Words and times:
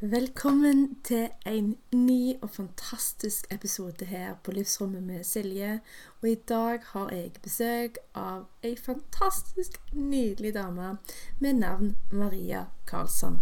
Velkommen 0.00 0.98
til 1.04 1.28
en 1.46 1.76
ny 1.92 2.34
og 2.42 2.50
fantastisk 2.50 3.46
episode 3.50 4.04
her 4.04 4.34
på 4.44 4.50
Livsrommet 4.50 5.02
med 5.02 5.24
Silje. 5.24 5.80
Og 6.22 6.28
i 6.28 6.34
dag 6.34 6.78
har 6.84 7.08
jeg 7.12 7.32
besøk 7.42 7.96
av 8.14 8.44
ei 8.62 8.74
fantastisk 8.76 9.80
nydelig 9.92 10.52
dame 10.54 10.98
med 11.40 11.52
navn 11.62 11.96
Maria 12.12 12.66
Karlsson. 12.86 13.40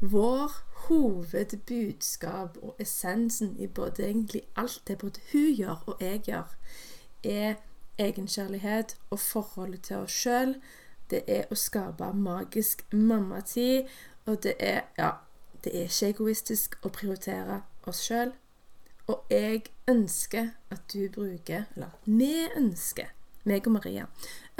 Vår 0.00 0.56
hovedbudskap 0.88 2.56
og 2.62 2.76
essensen 2.80 3.56
i 3.58 3.66
både 3.66 4.08
egentlig 4.08 4.42
alt 4.56 4.82
det 4.88 4.98
både 4.98 5.20
hun 5.32 5.54
gjør 5.54 5.84
og 5.86 5.96
jeg 6.00 6.20
gjør, 6.20 6.58
er 7.24 7.54
egenkjærlighet 7.98 8.96
og 9.10 9.18
forholdet 9.20 9.82
til 9.82 9.96
oss 9.96 10.16
sjøl. 10.24 10.62
Det 11.10 11.26
er 11.28 11.50
å 11.50 11.54
skape 11.54 12.14
magisk 12.14 12.86
mammatid, 12.92 13.84
og 14.24 14.42
det 14.42 14.56
er 14.58 14.86
ja, 14.96 15.18
det 15.64 15.74
er 15.76 15.88
ikke 15.88 16.12
egoistisk 16.14 16.76
å 16.84 16.92
prioritere 16.94 17.62
oss 17.88 18.02
sjøl. 18.06 18.32
Og 19.10 19.24
jeg 19.32 19.64
ønsker 19.90 20.52
at 20.70 20.84
du 20.92 21.08
bruker, 21.12 21.66
eller 21.74 21.96
vi 22.04 22.46
ønsker, 22.56 23.10
meg 23.48 23.66
og 23.66 23.78
Maria, 23.78 24.06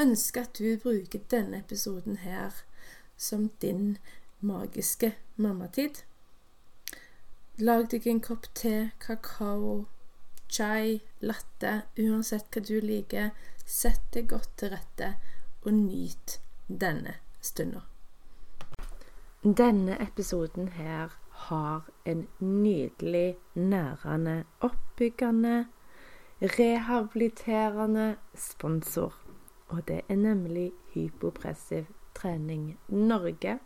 ønsker 0.00 0.48
at 0.48 0.58
du 0.58 0.74
bruker 0.80 1.22
denne 1.30 1.60
episoden 1.60 2.18
her 2.24 2.64
som 3.20 3.50
din 3.62 3.98
magiske 4.40 5.12
mammatid. 5.36 6.02
Lag 7.60 7.86
deg 7.92 8.08
en 8.08 8.22
kopp 8.24 8.48
te, 8.56 8.90
kakao, 9.04 9.84
chai, 10.48 11.00
latte, 11.20 11.82
uansett 12.00 12.48
hva 12.50 12.64
du 12.64 12.78
liker. 12.80 13.30
Sett 13.66 14.02
deg 14.16 14.32
godt 14.32 14.56
til 14.58 14.72
rette, 14.74 15.14
og 15.62 15.76
nyt 15.76 16.40
denne 16.66 17.20
stunda. 17.44 17.89
Denne 19.42 19.96
episoden 20.02 20.68
her 20.68 21.08
har 21.30 21.86
en 22.04 22.28
nydelig, 22.40 23.36
nærende, 23.54 24.44
oppbyggende, 24.60 25.66
rehabiliterende 26.42 28.16
sponsor. 28.34 29.14
Og 29.68 29.88
det 29.88 30.00
er 30.08 30.16
nemlig 30.16 30.72
Hypopressiv 30.94 31.84
trening 32.14 32.78
Norge. 32.88 33.58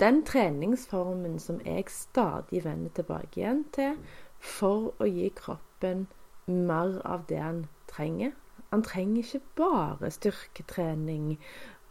Den 0.00 0.24
treningsformen 0.26 1.38
som 1.38 1.60
jeg 1.64 1.84
stadig 1.86 2.64
vender 2.64 2.90
tilbake 2.90 3.40
igjen 3.40 3.62
til 3.72 3.94
for 4.38 4.90
å 4.98 5.06
gi 5.06 5.28
kroppen 5.38 6.08
mer 6.46 6.98
av 7.04 7.28
det 7.28 7.38
han 7.38 7.62
trenger. 7.86 8.34
Han 8.74 8.82
trenger 8.82 9.22
ikke 9.22 9.40
bare 9.54 10.10
styrketrening 10.10 11.38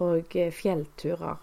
og 0.03 0.35
eh, 0.35 0.51
fjellturer. 0.51 1.39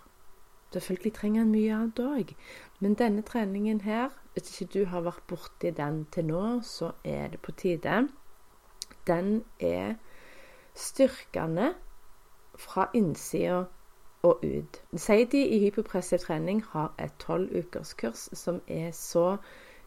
Selvfølgelig 0.72 1.12
trenger 1.16 1.41
han 1.41 1.52
mye 1.52 1.74
annet 1.74 2.00
òg. 2.05 2.33
Men 2.80 2.94
denne 3.00 3.22
treningen 3.22 3.80
her, 3.80 4.11
hvis 4.33 4.61
ikke 4.61 4.72
du 4.74 4.84
har 4.92 5.06
vært 5.06 5.24
borti 5.30 5.70
den 5.77 6.02
til 6.12 6.28
nå, 6.28 6.42
så 6.62 6.92
er 7.05 7.28
det 7.33 7.41
på 7.41 7.52
tide. 7.52 8.08
Den 9.06 9.45
er 9.61 9.95
styrkende 10.74 11.73
fra 12.58 12.90
innsida 12.95 13.64
og 14.23 14.45
ut. 14.45 14.83
Seidi 14.96 15.40
i 15.56 15.58
hypopressiv 15.64 16.18
trening 16.18 16.61
har 16.74 16.92
et 16.98 17.17
tolvukerskurs 17.23 18.29
som 18.36 18.61
er 18.67 18.90
så 18.92 19.39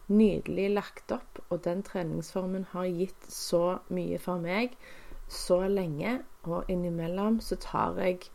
nydelig 0.07 0.69
lagt 0.73 1.11
opp, 1.11 1.39
og 1.49 1.63
den 1.63 1.83
treningsformen 1.83 2.65
har 2.71 2.89
gitt 2.89 3.29
så 3.29 3.77
mye 3.93 4.17
for 4.19 4.41
meg 4.41 4.75
så 5.29 5.61
lenge. 5.67 6.19
Og 6.43 6.65
innimellom 6.73 7.39
så 7.39 7.55
tar 7.61 8.01
jeg 8.01 8.31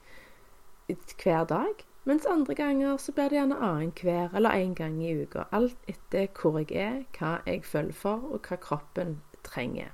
hver 0.86 1.44
dag 1.50 1.86
mens 2.06 2.26
andre 2.30 2.54
ganger 2.54 2.96
så 3.02 3.12
blir 3.12 3.30
det 3.30 3.38
gjerne 3.40 3.58
annenhver 3.58 4.34
eller 4.38 4.54
én 4.56 4.68
en 4.70 4.74
gang 4.78 4.98
i 5.02 5.14
uka. 5.22 5.44
Alt 5.52 5.90
etter 5.90 6.28
hvor 6.32 6.58
jeg 6.58 6.70
er, 6.72 7.00
hva 7.18 7.38
jeg 7.46 7.64
føler 7.64 7.92
for, 7.92 8.22
og 8.30 8.46
hva 8.48 8.56
kroppen 8.62 9.16
trenger. 9.42 9.90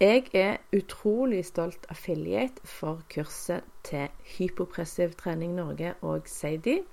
Jeg 0.00 0.30
er 0.32 0.60
utrolig 0.72 1.44
stolt 1.44 1.86
affiliate 1.90 2.62
for 2.64 3.02
kurset 3.10 3.66
til 3.82 4.06
Hypopressiv 4.36 5.16
trening 5.18 5.56
Norge 5.56 5.94
og 6.02 6.28
Sadie. 6.30 6.84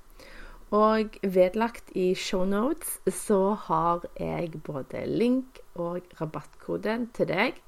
Og 0.73 1.19
vedlagt 1.21 1.91
i 1.93 2.15
shownotes 2.17 2.97
så 3.13 3.53
har 3.67 4.07
jeg 4.19 4.61
både 4.65 5.05
link 5.05 5.61
og 5.75 6.01
rabattkode 6.21 6.97
til 7.13 7.29
deg 7.29 7.61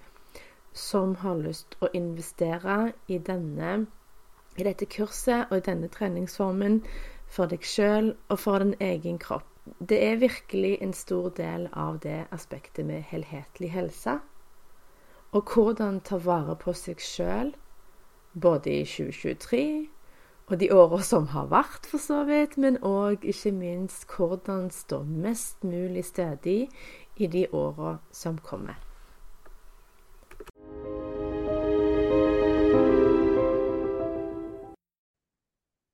som 0.78 1.16
har 1.22 1.38
lyst 1.41 1.78
å 1.81 1.90
investere 1.97 2.78
i 3.07 3.18
denne 3.18 3.86
i 4.57 4.66
dette 4.66 4.88
kurset 4.90 5.51
og 5.51 5.59
i 5.59 5.66
denne 5.68 5.90
treningsformen 5.94 6.81
for 7.29 7.50
deg 7.51 7.66
sjøl 7.66 8.13
og 8.29 8.40
for 8.41 8.63
din 8.63 8.75
egen 8.81 9.19
kropp. 9.22 9.47
Det 9.79 10.00
er 10.03 10.22
virkelig 10.22 10.78
en 10.81 10.94
stor 10.94 11.29
del 11.38 11.68
av 11.73 12.00
det 12.03 12.25
aspektet 12.31 12.85
med 12.88 13.03
helhetlig 13.12 13.72
helse. 13.73 14.18
Og 15.35 15.53
hvordan 15.53 16.00
ta 16.07 16.18
vare 16.23 16.56
på 16.56 16.73
seg 16.73 17.03
sjøl, 17.03 17.51
både 18.34 18.79
i 18.79 18.85
2023 18.88 19.63
og 20.47 20.59
de 20.62 20.69
åra 20.72 21.01
som 21.03 21.28
har 21.34 21.50
vært, 21.51 21.89
for 21.91 22.00
så 22.00 22.22
vidt, 22.28 22.56
men 22.57 22.79
òg 22.79 23.28
ikke 23.28 23.51
minst 23.51 24.07
hvordan 24.13 24.69
stå 24.72 25.01
mest 25.03 25.68
mulig 25.68 26.06
stødig 26.07 26.69
i 27.18 27.28
de 27.28 27.47
åra 27.51 27.97
som 28.16 28.39
kommer. 28.39 28.79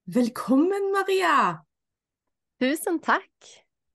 Velkommen, 0.03 0.91
Maria! 0.91 1.63
Tusen 2.59 2.97
takk. 2.99 3.31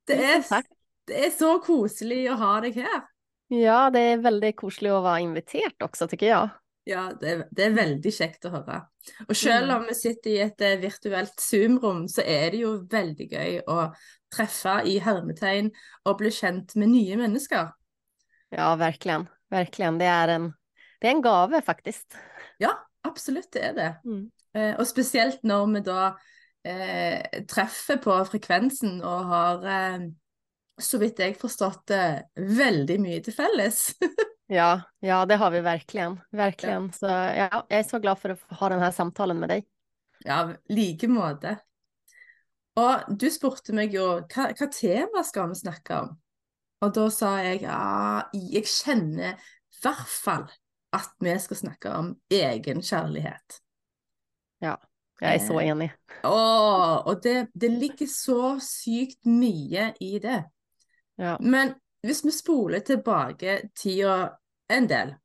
Det 0.08 0.16
er, 0.16 0.38
Tusen 0.38 0.54
takk. 0.54 0.69
det 1.04 1.19
er 1.26 1.32
så 1.36 1.50
koselig 1.60 2.22
å 2.32 2.36
ha 2.41 2.52
deg 2.64 2.78
her. 2.80 3.02
Ja, 3.52 3.91
det 3.92 4.00
er 4.14 4.22
veldig 4.24 4.54
koselig 4.56 4.94
å 4.97 5.02
være 5.04 5.26
invitert 5.26 5.84
også, 5.84 6.08
tykker 6.08 6.30
jeg. 6.30 6.54
Ja, 6.88 7.02
det 7.12 7.28
er, 7.28 7.42
det 7.52 7.66
er 7.66 7.76
veldig 7.76 8.12
kjekt 8.16 8.48
å 8.48 8.54
høre. 8.54 8.78
Og 9.26 9.36
selv 9.36 9.68
mm. 9.68 9.74
om 9.74 9.84
vi 9.91 9.98
sitter 9.98 10.32
i 10.32 10.41
et 10.47 10.64
eh, 10.64 10.78
virtuelt 10.80 11.44
Zoom-rom, 11.44 12.00
så 12.08 12.24
er 12.24 12.56
det 12.56 12.62
jo 12.62 12.72
veldig 12.88 13.28
gøy 13.28 13.60
å 13.68 13.76
treffe 14.32 14.78
i 14.88 14.97
hermetegn 15.04 15.68
og 16.08 16.18
bli 16.22 16.32
kjent 16.32 16.72
med 16.80 16.92
nye 16.94 17.20
mennesker. 17.20 17.68
Ja, 18.56 18.72
virkelig. 18.80 19.26
Virkelig. 19.52 19.92
Det 20.00 20.08
er 20.14 20.34
en, 20.38 20.50
det 21.02 21.12
er 21.12 21.18
en 21.18 21.24
gave, 21.28 21.60
faktisk. 21.68 22.16
Ja, 22.64 22.72
absolutt, 23.04 23.52
det 23.52 23.68
er 23.68 23.76
det. 23.76 23.92
Mm. 24.08 24.24
Eh, 24.56 24.75
og 24.78 24.86
spesielt 24.88 25.44
når 25.47 25.66
vi 25.75 25.82
da 25.86 26.03
eh, 26.66 27.44
treffer 27.50 28.00
på 28.03 28.16
frekvensen 28.31 28.98
og 29.03 29.32
har, 29.32 29.69
eh, 29.69 30.09
så 30.81 31.00
vidt 31.03 31.22
jeg 31.22 31.38
forstått 31.41 31.86
det, 31.92 32.04
veldig 32.59 32.98
mye 33.03 33.22
til 33.25 33.36
felles. 33.36 33.82
ja, 34.59 34.70
ja, 35.04 35.22
det 35.28 35.41
har 35.41 35.54
vi 35.54 35.64
virkelig. 35.66 36.10
Virkelig. 36.31 36.76
Ja. 36.76 36.84
Så 37.00 37.12
ja, 37.12 37.48
jeg 37.69 37.82
er 37.82 37.88
så 37.88 38.03
glad 38.03 38.22
for 38.22 38.34
å 38.34 38.60
ha 38.62 38.72
denne 38.75 38.92
samtalen 38.94 39.42
med 39.42 39.54
deg. 39.54 39.69
Ja, 40.26 40.42
like 40.72 41.10
måte. 41.10 41.59
Og 42.78 43.10
du 43.19 43.26
spurte 43.30 43.75
meg 43.75 43.94
jo 43.94 44.06
hva, 44.30 44.50
hva 44.54 44.68
tema 44.71 45.22
skal 45.27 45.50
vi 45.50 45.59
snakke 45.59 46.03
om? 46.04 46.16
Og 46.86 46.92
da 46.95 47.09
sa 47.10 47.33
jeg 47.42 47.65
ja, 47.65 47.78
jeg 48.39 48.68
kjenner 48.71 49.34
i 49.34 49.80
hvert 49.83 50.10
fall 50.10 50.47
at 50.95 51.10
vi 51.22 51.34
skal 51.42 51.59
snakke 51.59 51.91
om 51.91 52.12
egenkjærlighet. 52.33 53.59
Ja, 54.65 54.77
jeg 55.21 55.34
er 55.34 55.43
så 55.43 55.59
eh, 55.59 55.71
enig. 55.72 55.89
Å, 56.27 56.34
og 57.09 57.22
det, 57.25 57.49
det, 57.55 57.71
ligger 57.75 58.10
så 58.10 58.43
sykt 58.63 59.27
mye 59.27 59.93
i 60.05 60.19
det. 60.22 60.43
Ja. 61.19 61.37
Men 61.43 61.75
hvis 62.07 62.22
vi 62.27 62.34
spoler 62.34 62.84
tilbake 62.87 63.60
tida 63.78 64.39
en 64.71 64.87
del, 64.91 65.16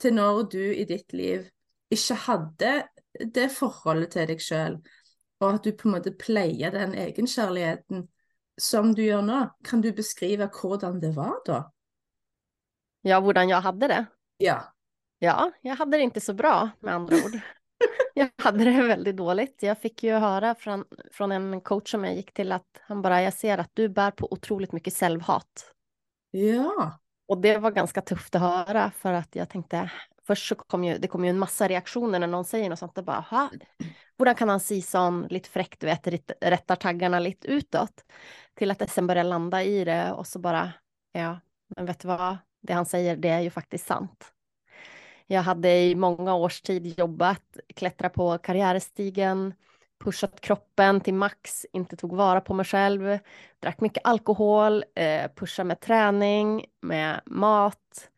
til 0.00 0.16
når 0.16 0.42
du 0.54 0.62
i 0.72 0.86
ditt 0.88 1.12
liv 1.12 1.44
ikke 1.92 2.16
hadde 2.24 2.72
det 3.36 3.50
forholdet 3.52 4.14
til 4.14 4.30
deg 4.30 4.40
sjøl, 4.40 4.78
og 5.42 5.48
at 5.50 5.66
du 5.66 5.74
på 5.76 5.90
en 5.90 5.96
måte 5.98 6.14
pleier 6.16 6.72
den 6.72 6.94
egenkjærligheten 6.96 8.06
som 8.60 8.92
du 8.96 9.02
gjør 9.04 9.24
nå, 9.26 9.40
kan 9.66 9.82
du 9.84 9.90
beskrive 9.96 10.48
hvordan 10.54 11.00
det 11.02 11.12
var 11.16 11.40
da? 11.46 11.62
Ja, 13.04 13.18
hvordan 13.20 13.50
jeg 13.50 13.64
hadde 13.64 13.88
det? 13.90 14.04
Ja. 14.44 14.60
Ja, 15.22 15.50
jeg 15.62 15.76
hadde 15.78 15.98
det 15.98 16.06
ikke 16.08 16.22
så 16.22 16.34
bra, 16.38 16.54
med 16.80 16.94
andre 16.94 17.18
ord. 17.26 17.36
Jag 18.14 18.30
hade 18.38 18.64
det 18.64 18.82
väldigt 18.82 19.16
dåligt. 19.16 19.62
Jag 19.62 19.78
fick 19.78 20.02
ju 20.02 20.12
höra 20.12 20.54
från, 20.54 20.84
från 21.12 21.32
en 21.32 21.60
coach 21.60 21.90
som 21.90 22.04
jag 22.04 22.14
gick 22.14 22.32
till 22.32 22.52
att 22.52 22.80
han 22.80 23.02
bara, 23.02 23.22
jag 23.22 23.34
ser 23.34 23.58
att 23.58 23.70
du 23.74 23.88
bär 23.88 24.10
på 24.10 24.32
otroligt 24.32 24.72
mycket 24.72 24.94
självhat. 24.94 25.72
Ja. 26.30 26.98
Och 27.28 27.40
det 27.40 27.58
var 27.58 27.70
ganska 27.70 28.00
tufft 28.00 28.34
att 28.34 28.40
höra 28.40 28.90
för 28.90 29.12
att 29.12 29.36
jag 29.36 29.48
tänkte, 29.48 29.90
först 30.26 30.48
så 30.48 30.54
kom 30.54 30.84
ju, 30.84 30.98
det 30.98 31.08
kom 31.08 31.24
ju 31.24 31.30
en 31.30 31.38
massa 31.38 31.68
reaktioner 31.68 32.18
när 32.18 32.26
någon 32.26 32.44
säger 32.44 32.70
något 32.70 32.78
sånt, 32.78 32.98
och 32.98 33.04
bara, 33.04 33.20
ha, 33.20 33.50
hur 34.18 34.34
kan 34.34 34.48
han 34.48 34.60
si 34.60 34.82
sån, 34.82 35.26
lite 35.30 35.48
fräckt, 35.48 35.80
du 35.80 35.86
vet, 35.86 36.30
rättar 36.40 36.76
taggarna 36.76 37.18
lite 37.18 37.48
utåt, 37.48 38.04
till 38.54 38.70
att 38.70 38.78
det 38.78 38.86
sen 38.86 39.06
börjar 39.06 39.24
landa 39.24 39.62
i 39.62 39.84
det 39.84 40.12
och 40.12 40.26
så 40.26 40.38
bara, 40.38 40.72
ja, 41.12 41.40
men 41.76 41.86
vet 41.86 42.00
du 42.00 42.08
vad, 42.08 42.36
det 42.62 42.72
han 42.72 42.86
säger, 42.86 43.16
det 43.16 43.28
är 43.28 43.40
ju 43.40 43.50
faktiskt 43.50 43.86
sant. 43.86 44.32
Jag 45.32 45.42
hade 45.42 45.82
i 45.82 45.94
många 45.94 46.34
års 46.34 46.60
tid 46.60 46.98
jobbat, 46.98 47.56
klättrat 47.74 48.12
på 48.12 48.38
karriärstigen, 48.38 49.54
pushat 50.04 50.40
kroppen 50.40 51.00
till 51.00 51.14
max, 51.14 51.66
inte 51.72 51.96
tog 51.96 52.16
vara 52.16 52.40
på 52.40 52.54
mig 52.54 52.66
själv, 52.66 53.18
drack 53.60 53.80
mycket 53.80 54.06
alkohol, 54.06 54.84
eh, 54.94 55.30
pushade 55.34 55.66
med 55.66 55.80
träning, 55.80 56.66
med 56.80 57.20
mat, 57.26 58.10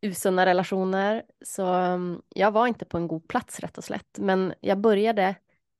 usunna 0.00 0.46
relationer. 0.46 1.22
Så 1.44 1.66
mm, 1.66 2.22
jag 2.28 2.50
var 2.50 2.66
inte 2.66 2.84
på 2.84 2.96
en 2.96 3.08
god 3.08 3.28
plats 3.28 3.60
rätt 3.60 3.78
och 3.78 3.84
slätt. 3.84 4.18
Men 4.18 4.54
jag 4.60 4.78
började 4.78 5.34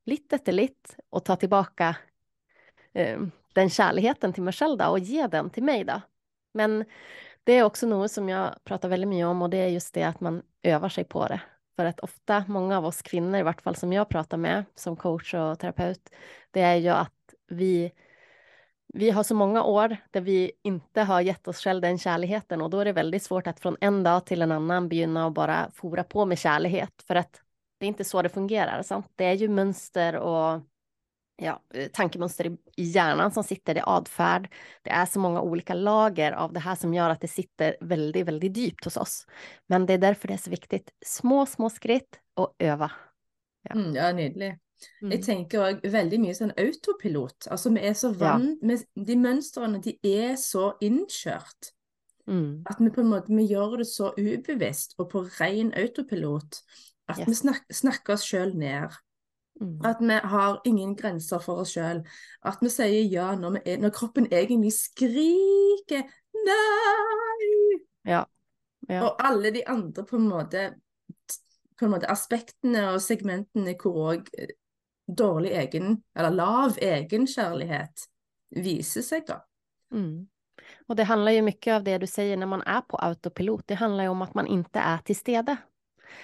lite 0.06 0.36
efter 0.36 0.52
lite 0.52 0.90
och 1.10 1.25
ta 1.25 1.36
tillbaka 1.36 1.96
eh, 2.92 3.20
den 3.52 3.70
kärleken 3.70 4.32
till 4.32 4.42
mig 4.42 4.52
själv 4.52 4.78
då, 4.78 4.86
och 4.86 4.98
ge 4.98 5.26
den 5.26 5.50
till 5.50 5.62
mig. 5.62 5.84
Då. 5.84 6.00
Men 6.54 6.84
det 7.44 7.52
är 7.52 7.62
också 7.64 7.86
något 7.86 8.12
som 8.12 8.28
jag 8.28 8.64
pratar 8.64 8.88
väldigt 8.88 9.08
mycket 9.08 9.26
om 9.26 9.42
och 9.42 9.50
det 9.50 9.58
är 9.58 9.69
just 9.69 9.94
det 9.94 10.02
att 10.02 10.20
man 10.20 10.42
övar 10.64 10.88
sig 10.88 11.05
på 11.05 11.26
det. 11.26 11.40
För 11.76 11.84
att 11.84 12.00
ofta, 12.00 12.44
många 12.49 12.78
av 12.78 12.87
oss 12.87 13.02
kvinnor, 13.02 13.38
i 13.38 13.43
vart 13.43 13.62
fall 13.62 13.76
som 13.76 13.93
jag 13.93 14.08
pratar 14.08 14.37
med 14.37 14.64
som 14.75 14.96
coach 14.96 15.34
och 15.34 15.58
terapeut, 15.58 16.11
det 16.50 16.61
är 16.61 16.76
ju 16.76 16.88
att 16.88 17.34
vi 17.49 17.93
vi 18.96 19.11
har 19.11 19.22
så 19.22 19.34
många 19.34 19.62
år 19.62 19.96
där 20.11 20.20
vi 20.20 20.52
inte 20.62 21.02
har 21.02 21.20
gett 21.20 21.49
oss 21.49 21.58
själva 21.61 21.88
den 21.88 21.99
kärleken 21.99 22.62
och 22.62 22.70
då 22.70 22.78
är 22.78 22.84
det 22.84 22.93
väldigt 22.93 23.22
svårt 23.22 23.46
att 23.46 23.61
från 23.61 23.76
en 23.81 24.02
dag 24.02 24.26
till 24.26 24.43
en 24.43 24.52
annan 24.52 24.88
begynna 24.88 25.26
och 25.26 25.32
bara 25.32 25.70
fora 25.75 26.05
på 26.05 26.25
med 26.25 26.38
kärlighet 26.38 27.02
för 27.06 27.14
att 27.14 27.40
det 27.78 27.87
är 27.87 27.88
inte 27.88 28.05
så 28.05 28.22
det 28.22 28.28
fungerar. 28.28 28.82
Sant? 28.82 29.12
Det 29.17 29.25
är 29.25 29.32
ju 29.32 29.49
mönster 29.49 30.17
och 30.17 30.60
ja, 31.36 31.62
tankemönster 31.92 32.56
i 32.76 32.82
hjärnan 32.82 33.32
som 33.32 33.44
sitter 33.44 33.76
i 33.76 33.81
adfärd. 33.84 34.52
Det 34.82 34.90
är 34.90 35.06
så 35.06 35.20
många 35.20 35.40
olika 35.40 35.75
lager 35.75 36.32
av 36.32 36.52
det 36.52 36.60
här 36.60 36.75
som 36.75 36.94
gör 36.94 37.10
att 37.10 37.20
det 37.20 37.28
sitter 37.28 37.76
väldigt, 37.81 38.26
väldigt 38.26 38.56
djupt 38.56 38.84
hos 38.84 38.96
oss. 38.96 39.26
Men 39.66 39.86
det 39.86 39.92
är 39.92 39.98
därför 39.98 40.28
det 40.28 40.34
är 40.34 40.38
så 40.38 40.50
viktigt. 40.50 40.90
Små, 41.06 41.46
små 41.46 41.70
skritt 41.70 42.20
och 42.34 42.54
öva. 42.58 42.92
Ja, 43.62 43.75
mm, 43.75 43.96
ja 43.96 44.12
nydelig. 44.12 44.58
Mm. 45.02 45.12
Jeg 45.14 45.22
tenker 45.25 45.62
òg 45.64 45.84
veldig 45.88 46.19
mye 46.20 46.34
sånn 46.36 46.52
autopilot. 46.60 47.46
Altså 47.52 47.70
vi 47.72 47.84
er 47.88 47.94
så 47.96 48.10
vant 48.19 48.60
ja. 48.60 48.76
De 49.06 49.16
mønstrene, 49.16 49.81
de 49.81 49.94
er 50.02 50.34
så 50.40 50.75
innkjørt. 50.84 51.70
Mm. 52.28 52.64
At 52.69 52.81
vi 52.81 52.90
på 52.92 53.02
en 53.04 53.10
måte 53.12 53.32
vi 53.32 53.46
gjør 53.48 53.78
det 53.81 53.88
så 53.88 54.10
ubevisst 54.19 54.96
og 54.98 55.10
på 55.12 55.25
ren 55.38 55.72
autopilot 55.76 56.60
at 57.08 57.20
yes. 57.20 57.28
vi 57.28 57.36
snak, 57.36 57.64
snakker 57.72 58.16
oss 58.16 58.25
sjøl 58.25 58.54
ned. 58.56 58.92
Mm. 59.61 59.81
At 59.87 60.01
vi 60.01 60.19
har 60.23 60.61
ingen 60.65 60.97
grenser 60.97 61.39
for 61.39 61.62
oss 61.62 61.75
sjøl. 61.77 62.03
At 62.43 62.62
vi 62.62 62.71
sier 62.73 63.05
ja 63.12 63.35
når, 63.39 63.61
er, 63.65 63.79
når, 63.83 63.93
kroppen 63.95 64.27
egentlig 64.33 64.73
skriker 64.77 66.09
nei. 66.45 67.51
Ja. 68.05 68.25
Ja. 68.89 69.05
Og 69.06 69.23
alle 69.25 69.55
de 69.55 69.62
andre 69.71 70.05
på 70.05 70.19
en 70.19 70.29
måte 70.29 70.67
på 71.79 71.87
en 71.87 71.95
måte 71.95 72.11
aspektene 72.11 72.85
og 72.93 73.01
segmentene 73.03 73.75
hvor 73.81 74.12
òg 74.12 74.29
dårlig 75.05 75.51
egen, 75.59 76.03
eller 76.17 76.31
lav 76.31 76.79
egenkärlighet 76.79 78.05
visar 78.51 79.03
sig 79.03 79.25
då. 79.27 79.45
Mm. 79.97 80.29
Och 80.87 80.97
det 80.97 81.05
handlar 81.05 81.33
ju 81.33 81.43
mycket 81.43 81.75
av 81.75 81.85
det 81.85 81.99
du 81.99 82.06
säger 82.06 82.37
när 82.37 82.47
man 82.47 82.62
är 82.62 82.81
på 82.81 82.97
autopilot. 82.97 83.69
Det 83.69 83.75
handlar 83.75 84.05
ju 84.05 84.11
om 84.11 84.23
att 84.23 84.35
man 84.35 84.47
inte 84.47 84.79
är 84.79 84.99
till 84.99 85.17
stede. 85.17 85.56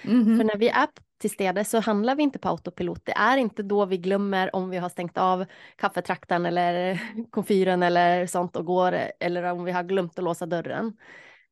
Mm 0.03 0.23
-hmm. 0.23 0.37
För 0.37 0.43
när 0.43 0.57
vi 0.57 0.69
är 0.69 0.87
till 1.21 1.29
stede 1.29 1.65
så 1.65 1.79
handlar 1.79 2.15
vi 2.15 2.23
inte 2.23 2.39
på 2.39 2.49
autopilot. 2.49 3.05
Det 3.05 3.11
är 3.11 3.37
inte 3.37 3.63
då 3.63 3.85
vi 3.85 3.97
glömmer 3.97 4.55
om 4.55 4.69
vi 4.69 4.77
har 4.77 4.89
stängt 4.89 5.17
av 5.17 5.45
kaffetraktan 5.75 6.45
eller 6.45 7.01
komfyren 7.29 7.83
eller 7.83 8.27
sånt 8.27 8.55
och 8.55 8.65
går 8.65 8.99
eller 9.19 9.43
om 9.43 9.63
vi 9.63 9.71
har 9.71 9.83
glömt 9.83 10.19
att 10.19 10.23
låsa 10.23 10.45
dörren. 10.45 10.97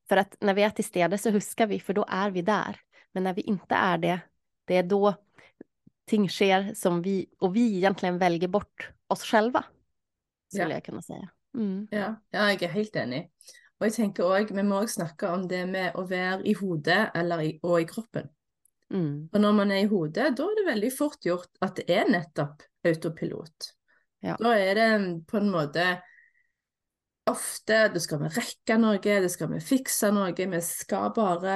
För 0.08 0.16
att 0.16 0.36
när 0.40 0.54
vi 0.54 0.62
är 0.62 0.70
till 0.70 0.84
stede 0.84 1.18
så 1.18 1.30
huskar 1.30 1.66
vi 1.66 1.80
för 1.80 1.92
då 1.94 2.04
är 2.08 2.30
vi 2.30 2.42
där. 2.42 2.80
Men 3.12 3.24
när 3.24 3.34
vi 3.34 3.42
inte 3.42 3.74
är 3.74 3.98
det, 3.98 4.20
det 4.64 4.76
är 4.76 4.82
då 4.82 5.14
ting 6.06 6.28
sker 6.28 6.74
som 6.74 7.02
vi, 7.02 7.26
och 7.38 7.56
vi 7.56 7.76
egentligen 7.76 8.18
väljer 8.18 8.48
bort 8.48 8.90
oss 9.06 9.22
själva. 9.22 9.64
Skulle 10.52 10.70
ja. 10.70 10.76
jag 10.76 10.84
kunna 10.84 11.02
säga. 11.02 11.28
Mm. 11.54 11.88
Ja, 11.90 12.14
ja, 12.30 12.50
jeg 12.50 12.62
er 12.62 12.68
helt 12.68 12.96
enig. 12.96 13.30
Og 13.80 13.86
jeg 13.86 13.92
tenker 13.92 14.24
også, 14.24 14.54
Vi 14.54 14.62
må 14.62 14.80
også 14.80 14.94
snakke 15.00 15.28
om 15.28 15.48
det 15.48 15.64
med 15.68 15.94
å 15.94 16.04
være 16.06 16.46
i 16.46 16.52
hodet 16.54 17.10
eller 17.14 17.40
i, 17.40 17.58
og 17.62 17.80
i 17.80 17.84
kroppen. 17.84 18.28
Mm. 18.90 19.28
Og 19.30 19.40
når 19.40 19.52
man 19.54 19.70
er 19.70 19.84
i 19.84 19.90
hodet, 19.90 20.32
da 20.36 20.46
er 20.46 20.56
det 20.58 20.66
veldig 20.66 20.90
fort 20.94 21.20
gjort 21.22 21.50
at 21.62 21.76
det 21.78 21.86
er 21.94 22.08
nettopp 22.10 22.64
autopilot. 22.86 23.70
Ja. 24.24 24.34
Da 24.40 24.54
er 24.58 24.74
det 24.76 24.88
på 25.30 25.38
en 25.40 25.52
måte 25.52 25.84
ofte 27.30 27.76
Da 27.94 28.00
skal 28.02 28.18
vi 28.24 28.28
rekke 28.34 28.76
noe, 28.80 28.98
det 28.98 29.30
skal 29.30 29.52
vi 29.52 29.60
fikse 29.62 30.10
noe, 30.12 30.32
vi 30.34 30.60
skal 30.66 31.12
bare 31.14 31.54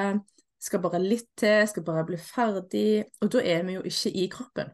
skal 0.65 0.81
bare 0.81 1.01
litt 1.03 1.29
til, 1.37 1.67
skal 1.69 1.85
bare 1.85 2.07
bli 2.09 2.19
ferdig. 2.21 3.05
Og 3.21 3.33
da 3.35 3.43
er 3.45 3.65
vi 3.67 3.77
jo 3.77 3.85
ikke 3.85 4.13
i 4.17 4.29
kroppen. 4.33 4.71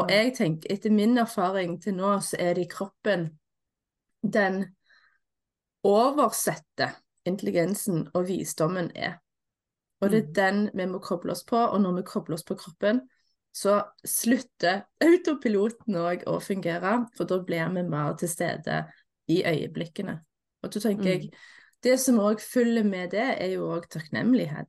Og 0.00 0.10
jeg 0.12 0.32
tenker, 0.36 0.72
etter 0.72 0.92
min 0.92 1.18
erfaring 1.20 1.78
til 1.80 1.96
nå, 1.96 2.14
så 2.24 2.36
er 2.40 2.56
det 2.56 2.66
i 2.66 2.72
kroppen 2.72 3.28
den 4.22 4.62
oversette 5.84 6.92
intelligensen 7.28 8.06
og 8.14 8.26
visdommen 8.28 8.90
er. 8.94 9.18
Og 10.02 10.10
det 10.10 10.18
er 10.18 10.28
mm. 10.28 10.34
den 10.34 10.62
vi 10.74 10.86
må 10.90 10.98
koble 11.02 11.34
oss 11.34 11.44
på, 11.46 11.56
og 11.56 11.80
når 11.80 12.00
vi 12.00 12.06
kobler 12.10 12.34
oss 12.34 12.46
på 12.46 12.58
kroppen, 12.58 13.04
så 13.54 13.78
slutter 14.08 14.86
autopiloten 15.04 15.98
òg 16.00 16.24
å 16.26 16.38
fungere, 16.42 17.02
for 17.16 17.28
da 17.28 17.38
blir 17.44 17.70
vi 17.74 17.84
mer 17.86 18.16
til 18.18 18.30
stede 18.32 18.82
i 19.30 19.42
øyeblikkene. 19.46 20.16
Og 20.62 20.72
da 20.72 20.82
tenker 20.82 21.04
mm. 21.04 21.10
jeg 21.12 21.34
Det 21.82 21.96
som 21.98 22.20
òg 22.22 22.40
følger 22.40 22.84
med 22.84 23.10
det, 23.10 23.42
är 23.42 23.46
ju 23.46 23.60
òg 23.60 23.88
takknemlighet. 23.90 24.68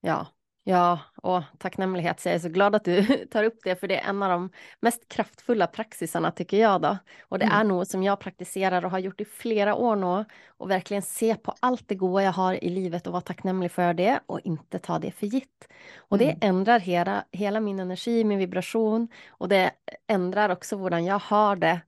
Ja, 0.00 0.35
ja, 0.68 1.00
och 1.22 1.42
tacknämlighet. 1.58 2.20
Så 2.20 2.28
jag 2.28 2.34
är 2.34 2.38
så 2.38 2.48
glad 2.48 2.74
att 2.74 2.84
du 2.84 3.26
tar 3.30 3.44
upp 3.44 3.58
det, 3.64 3.76
för 3.76 3.88
det 3.88 4.00
är 4.00 4.08
en 4.08 4.22
av 4.22 4.30
de 4.30 4.50
mest 4.80 5.08
kraftfulla 5.08 5.66
praxisarna 5.66 6.30
tycker 6.30 6.56
jag 6.56 6.82
då. 6.82 6.98
Och 7.22 7.38
det 7.38 7.44
mm. 7.44 7.58
är 7.58 7.64
något 7.64 7.88
som 7.88 8.02
jag 8.02 8.20
praktiserar 8.20 8.84
och 8.84 8.90
har 8.90 8.98
gjort 8.98 9.20
i 9.20 9.24
flera 9.24 9.74
år 9.74 9.96
nu 9.96 10.24
och 10.46 10.70
verkligen 10.70 11.02
se 11.02 11.34
på 11.34 11.54
allt 11.60 11.88
det 11.88 11.94
goda 11.94 12.22
jag 12.22 12.32
har 12.32 12.64
i 12.64 12.68
livet 12.68 13.06
och 13.06 13.12
vara 13.12 13.20
tacknämlig 13.20 13.70
för 13.70 13.94
det 13.94 14.20
och 14.26 14.40
inte 14.40 14.78
ta 14.78 14.98
det 14.98 15.10
för 15.10 15.26
gitt. 15.26 15.68
Och 15.96 16.18
det 16.18 16.30
mm. 16.30 16.38
ändrar 16.40 16.78
hela, 16.80 17.24
hela 17.32 17.60
min 17.60 17.80
energi, 17.80 18.24
min 18.24 18.38
vibration 18.38 19.08
och 19.28 19.48
det 19.48 19.70
ändrar 20.06 20.50
också 20.50 20.76
hur 20.76 20.98
jag 20.98 21.18
har 21.18 21.56
det 21.56 21.80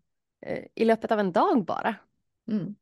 eh, 0.47 0.65
i 0.75 0.85
löpet 0.85 1.13
av 1.13 1.21
en 1.21 1.33
dag 1.33 1.65
bara. 1.65 1.95
Mm. 2.51 2.75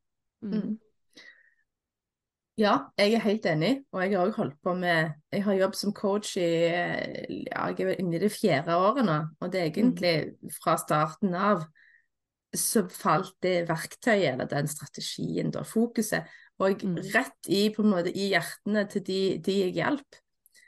Mm. 2.57 2.63
mm. 2.63 2.63
Ja, 2.63 2.77
jeg 2.99 3.15
er 3.15 3.25
helt 3.25 3.47
enig. 3.47 3.73
Og 3.93 4.03
jeg 4.03 4.17
har 4.17 4.27
òg 4.27 4.37
holdt 4.37 4.61
på 4.65 4.75
med 4.75 5.13
Jeg 5.33 5.45
har 5.45 5.59
jobbet 5.61 5.81
som 5.81 5.93
coach 5.93 6.37
i 6.37 6.41
ja, 6.41 7.67
jeg 7.69 7.81
er 7.81 8.01
inne 8.01 8.17
i 8.17 8.23
det 8.23 8.33
fjerde 8.33 8.77
året 8.77 9.05
nå. 9.05 9.19
Og 9.41 9.53
det 9.53 9.61
er 9.61 9.71
egentlig 9.71 10.15
fra 10.57 10.79
starten 10.81 11.35
av 11.35 11.67
så 12.57 12.87
falt 12.89 13.35
det 13.43 13.67
verktøyet, 13.69 14.33
eller 14.33 14.49
den 14.49 14.69
strategien, 14.71 15.51
da, 15.53 15.61
fokuset, 15.67 16.25
og 16.63 16.83
mm. 16.83 16.97
rett 17.13 17.51
i 17.53 17.67
på 17.75 17.85
en 17.85 17.93
måte 17.93 18.13
i 18.17 18.31
hjertene 18.31 18.87
til 18.89 19.05
de, 19.05 19.21
de 19.45 19.59
jeg 19.61 19.75
hjalp. 19.77 20.19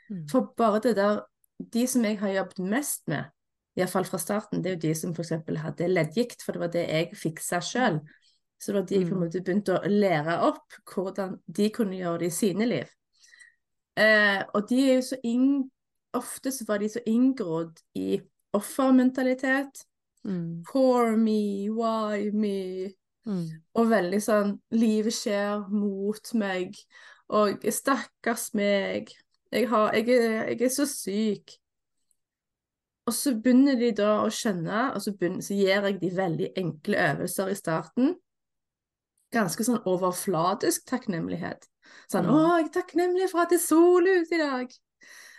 Mm. 0.09 0.27
For 0.29 0.53
bare 0.57 0.81
det 0.83 0.95
der 0.99 1.25
De 1.59 1.81
som 1.87 2.05
jeg 2.05 2.15
har 2.21 2.29
jobbet 2.29 2.59
mest 2.71 3.01
med, 3.11 3.25
iallfall 3.75 4.05
fra 4.07 4.17
starten, 4.17 4.61
det 4.63 4.69
er 4.69 4.75
jo 4.77 4.83
de 4.85 4.93
som 4.95 5.11
f.eks. 5.11 5.33
hadde 5.59 5.89
leddgikt, 5.91 6.43
for 6.45 6.55
det 6.55 6.61
var 6.61 6.71
det 6.71 6.85
jeg 6.87 7.17
fiksa 7.19 7.59
sjøl. 7.59 7.97
Så 8.59 8.71
det 8.71 8.79
var 8.79 8.87
de 8.87 8.99
på 8.99 9.07
en 9.07 9.13
mm. 9.13 9.23
måte 9.23 9.41
begynte 9.43 9.77
å 9.77 9.91
lære 9.91 10.39
opp 10.49 10.79
hvordan 10.91 11.37
de 11.47 11.69
kunne 11.71 11.99
gjøre 11.99 12.25
det 12.25 12.31
i 12.31 12.35
sine 12.35 12.67
liv. 12.67 12.89
Eh, 13.99 14.41
og 14.53 14.65
de 14.69 14.79
er 14.85 14.97
jo 14.99 15.11
så 15.11 15.19
inn, 15.27 15.51
Ofte 16.17 16.49
så 16.49 16.65
var 16.65 16.79
de 16.81 16.87
så 16.89 17.03
inngrodd 17.05 17.77
i 17.93 18.17
offermentalitet. 18.57 19.83
Mm. 20.25 20.63
Poor 20.65 21.11
me, 21.21 21.69
why 21.69 22.31
me? 22.33 22.89
Mm. 23.29 23.43
Og 23.77 23.91
veldig 23.91 24.21
sånn 24.25 24.55
Livet 24.73 25.13
skjer 25.13 25.67
mot 25.69 26.31
meg. 26.33 26.79
Og 27.29 27.61
stakkars 27.69 28.47
meg. 28.57 29.13
Jeg, 29.53 29.67
har, 29.69 29.93
jeg, 29.93 30.09
er, 30.09 30.49
jeg, 30.49 30.63
er, 30.65 30.73
så 30.73 30.87
syk. 30.89 31.53
Og 33.05 33.13
så 33.13 33.35
begynner 33.37 33.77
de 33.77 33.91
da 34.01 34.15
å 34.23 34.33
skjønne, 34.33 34.87
og 34.95 35.05
så, 35.05 35.13
begynner, 35.13 35.45
så 35.45 35.53
gir 35.53 35.75
jeg 35.75 36.01
de 36.01 36.11
veldig 36.17 36.49
enkle 36.57 37.05
øvelser 37.05 37.53
i 37.53 37.59
starten 37.61 38.17
ganske 39.31 39.63
sånn 39.65 39.81
overfladisk 39.85 40.85
takknemlighet. 40.89 41.67
Sånn 42.11 42.25
mm. 42.25 42.33
'Å, 42.33 42.57
jeg 42.57 42.65
er 42.65 42.73
takknemlig 42.81 43.29
for 43.31 43.43
at 43.43 43.49
det 43.49 43.59
er 43.59 43.65
sol 43.67 44.07
ute 44.07 44.35
i 44.35 44.41
dag'. 44.41 44.77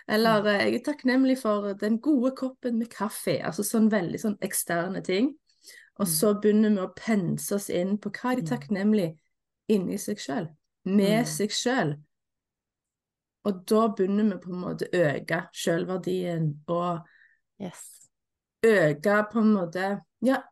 Eller 0.08 0.46
eh, 0.46 0.64
jeg 0.66 0.74
er 0.80 0.84
takknemlig 0.92 1.38
for 1.38 1.72
den 1.78 2.00
gode 2.02 2.32
koppen 2.36 2.78
med 2.78 2.90
kaffe. 2.90 3.38
Altså 3.42 3.62
sånn 3.62 3.90
veldig 3.90 4.20
sånn 4.20 4.38
eksterne 4.42 5.02
ting. 5.04 5.34
Og 6.00 6.06
Mm. 6.06 6.12
så 6.12 6.34
begynner 6.40 6.70
vi 6.70 6.76
å 6.86 6.94
pense 6.96 7.54
oss 7.54 7.68
inn 7.68 7.98
på 7.98 8.10
hva 8.10 8.32
er 8.32 8.36
de 8.36 8.42
Mm. 8.42 8.48
takknemlige 8.48 9.18
inni 9.68 9.98
seg 9.98 10.16
sjøl. 10.18 10.48
Med 10.84 11.26
Mm. 11.26 11.26
seg 11.26 11.50
sjøl. 11.50 11.96
Og 13.44 13.66
da 13.66 13.88
begynner 13.88 14.32
vi 14.32 14.38
på 14.38 14.50
en 14.50 14.60
måte 14.60 14.88
å 14.88 14.90
øke 14.92 15.48
sjølverdien 15.52 16.54
og 16.68 17.06
Yes. 17.60 18.08
øke 18.64 19.26
på 19.32 19.40
en 19.40 19.54
måte 19.54 20.00
Ja, 20.22 20.42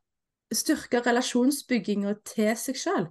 styrke 0.53 1.03
relasjonsbygginga 1.05 2.15
til 2.25 2.57
seg 2.57 2.75
sjøl. 2.75 3.09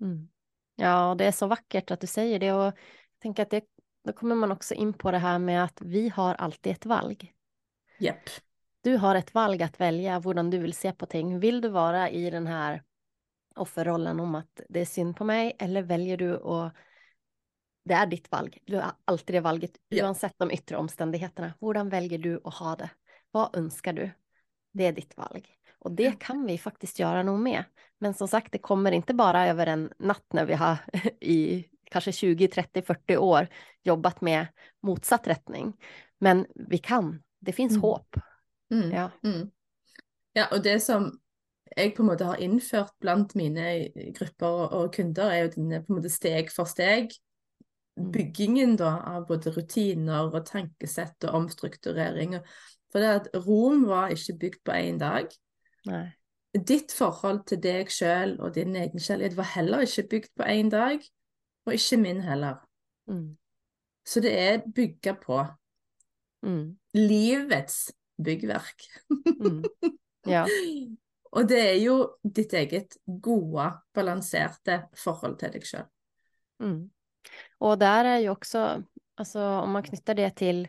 Mm. 0.00 0.28
Ja, 0.76 1.14
det 1.18 1.24
är 1.24 1.32
så 1.32 1.46
vackert 1.46 1.90
att 1.90 2.00
du 2.00 2.06
säger 2.06 2.38
det 2.38 2.52
och 2.52 2.64
jag 2.64 2.72
tänker 3.18 3.42
att 3.42 3.50
det, 3.50 3.64
då 4.04 4.12
kommer 4.12 4.34
man 4.34 4.52
också 4.52 4.74
in 4.74 4.92
på 4.92 5.10
det 5.10 5.18
här 5.18 5.38
med 5.38 5.64
att 5.64 5.80
vi 5.80 6.08
har 6.08 6.34
alltid 6.34 6.72
ett 6.72 6.86
valg. 6.86 7.34
Jepp. 7.98 8.30
Du 8.80 8.96
har 8.96 9.14
ett 9.14 9.34
valg 9.34 9.62
att 9.62 9.80
välja 9.80 10.20
hur 10.20 10.50
du 10.50 10.58
vill 10.58 10.74
se 10.74 10.92
på 10.92 11.06
ting. 11.06 11.40
Vill 11.40 11.60
du 11.60 11.68
vara 11.68 12.10
i 12.10 12.30
den 12.30 12.46
här 12.46 12.82
offerrollen 13.56 14.20
om 14.20 14.34
att 14.34 14.60
det 14.68 14.80
är 14.80 14.84
synd 14.84 15.16
på 15.16 15.24
mig 15.24 15.56
eller 15.58 15.82
väljer 15.82 16.16
du 16.16 16.36
att 16.36 16.74
det 17.84 17.94
är 17.94 18.06
ditt 18.06 18.30
valg. 18.30 18.58
Du 18.64 18.76
har 18.76 18.92
alltid 19.04 19.36
det 19.36 19.40
valget 19.40 19.70
Ja. 19.88 20.06
oavsett 20.06 20.34
de 20.38 20.50
yttre 20.50 20.76
omständigheterna. 20.76 21.54
Hur 21.60 21.90
väljer 21.90 22.18
du 22.18 22.40
att 22.44 22.54
ha 22.54 22.76
det? 22.76 22.90
Vad 23.30 23.56
önskar 23.56 23.92
du? 23.92 24.10
Det 24.72 24.86
är 24.86 24.92
ditt 24.92 25.16
valg. 25.16 25.48
Och 25.86 25.92
det 25.92 26.18
kan 26.20 26.46
vi 26.46 26.58
faktiskt 26.58 26.98
göra 26.98 27.22
nog 27.22 27.38
med. 27.38 27.64
Men 27.98 28.14
som 28.14 28.28
sagt, 28.28 28.52
det 28.52 28.58
kommer 28.58 28.92
inte 28.92 29.14
bara 29.14 29.46
över 29.48 29.66
en 29.66 29.92
natt 29.98 30.32
när 30.32 30.44
vi 30.44 30.54
har 30.54 30.76
i 31.20 31.64
kanske 31.90 32.12
20, 32.12 32.48
30, 32.48 32.82
40 32.82 33.16
år 33.16 33.48
jobbat 33.82 34.20
med 34.20 34.46
motsatt 34.82 35.26
rättning. 35.26 35.72
Men 36.18 36.46
vi 36.54 36.78
kan. 36.78 37.22
Det 37.40 37.52
finns 37.52 37.72
Mm. 37.72 37.82
hopp. 37.82 38.16
Mm. 38.70 38.90
Ja. 38.90 39.10
Mm. 39.24 39.50
Ja, 40.32 40.46
og 40.52 40.62
det 40.62 40.80
som 40.82 41.20
jeg 41.76 41.94
på 41.96 42.02
en 42.02 42.08
måte 42.10 42.24
har 42.24 42.42
innført 42.42 42.92
blant 43.00 43.34
mine 43.34 43.88
grupper 44.18 44.46
og, 44.46 44.72
og 44.72 44.92
kunder, 44.94 45.30
er 45.30 45.44
jo 45.44 45.54
denne 45.54 45.82
på 45.84 45.92
en 45.92 46.00
måte 46.00 46.10
steg 46.10 46.50
for 46.50 46.66
steg. 46.66 47.14
Mm. 47.96 48.10
Byggingen 48.10 48.76
da 48.76 48.96
av 49.14 49.28
både 49.30 49.54
rutiner 49.54 50.34
og 50.34 50.46
tankesett 50.50 51.30
og 51.30 51.34
omstrukturering. 51.44 52.40
For 52.90 52.98
det 52.98 53.16
at 53.20 53.34
Rom 53.46 53.86
var 53.86 54.10
ikke 54.10 54.38
bygd 54.38 54.64
på 54.64 54.72
én 54.72 54.98
dag. 54.98 55.30
Nej. 55.86 56.10
Ditt 56.56 56.92
forhold 56.96 57.44
til 57.46 57.60
deg 57.62 57.90
sjøl 57.92 58.38
og 58.40 58.54
din 58.54 58.76
egen 58.76 59.00
kjærlighet 59.02 59.36
var 59.36 59.50
heller 59.54 59.84
ikke 59.84 60.08
bygd 60.10 60.30
på 60.36 60.46
én 60.48 60.70
dag, 60.72 61.02
og 61.66 61.74
ikke 61.74 61.98
min 62.00 62.20
heller. 62.24 62.62
Mm. 63.06 63.36
Så 64.06 64.20
det 64.24 64.32
er 64.38 64.64
bygga 64.74 65.16
på 65.22 65.44
Mm. 66.46 66.78
livets 66.94 67.92
byggverk. 68.24 68.82
Mm. 69.40 69.64
Ja. 70.26 70.44
Og 71.36 71.48
det 71.48 71.58
er 71.60 71.74
jo 71.82 71.96
ditt 72.22 72.52
eget 72.54 72.96
gode, 73.04 73.66
balanserte 73.94 74.86
forhold 74.96 75.38
til 75.40 75.52
deg 75.52 75.66
sjøl. 75.66 75.88
Mm. 76.62 76.90
Och 77.58 77.78
där 77.78 78.04
är 78.04 78.18
ju 78.18 78.30
också, 78.30 78.82
alltså 79.14 79.40
om 79.40 79.70
man 79.70 79.82
knyter 79.82 80.14
det 80.14 80.30
till, 80.36 80.68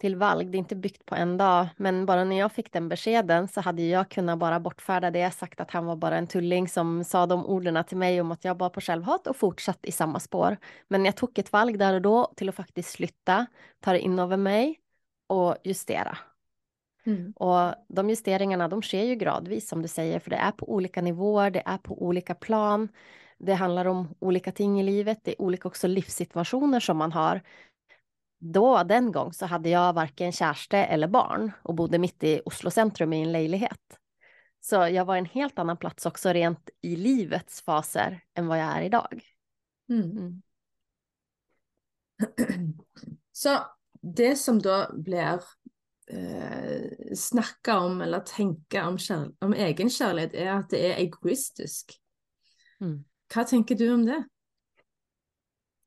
till 0.00 0.16
valg, 0.16 0.50
det 0.50 0.56
är 0.56 0.58
inte 0.58 0.76
byggt 0.76 1.06
på 1.06 1.14
en 1.14 1.36
dag, 1.36 1.68
men 1.76 2.06
bara 2.06 2.24
när 2.24 2.38
jag 2.38 2.52
fick 2.52 2.72
den 2.72 2.88
beskeden 2.88 3.48
så 3.48 3.60
hade 3.60 3.82
jag 3.82 4.08
kunnat 4.08 4.38
bara 4.38 4.60
bortfärda 4.60 5.10
det, 5.10 5.30
sagt 5.30 5.60
att 5.60 5.70
han 5.70 5.86
var 5.86 5.96
bara 5.96 6.16
en 6.18 6.26
tulling 6.26 6.68
som 6.68 7.04
sa 7.04 7.26
de 7.26 7.46
orden 7.46 7.84
till 7.84 7.96
mig 7.96 8.20
om 8.20 8.32
att 8.32 8.44
jag 8.44 8.58
var 8.58 8.70
på 8.70 8.80
självhat 8.80 9.26
och 9.26 9.36
fortsatt 9.36 9.78
i 9.82 9.92
samma 9.92 10.20
spår. 10.20 10.56
Men 10.88 11.04
jag 11.04 11.16
tog 11.16 11.38
ett 11.38 11.52
valg 11.52 11.78
där 11.78 11.94
och 11.94 12.02
då 12.02 12.32
till 12.36 12.48
att 12.48 12.54
faktiskt 12.54 12.96
flytta, 12.96 13.46
ta 13.80 13.92
det 13.92 14.00
in 14.00 14.18
över 14.18 14.36
mig 14.36 14.78
och 15.26 15.56
justera. 15.64 16.18
Mm. 17.06 17.32
Och 17.36 17.74
de 17.88 18.10
justeringarna 18.10 18.68
de 18.68 18.82
sker 18.82 19.04
ju 19.04 19.14
gradvis 19.14 19.68
som 19.68 19.82
du 19.82 19.88
säger, 19.88 20.18
för 20.18 20.30
det 20.30 20.36
är 20.36 20.52
på 20.52 20.72
olika 20.72 21.02
nivåer, 21.02 21.50
det 21.50 21.62
är 21.66 21.78
på 21.78 22.02
olika 22.02 22.34
plan. 22.34 22.88
Det 23.38 23.54
handlar 23.54 23.84
om 23.84 24.08
olika 24.18 24.52
ting 24.52 24.80
i 24.80 24.82
livet, 24.82 25.18
det 25.22 25.30
är 25.30 25.42
olika 25.42 25.68
också 25.68 25.86
livssituationer 25.86 26.80
som 26.80 26.96
man 26.96 27.12
har. 27.12 27.40
Då, 28.42 28.82
den 28.82 29.12
gång, 29.12 29.32
så 29.32 29.46
hade 29.46 29.68
jag 29.68 29.92
varken 29.92 30.32
kärste 30.32 30.78
eller 30.78 31.08
barn 31.08 31.52
och 31.62 31.74
bodde 31.74 31.98
mitt 31.98 32.24
i 32.24 32.40
Oslo 32.44 32.70
centrum 32.70 33.12
i 33.12 33.22
en 33.22 33.32
lägenhet. 33.32 33.98
Så 34.60 34.74
jag 34.74 35.04
var 35.04 35.16
en 35.16 35.24
helt 35.24 35.58
annan 35.58 35.76
plats 35.76 36.06
också 36.06 36.28
rent 36.28 36.70
i 36.80 36.96
livets 36.96 37.62
faser 37.62 38.20
än 38.34 38.46
vad 38.46 38.58
jag 38.58 38.66
är 38.66 38.82
idag. 38.82 39.22
Mm. 39.88 40.10
Mm. 40.10 40.42
Så 43.32 43.58
det 44.02 44.36
som 44.36 44.58
da 44.58 44.90
blir 44.92 45.40
eh, 46.10 47.14
snakka 47.16 47.78
om 47.78 48.00
eller 48.00 48.20
tenke 48.20 48.82
om, 48.82 48.98
om 49.40 49.54
egenkjærlighet, 49.54 50.34
er 50.34 50.52
at 50.54 50.70
det 50.70 50.80
er 50.90 51.00
egoistisk. 51.04 51.96
Mm. 52.80 53.04
Hva 53.34 53.44
tenker 53.44 53.76
du 53.76 53.90
om 53.94 54.06
det? 54.06 54.22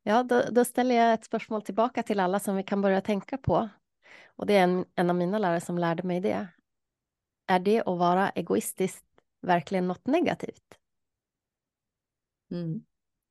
Ja, 0.04 0.24
då, 0.24 0.44
då 0.52 0.66
ställer 0.66 0.96
jag 0.96 1.14
ett 1.14 1.26
spörsmål 1.26 1.62
tillbaka 1.62 2.04
till 2.04 2.20
alla 2.20 2.40
som 2.40 2.56
vi 2.56 2.64
kan 2.64 2.82
börja 2.82 3.02
tänka 3.02 3.38
på. 3.38 3.70
Och 4.36 4.46
det 4.46 4.54
är 4.58 4.64
en, 4.64 4.86
en 4.96 5.10
av 5.10 5.16
mina 5.16 5.40
lärare 5.40 5.62
som 5.62 5.78
lärde 5.78 6.04
mig 6.04 6.20
det. 6.20 6.48
Är 7.48 7.60
det 7.60 7.80
att 7.80 7.98
vara 8.00 8.30
egoistiskt 8.30 9.06
verkligen 9.42 9.88
något 9.88 10.08
negativt? 10.08 10.78
Mm. 12.52 12.82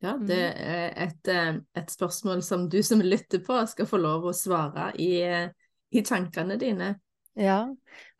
Ja, 0.02 0.16
Mm. 0.16 0.26
det 0.26 0.52
er 0.56 0.92
et, 0.96 1.28
eh, 1.28 1.54
et 1.82 1.90
spørsmål 1.90 2.42
som 2.42 2.68
du 2.70 2.82
som 2.82 3.00
lytter 3.00 3.38
på, 3.38 3.66
skal 3.66 3.86
få 3.86 3.96
lov 3.96 4.24
å 4.24 4.32
svare 4.32 4.92
i, 4.98 5.22
eh, 5.22 5.50
i 5.90 6.02
tankene 6.02 6.56
dine. 6.56 7.00
Ja, 7.34 7.76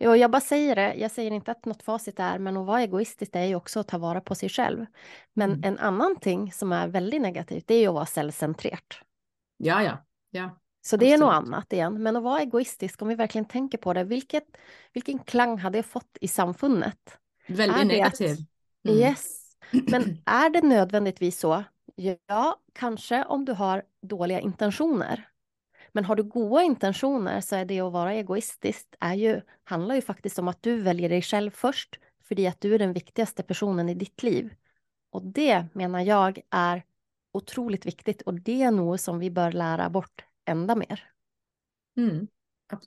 och 0.09 0.17
jag 0.17 0.31
bara 0.31 0.41
säger 0.41 0.77
det. 0.77 0.95
Jag 0.95 1.11
säger 1.11 1.31
inte 1.31 1.51
att 1.51 1.65
något 1.65 1.83
facit 1.83 2.21
är, 2.21 2.39
men 2.39 2.57
att 2.57 2.67
vara 2.67 2.81
egoistisk 2.83 3.31
är 3.37 3.45
ju 3.45 3.55
också 3.55 3.81
att 3.81 3.89
ta 3.89 3.99
vara 3.99 4.21
på 4.21 4.35
sig 4.35 4.49
själv. 4.49 4.87
Men 5.33 5.51
Mm. 5.51 5.65
en 5.65 5.79
annan 5.79 6.17
ting 6.21 6.53
som 6.53 6.73
är 6.73 6.89
väldigt 6.89 7.23
negativt, 7.23 7.65
det 7.67 7.75
är 7.75 7.81
ju 7.81 7.89
att 7.89 7.95
vara 7.95 8.07
självcentrerat. 8.07 8.95
Ja, 9.57 9.83
ja. 9.83 10.05
ja. 10.31 10.59
Så 10.83 10.97
det 10.97 11.13
är 11.13 11.19
något 11.19 11.33
Absolut. 11.35 11.55
annat 11.55 11.73
igen. 11.73 12.03
Men 12.03 12.17
att 12.17 12.23
vara 12.23 12.41
egoistisk, 12.41 13.03
om 13.03 13.09
vi 13.09 13.15
verkligen 13.15 13.45
tänker 13.45 13.79
på 13.79 13.93
det, 13.93 14.05
vilket, 14.05 14.45
vilken 14.93 15.19
klang 15.19 15.59
hade 15.59 15.79
jag 15.79 15.85
fått 15.87 16.19
i 16.21 16.29
samfundet? 16.29 17.19
Veldig 17.49 17.77
det 17.77 17.85
negativ. 17.85 18.37
Mm. 18.85 18.99
Yes, 18.99 19.57
men 19.71 20.23
är 20.27 20.51
det 20.51 20.63
nödvändigtvis 20.63 21.39
så? 21.41 21.65
Ja, 21.95 22.61
kanske 22.73 23.25
om 23.25 23.45
du 23.45 23.53
har 23.53 23.83
dåliga 24.03 24.41
intentioner. 24.41 25.29
Men 25.93 26.05
har 26.05 26.17
du 26.17 26.23
goda 26.23 26.63
intentioner 26.63 27.41
så 27.41 27.57
är 27.57 27.65
det 27.65 27.81
att 27.81 27.93
vara 27.93 28.13
egoistisk 28.15 28.87
är 29.01 29.15
ju, 29.15 29.41
handlar 29.65 29.95
ju 29.95 30.03
faktiskt 30.03 30.39
om 30.39 30.49
att 30.49 30.63
du 30.63 30.81
väljer 30.81 31.09
dig 31.09 31.23
själv 31.23 31.51
först, 31.51 31.99
för 32.25 32.49
att 32.49 32.61
du 32.61 32.75
är 32.75 32.79
den 32.79 32.93
viktigaste 32.93 33.43
personen 33.43 33.89
i 33.89 33.95
ditt 33.95 34.23
liv. 34.23 34.55
Och 35.11 35.23
det 35.23 35.67
menar 35.73 36.01
jag 36.01 36.41
är 36.51 36.85
otroligt 37.33 37.87
viktigt 37.87 38.23
och 38.23 38.35
det 38.35 38.63
är 38.63 38.71
något 38.71 39.01
som 39.01 39.19
vi 39.19 39.31
bör 39.31 39.53
lära 39.53 39.91
bort 39.91 40.25
ända 40.45 40.75
mer. 40.75 41.09
Mm. 41.97 42.29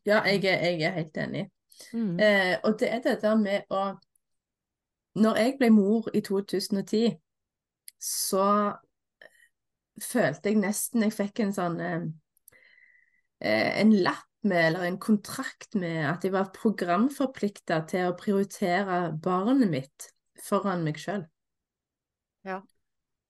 Ja, 0.03 0.23
jeg 0.25 0.45
er, 0.45 0.63
jeg 0.65 0.81
er 0.81 0.91
helt 0.91 1.17
enig. 1.17 1.43
Mm. 1.93 2.19
Eh, 2.19 2.57
og 2.63 2.79
det 2.79 2.89
er 2.89 3.01
det 3.03 3.19
der 3.21 3.35
med 3.35 3.69
å 3.69 3.95
Når 5.15 5.37
jeg 5.39 5.53
ble 5.59 5.69
mor 5.71 6.09
i 6.11 6.19
2010, 6.19 7.13
så 8.03 8.47
følte 10.03 10.51
jeg 10.51 10.57
nesten 10.59 11.05
jeg 11.05 11.13
fikk 11.15 11.39
en 11.39 11.53
sånn 11.55 11.77
eh, 11.79 11.93
eh, 11.93 12.09
En 13.39 13.91
lapp 14.05 14.29
med, 14.45 14.67
eller 14.67 14.85
en 14.87 14.99
kontrakt 15.01 15.75
med, 15.75 16.05
at 16.07 16.23
jeg 16.23 16.33
var 16.35 16.53
programforplikta 16.55 17.81
til 17.89 18.09
å 18.09 18.15
prioritere 18.17 19.09
barnet 19.21 19.71
mitt 19.71 20.07
foran 20.45 20.85
meg 20.85 20.99
sjøl. 21.01 21.25
Ja. 22.45 22.61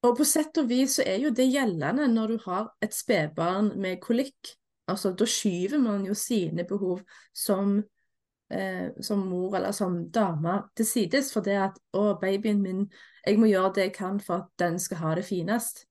Og 0.06 0.20
på 0.20 0.28
sett 0.28 0.58
og 0.62 0.70
vis 0.70 1.00
så 1.00 1.06
er 1.08 1.24
jo 1.24 1.34
det 1.34 1.48
gjeldende 1.50 2.06
når 2.12 2.36
du 2.36 2.38
har 2.46 2.70
et 2.84 2.94
spedbarn 2.94 3.74
med 3.82 4.02
kolikk. 4.04 4.54
Altså, 4.92 5.16
da 5.18 5.26
skyver 5.26 5.82
man 5.82 6.06
jo 6.06 6.14
sine 6.14 6.68
behov 6.68 7.02
som 7.34 7.80
eh, 8.54 8.92
som 9.02 9.24
mor 9.26 9.56
eller 9.58 9.72
som 9.72 10.04
dame 10.12 10.60
til 10.78 10.86
sides 10.86 11.32
for 11.34 11.46
det 11.46 11.58
at 11.58 11.80
å, 11.98 12.14
babyen 12.22 12.62
min, 12.62 12.86
jeg 13.26 13.40
må 13.42 13.50
gjøre 13.50 13.74
det 13.78 13.88
jeg 13.88 13.96
kan 13.98 14.20
for 14.22 14.44
at 14.44 14.52
den 14.62 14.78
skal 14.80 15.02
ha 15.02 15.16
det 15.18 15.26
finest. 15.26 15.86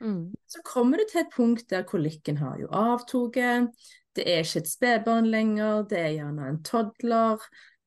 Mm. 0.00 0.34
Så 0.46 0.62
kommer 0.64 1.00
det 1.00 1.08
til 1.12 1.24
et 1.24 1.32
punkt 1.34 1.70
der 1.70 1.86
kolikken 1.88 2.38
har 2.38 2.58
jo 2.60 2.68
avtatt, 2.70 3.70
det 4.16 4.24
er 4.26 4.42
ikke 4.42 4.62
et 4.62 4.70
spedbarn 4.70 5.28
lenger, 5.30 5.84
det 5.90 5.98
er 5.98 6.14
gjerne 6.16 6.48
en 6.50 6.62
toddler, 6.66 7.42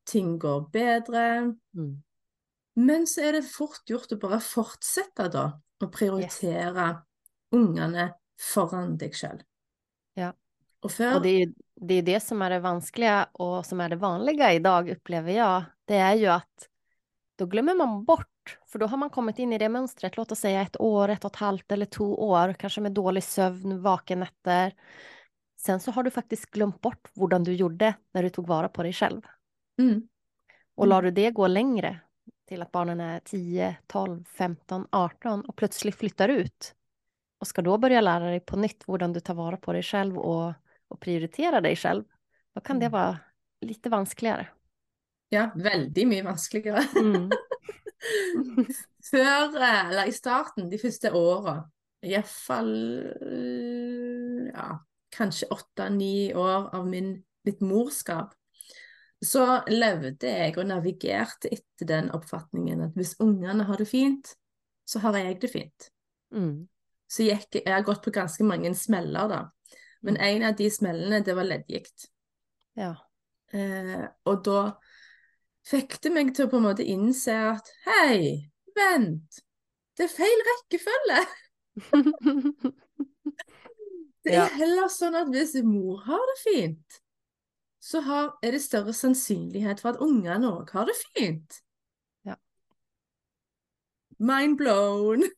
ting 0.08 0.38
går 0.40 0.66
bedre. 0.72 1.24
Mm. 1.76 1.94
Men 2.80 3.06
så 3.06 3.26
er 3.28 3.36
det 3.36 3.48
fort 3.52 3.82
gjort 3.88 4.14
å 4.14 4.20
bare 4.20 4.40
fortsette 4.40 5.28
da, 5.32 5.48
å 5.52 5.88
prioritere 5.92 6.86
ungene 7.52 8.08
foran 8.40 8.96
deg 9.00 9.16
sjøl. 9.16 9.42
Ja. 10.16 10.32
Og 10.82 10.90
før 10.90 11.16
Och 11.16 11.22
det 11.22 11.42
är, 11.42 11.52
det 11.80 11.94
är 11.94 12.02
det 12.02 12.20
som 12.20 12.42
är 12.42 12.50
det 12.50 12.60
vanskliga 12.60 13.28
och 13.32 13.66
som 13.66 13.80
är 13.80 13.88
det 13.88 13.96
vanliga 13.96 14.52
idag 14.52 14.90
upplever 14.90 15.32
jag. 15.32 15.64
Det 15.84 15.96
är 15.96 16.14
ju 16.14 16.26
att 16.26 16.68
då 17.36 17.46
glömmer 17.46 17.74
man 17.74 18.04
bort, 18.04 18.58
för 18.72 18.78
då 18.78 18.86
har 18.86 18.96
man 18.96 19.10
kommit 19.10 19.38
in 19.38 19.52
i 19.52 19.58
det 19.58 19.68
mönstret, 19.68 20.16
låt 20.16 20.32
oss 20.32 20.38
säga 20.38 20.62
ett 20.62 20.80
år, 20.80 21.08
ett 21.08 21.24
och 21.24 21.30
ett 21.30 21.36
halvt 21.36 21.72
eller 21.72 21.86
två 21.86 22.28
år, 22.28 22.52
kanske 22.52 22.80
med 22.80 22.92
dålig 22.92 23.22
sömn, 23.22 23.82
vakennätter. 23.82 24.74
Sen 25.60 25.80
så 25.80 25.90
har 25.90 26.02
du 26.02 26.10
faktiskt 26.10 26.50
glömt 26.50 26.80
bort 26.80 27.08
hur 27.14 27.38
du 27.38 27.52
gjorde 27.52 27.94
när 28.12 28.22
du 28.22 28.28
tog 28.28 28.46
vara 28.46 28.68
på 28.68 28.82
dig 28.82 28.92
själv. 28.92 29.22
Mm. 29.78 30.08
Och 30.74 30.86
lar 30.86 31.02
du 31.02 31.10
det 31.10 31.30
gå 31.30 31.46
längre 31.46 32.00
till 32.48 32.62
att 32.62 32.72
barnen 32.72 33.00
är 33.00 33.20
10, 33.20 33.76
12, 33.86 34.24
15, 34.24 34.86
18 34.90 35.40
och 35.40 35.56
plötsligt 35.56 35.94
flyttar 35.94 36.28
ut 36.28 36.74
och 37.38 37.46
ska 37.46 37.62
då 37.62 37.78
börja 37.78 38.00
lära 38.00 38.24
dig 38.24 38.40
på 38.40 38.56
nytt 38.56 38.84
hur 38.86 38.98
du 38.98 39.20
tar 39.20 39.34
vara 39.34 39.56
på 39.56 39.72
dig 39.72 39.82
själv 39.82 40.18
och, 40.18 40.52
och 40.88 41.00
prioritera 41.00 41.60
dig 41.60 41.76
själv, 41.76 42.04
då 42.54 42.60
kan 42.60 42.78
det 42.78 42.86
Mm. 42.86 42.92
vara 42.92 43.18
lite 43.60 43.88
vanskligare. 43.88 44.48
Ja, 45.28 45.50
veldig 45.54 46.06
mye 46.06 46.22
vanskeligere. 46.22 46.82
Mm. 47.00 47.30
Før, 49.12 49.56
eh, 49.58 49.90
eller 49.90 50.10
i 50.10 50.14
starten, 50.14 50.70
de 50.70 50.80
første 50.80 51.12
åra, 51.16 51.60
iallfall 52.02 52.72
ja, 54.48 54.68
kanskje 55.14 55.50
åtte-ni 55.54 56.32
år 56.34 56.72
av 56.74 56.88
min, 56.88 57.14
mitt 57.46 57.62
morskap, 57.62 58.34
så 59.22 59.62
levde 59.70 60.26
jeg 60.26 60.56
og 60.58 60.66
navigerte 60.66 61.50
etter 61.54 61.86
den 61.86 62.10
oppfatningen 62.14 62.88
at 62.88 62.96
hvis 62.98 63.14
ungene 63.22 63.68
har 63.68 63.78
det 63.78 63.86
fint, 63.86 64.32
så 64.88 65.02
har 65.04 65.18
jeg 65.20 65.38
det 65.44 65.50
fint. 65.52 65.88
Mm. 66.34 66.66
Så 67.06 67.28
gikk, 67.28 67.60
jeg 67.60 67.70
har 67.70 67.84
gått 67.86 68.02
på 68.02 68.14
ganske 68.14 68.44
mange 68.46 68.72
smeller, 68.74 69.28
da. 69.30 69.42
Men 70.02 70.18
en 70.18 70.48
av 70.48 70.56
de 70.58 70.66
smellene, 70.72 71.20
det 71.22 71.36
var 71.38 71.46
leddgikt. 71.46 72.08
Ja. 72.78 72.96
Eh, 73.54 74.06
og 74.26 74.42
da 74.46 74.62
fikk 75.68 75.98
det 76.02 76.12
meg 76.14 76.32
til 76.36 76.46
å 76.46 76.52
på 76.52 76.60
en 76.60 76.66
måte 76.66 76.86
innse 76.86 77.34
at 77.52 77.70
hei, 77.86 78.48
vent, 78.76 79.42
det 79.98 80.08
er 80.08 80.14
feil 80.16 80.46
rekkefølge. 80.50 81.22
Det 84.22 84.36
er 84.38 84.52
heller 84.54 84.86
sånn 84.86 85.16
at 85.18 85.30
hvis 85.34 85.56
mor 85.66 86.04
har 86.06 86.20
det 86.30 86.36
fint, 86.44 86.98
så 87.82 87.98
har, 88.06 88.28
er 88.38 88.54
det 88.54 88.60
større 88.62 88.94
sannsynlighet 88.94 89.82
for 89.82 89.96
at 89.96 90.04
ungene 90.04 90.46
òg 90.46 90.70
har 90.76 90.86
det 90.86 90.94
fint. 91.00 91.56
Mind 94.22 94.56
blown. 94.56 95.22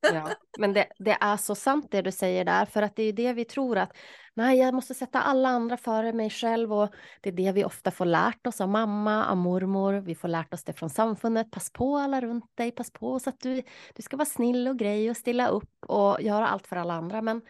Ja, 0.00 0.30
men 0.58 0.72
det, 0.72 0.86
det 0.98 1.16
är 1.20 1.36
så 1.36 1.54
sant 1.54 1.86
det 1.90 2.02
du 2.02 2.12
säger 2.12 2.44
där, 2.44 2.64
för 2.64 2.82
att 2.82 2.96
det 2.96 3.02
är 3.02 3.12
det 3.12 3.32
vi 3.32 3.44
tror 3.44 3.78
att 3.78 3.96
nej, 4.34 4.58
jag 4.58 4.74
måste 4.74 4.94
sätta 4.94 5.22
alla 5.22 5.48
andra 5.48 5.76
före 5.76 6.12
mig 6.12 6.30
själv 6.30 6.72
och 6.72 6.94
det 7.20 7.28
är 7.28 7.32
det 7.32 7.52
vi 7.52 7.64
ofta 7.64 7.90
får 7.90 8.04
lärt 8.04 8.46
oss 8.46 8.60
av 8.60 8.68
mamma, 8.68 9.26
av 9.26 9.36
mormor, 9.36 9.92
vi 9.92 10.14
får 10.14 10.28
lärt 10.28 10.54
oss 10.54 10.64
det 10.64 10.72
från 10.72 10.90
samfundet, 10.90 11.50
pass 11.50 11.72
på 11.72 11.96
alla 11.96 12.20
runt 12.20 12.56
dig, 12.56 12.70
pass 12.70 12.90
på 12.90 13.18
så 13.18 13.30
att 13.30 13.40
du, 13.40 13.62
du 13.94 14.02
ska 14.02 14.16
vara 14.16 14.26
snill 14.26 14.68
och 14.68 14.78
grej 14.78 15.10
och 15.10 15.16
stilla 15.16 15.48
upp 15.48 15.84
och 15.86 16.22
göra 16.22 16.48
allt 16.48 16.66
för 16.66 16.76
alla 16.76 16.94
andra, 16.94 17.22
men 17.22 17.42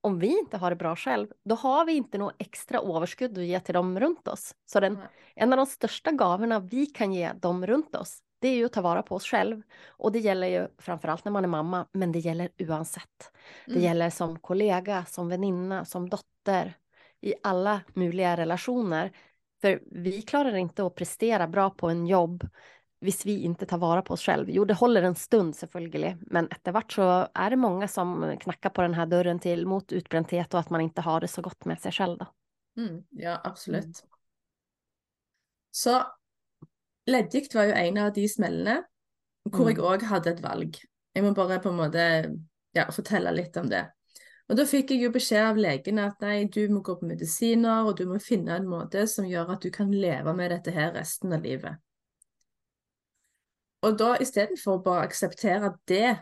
om 0.00 0.18
vi 0.18 0.38
inte 0.38 0.56
har 0.56 0.70
det 0.70 0.76
bra 0.76 0.96
själv, 0.96 1.28
då 1.44 1.54
har 1.54 1.84
vi 1.84 1.92
inte 1.92 2.18
något 2.18 2.34
extra 2.38 2.78
överskudd 2.78 3.38
att 3.38 3.44
ge 3.44 3.60
till 3.60 3.74
dem 3.74 4.00
runt 4.00 4.28
oss. 4.28 4.54
Så 4.66 4.80
den, 4.80 4.98
en 5.34 5.52
av 5.52 5.56
de 5.56 5.66
största 5.66 6.12
gavorna 6.12 6.60
vi 6.60 6.86
kan 6.86 7.12
ge 7.12 7.32
dem 7.32 7.66
runt 7.66 7.96
oss, 7.96 8.20
det 8.40 8.48
är 8.48 8.56
ju 8.56 8.64
att 8.66 8.72
ta 8.72 8.82
vara 8.82 9.02
på 9.02 9.14
oss 9.14 9.24
själv. 9.26 9.62
Och 9.88 10.12
det 10.12 10.18
gäller 10.18 10.46
ju 10.46 10.68
framförallt 10.78 11.24
när 11.24 11.32
man 11.32 11.44
är 11.44 11.48
mamma, 11.48 11.86
men 11.92 12.12
det 12.12 12.18
gäller 12.18 12.48
oavsett. 12.58 13.32
Det 13.72 13.72
Mm. 13.72 13.84
gäller 13.84 14.10
som 14.10 14.38
kollega, 14.40 15.04
som 15.04 15.28
väninna, 15.28 15.84
som 15.84 16.08
dotter, 16.10 16.74
i 17.20 17.34
alla 17.42 17.80
möjliga 17.94 18.36
relationer. 18.36 19.12
För 19.60 19.82
vi 19.92 20.22
klarar 20.22 20.54
inte 20.56 20.86
att 20.86 20.94
prestera 20.94 21.48
bra 21.48 21.70
på 21.70 21.88
en 21.90 22.06
jobb 22.06 22.48
hvis 23.00 23.26
vi 23.26 23.40
inte 23.42 23.66
tar 23.66 23.78
vara 23.78 24.02
på 24.02 24.14
oss 24.14 24.22
själv. 24.22 24.50
Jo, 24.50 24.64
det 24.64 24.74
håller 24.74 25.02
en 25.02 25.14
stund 25.14 25.56
selvfølgelig, 25.56 26.16
men 26.20 26.48
eftervart 26.48 26.92
så 26.92 27.28
är 27.34 27.50
det 27.50 27.56
många 27.56 27.88
som 27.88 28.36
knackar 28.40 28.70
på 28.70 28.82
den 28.82 28.94
här 28.94 29.06
dörren 29.06 29.38
till 29.38 29.66
mot 29.66 29.92
utbrändhet 29.92 30.54
och 30.54 30.60
att 30.60 30.70
man 30.70 30.80
inte 30.80 31.00
har 31.00 31.20
det 31.20 31.28
så 31.28 31.42
gott 31.42 31.64
med 31.64 31.80
sig 31.80 31.92
själv. 31.92 32.18
Då. 32.18 32.26
Mm, 32.76 33.04
ja, 33.10 33.40
absolutt. 33.44 34.04
Så 35.70 36.02
leddgikt 37.10 37.54
var 37.54 37.70
jo 37.70 37.76
en 37.78 38.00
av 38.06 38.14
de 38.16 38.26
smellene 38.28 38.80
hvor 39.50 39.70
jeg 39.70 39.78
Mm. 39.78 39.86
òg 39.88 40.02
hadde 40.02 40.30
et 40.30 40.42
valg. 40.42 40.76
Jeg 41.14 41.24
må 41.24 41.34
bare 41.34 41.60
på 41.60 41.70
en 41.70 41.76
måte 41.76 42.04
ja, 42.74 42.84
fortelle 42.90 43.32
litt 43.34 43.56
om 43.56 43.68
det. 43.68 43.86
Og 44.50 44.56
da 44.56 44.64
fikk 44.66 44.90
jeg 44.90 45.04
jo 45.04 45.10
beskjed 45.14 45.44
av 45.46 45.56
legen 45.56 45.98
at 46.02 46.20
nei, 46.20 46.44
du 46.44 46.68
må 46.68 46.80
gå 46.82 46.96
på 46.98 47.06
medisiner, 47.06 47.86
og 47.86 47.96
du 47.96 48.04
må 48.06 48.18
finne 48.18 48.56
en 48.56 48.66
måte 48.66 49.06
som 49.06 49.24
gjør 49.24 49.54
at 49.54 49.62
du 49.62 49.70
kan 49.70 49.92
leve 49.94 50.34
med 50.34 50.50
dette 50.50 50.74
her 50.74 50.92
resten 50.92 51.32
av 51.32 51.42
livet. 51.46 51.78
Og 53.82 53.96
da 53.98 54.16
istedenfor 54.20 54.82
bare 54.84 55.06
akseptere 55.06 55.72
det, 55.88 56.16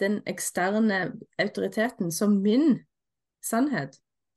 den 0.00 0.20
eksterne 0.26 1.12
autoriteten, 1.38 2.12
som 2.12 2.42
min 2.42 2.84
sannhet, 3.42 3.96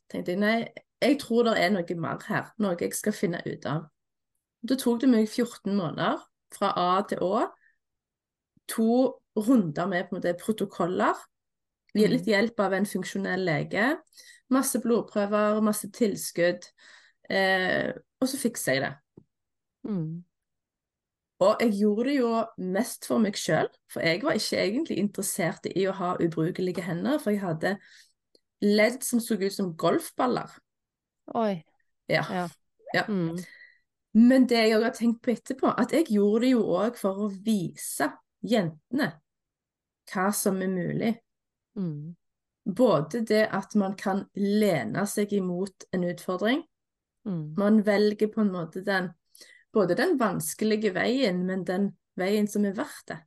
tenkte 0.10 0.32
jeg 0.32 0.40
nei, 0.40 0.68
jeg 1.02 1.20
tror 1.22 1.44
det 1.44 1.58
er 1.60 1.76
noe 1.76 2.00
mer 2.00 2.24
her, 2.28 2.54
noe 2.58 2.78
jeg 2.80 2.96
skal 2.96 3.14
finne 3.14 3.42
ut 3.46 3.66
av. 3.70 3.86
Da 4.66 4.78
tok 4.80 5.02
det 5.04 5.12
meg 5.12 5.30
14 5.30 5.76
måneder, 5.76 6.22
fra 6.56 6.72
A 6.80 6.90
til 7.10 7.22
Å, 7.26 7.46
to 8.72 8.90
runder 9.36 9.90
med 9.92 10.08
på 10.08 10.16
en 10.16 10.22
måte 10.22 10.36
protokoller, 10.40 11.18
gi 11.96 12.06
litt 12.10 12.28
hjelp 12.28 12.60
av 12.64 12.76
en 12.76 12.88
funksjonell 12.88 13.46
lege, 13.48 13.92
masse 14.54 14.80
blodprøver, 14.84 15.62
masse 15.64 15.90
tilskudd, 15.96 16.66
eh, 17.30 17.92
og 18.22 18.32
så 18.32 18.40
fikser 18.40 18.78
jeg 18.78 18.86
det. 18.86 18.94
Mm. 19.86 20.24
Og 21.46 21.62
jeg 21.62 21.76
gjorde 21.82 22.08
det 22.10 22.16
jo 22.18 22.32
mest 22.72 23.08
for 23.10 23.22
meg 23.22 23.38
sjøl, 23.40 23.68
for 23.92 24.06
jeg 24.08 24.22
var 24.24 24.38
ikke 24.40 24.62
egentlig 24.62 25.00
interessert 25.02 25.68
i 25.72 25.84
å 25.90 25.96
ha 25.98 26.14
ubrukelige 26.22 26.86
hender, 26.86 27.20
for 27.20 27.36
jeg 27.36 27.44
hadde 27.44 27.76
ledd 28.64 29.04
som 29.04 29.20
så 29.24 29.36
ut 29.36 29.54
som 29.54 29.74
golfballer. 29.78 30.56
Oj. 31.36 31.60
Ja. 32.08 32.24
Ja. 32.32 32.48
Ja. 32.94 33.04
Mm. 33.10 33.36
Men 34.16 34.46
det 34.48 34.62
jeg 34.70 34.80
har 34.80 34.94
tenkt 34.96 35.22
på 35.26 35.34
etterpå, 35.34 35.74
at 35.76 35.92
jeg 35.92 36.08
gjorde 36.16 36.46
det 36.46 36.54
jo 36.54 36.62
òg 36.78 36.96
for 37.00 37.26
å 37.26 37.30
vise 37.30 38.08
jentene 38.46 39.10
hva 40.12 40.30
som 40.36 40.62
er 40.62 40.72
mulig. 40.72 41.12
Mm. 41.76 42.16
Både 42.66 43.22
det 43.28 43.44
at 43.54 43.76
man 43.76 43.98
kan 44.00 44.24
lene 44.40 45.04
seg 45.10 45.34
imot 45.36 45.88
en 45.92 46.08
utfordring, 46.12 46.64
Mm. 47.26 47.56
man 47.58 47.80
velger 47.82 48.28
på 48.30 48.42
en 48.42 48.52
måte 48.54 48.84
den 48.86 49.08
både 49.74 49.96
den 49.98 50.20
vanskelige 50.20 50.94
veien, 50.94 51.44
men 51.46 51.64
den 51.66 51.88
veien 52.16 52.48
som 52.48 52.66
er 52.66 52.76
verdt 52.78 53.08
det. 53.08 53.18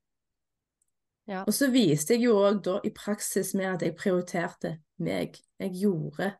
Ja. 1.28 1.42
Og 1.42 1.52
så 1.52 1.68
viste 1.68 2.14
jeg 2.14 2.24
jo 2.28 2.38
òg 2.40 2.62
da 2.64 2.78
i 2.84 2.92
praksis 2.94 3.52
med 3.58 3.74
at 3.74 3.82
jeg 3.84 3.96
prioriterte 3.98 4.78
meg. 4.96 5.36
Jeg 5.60 5.74
gjorde 5.76 6.30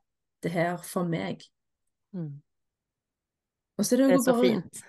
det 0.42 0.52
her 0.54 0.78
for 0.80 1.04
meg. 1.04 1.44
Mm. 2.16 2.40
Og 3.78 3.84
så 3.86 3.94
er 3.94 3.98
det, 3.98 4.08
Det 4.08 4.14
är 4.14 4.18
så 4.18 4.32
bare, 4.32 4.42
fint. 4.42 4.82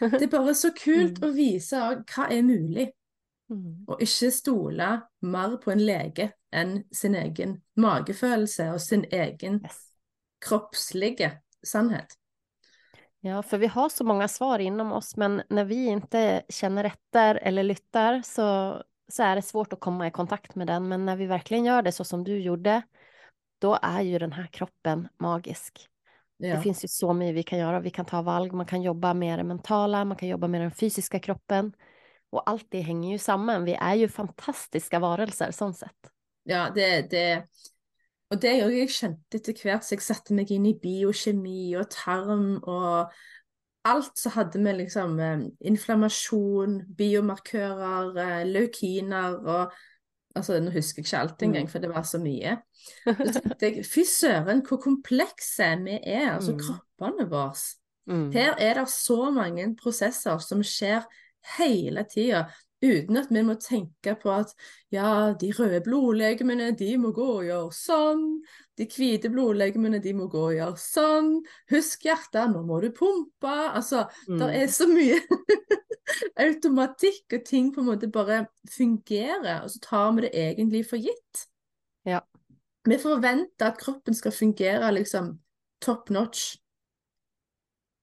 det 0.00 0.22
er 0.22 0.26
bare 0.38 0.54
så 0.54 0.70
kult 0.70 1.18
Mm. 1.18 1.28
å 1.30 1.32
vise 1.34 1.76
hva 2.16 2.30
er 2.30 2.42
mulig, 2.42 2.90
Mm. 3.50 3.84
og 3.88 4.00
ikke 4.02 4.30
stole 4.32 5.02
mer 5.22 5.56
på 5.56 5.70
en 5.72 5.78
lege 5.86 6.32
enn 6.52 6.84
sin 6.92 7.14
egen 7.14 7.62
magefølelse 7.76 8.72
og 8.72 8.80
sin 8.80 9.04
egen 9.12 9.60
Yes. 9.64 9.90
kroppslige 10.40 11.30
sannhet. 11.66 12.06
Ja, 13.20 13.42
för 13.42 13.58
vi 13.58 13.66
har 13.66 13.88
så 13.88 14.04
många 14.04 14.28
svar 14.28 14.58
inom 14.58 14.92
oss, 14.92 15.16
men 15.16 15.42
när 15.50 15.64
vi 15.64 15.86
inte 15.86 16.42
känner 16.48 16.84
efter 16.84 17.34
eller 17.34 17.62
lyttar 17.62 18.22
så, 18.22 18.82
så 19.08 19.22
är 19.22 19.36
det 19.36 19.42
svårt 19.42 19.72
att 19.72 19.80
komma 19.80 20.06
i 20.06 20.10
kontakt 20.10 20.54
med 20.54 20.66
den. 20.66 20.88
Men 20.88 21.04
när 21.06 21.16
vi 21.16 21.26
verkligen 21.26 21.64
gör 21.64 21.82
det 21.82 21.92
så 21.92 22.04
som 22.04 22.24
du 22.24 22.38
gjorde, 22.38 22.82
då 23.58 23.78
är 23.82 24.00
ju 24.02 24.18
den 24.18 24.32
här 24.32 24.46
kroppen 24.46 25.08
magisk. 25.18 25.88
Ja. 26.36 26.56
Det 26.56 26.62
finns 26.62 26.84
ju 26.84 26.88
så 26.88 27.12
mycket 27.12 27.34
vi 27.34 27.42
kan 27.42 27.58
göra. 27.58 27.80
Vi 27.80 27.90
kan 27.90 28.04
ta 28.04 28.22
valg, 28.22 28.52
man 28.52 28.66
kan 28.66 28.82
jobba 28.82 29.14
med 29.14 29.38
det 29.38 29.44
mentala, 29.44 30.04
man 30.04 30.16
kan 30.16 30.28
jobba 30.28 30.48
med 30.48 30.60
den 30.60 30.70
fysiska 30.70 31.18
kroppen. 31.18 31.72
Och 32.30 32.50
allt 32.50 32.66
det 32.70 32.80
hänger 32.80 33.12
ju 33.12 33.18
samman. 33.18 33.64
Vi 33.64 33.74
är 33.74 33.94
ju 33.94 34.08
fantastiska 34.08 34.98
varelser, 34.98 35.50
sånt 35.50 35.78
sett. 35.78 36.10
Ja, 36.42 36.70
det, 36.74 37.10
det 37.10 37.46
Og 38.30 38.40
det 38.40 38.50
er 38.50 38.64
jo 38.64 38.74
jeg 38.74 38.90
kjente 38.90 39.38
etter 39.38 39.54
hvert 39.54 39.84
så 39.84 39.94
jeg 39.94 40.02
satte 40.02 40.34
meg 40.34 40.50
inn 40.50 40.64
i 40.66 40.74
biokjemi 40.80 41.76
og 41.78 41.86
tarm 41.92 42.56
og 42.62 43.12
alt 43.84 44.16
så 44.18 44.32
hadde 44.34 44.62
vi 44.64 44.72
liksom 44.78 45.18
eh, 45.20 45.44
inflammasjon, 45.68 46.80
biomarkører, 46.96 48.16
eh, 48.24 48.46
leukiner 48.48 49.36
og 49.44 49.76
Altså, 50.34 50.58
nå 50.60 50.70
husker 50.74 51.02
jeg 51.02 51.06
ikke 51.06 51.18
alt 51.20 51.42
engang, 51.46 51.64
Mm. 51.66 51.70
for 51.70 51.78
det 51.78 51.90
var 51.94 52.02
så 52.02 52.18
mye. 52.18 52.56
Så 53.06 53.14
tenkte 53.34 53.68
jeg, 53.70 53.84
fy 53.86 54.02
søren, 54.08 54.62
hvor 54.66 54.80
komplekse 54.82 55.68
vi 55.84 55.98
er, 56.02 56.32
altså 56.34 56.52
Mm. 56.52 56.58
kroppene 56.64 57.28
våre. 57.30 57.54
Mm. 58.06 58.32
Her 58.32 58.54
er 58.58 58.74
det 58.74 58.88
så 58.88 59.30
mange 59.32 59.76
prosesser 59.80 60.38
som 60.42 60.60
skjer 60.62 61.04
hele 61.58 62.04
tida, 62.10 62.46
uten 62.84 63.16
at 63.16 63.30
vi 63.30 63.40
må 63.42 63.54
tenke 63.56 64.12
på 64.20 64.28
at 64.34 64.50
ja, 64.92 65.32
de 65.40 65.52
røde 65.56 65.80
blodlegemene, 65.86 66.76
de 66.76 66.96
må 67.00 67.12
gå 67.16 67.24
og 67.38 67.44
gjøre 67.46 67.72
sånn. 67.72 68.26
De 68.76 68.84
hvite 68.90 69.30
blodlegemene, 69.32 70.02
de 70.02 70.12
må 70.12 70.26
gå 70.28 70.42
og 70.50 70.52
gjøre 70.58 70.76
sånn. 70.76 71.30
Husk 71.70 72.02
hjertet, 72.04 72.50
nå 72.52 72.60
må 72.66 72.82
du 72.82 72.90
pumpe. 72.90 73.54
Altså, 73.72 74.04
det 74.28 74.50
er 74.62 74.66
så 74.66 74.86
mye 74.90 75.16
automatikk, 76.36 77.32
og 77.32 77.44
ting 77.46 77.72
på 77.74 77.80
en 77.80 77.86
måte 77.86 78.08
bare 78.12 78.46
fungerer, 78.70 79.62
og 79.62 79.70
så 79.70 79.80
tar 79.82 80.12
vi 80.12 80.26
det 80.26 80.32
egentlig 80.34 80.84
for 80.88 80.96
gitt. 80.96 81.46
Ja. 82.04 82.20
Vi 82.84 82.98
forventer 83.00 83.70
at 83.70 83.80
kroppen 83.80 84.14
skal 84.14 84.32
fungere 84.32 84.92
liksom 84.92 85.38
top 85.80 86.08
notch. 86.10 86.56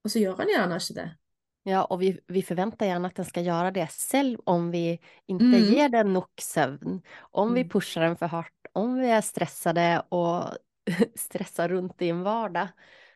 Och 0.03 0.11
så 0.11 0.19
gör 0.19 0.37
den 0.37 0.49
gärna 0.49 0.75
inte 0.75 0.93
det. 0.93 1.17
Ja, 1.63 1.83
och 1.83 2.01
vi, 2.01 2.19
vi 2.27 2.41
förväntar 2.41 2.85
gärna 2.85 3.07
att 3.07 3.15
den 3.15 3.25
ska 3.25 3.41
göra 3.41 3.71
det 3.71 3.87
själv 3.87 4.39
om 4.45 4.71
vi 4.71 4.99
inte 5.25 5.45
Mm. 5.45 5.63
ger 5.63 5.89
den 5.89 6.13
nog 6.13 6.27
sömn, 6.41 7.01
om 7.19 7.53
vi 7.53 7.59
Mm. 7.61 7.69
pushar 7.69 8.01
den 8.01 8.17
för 8.17 8.27
hårt, 8.27 8.53
om 8.73 8.95
vi 8.95 9.09
är 9.09 9.21
stressade 9.21 10.03
och 10.09 10.43
stressar 11.15 11.69
runt 11.69 12.01
i 12.01 12.09
en 12.09 12.23
vardag. 12.23 12.67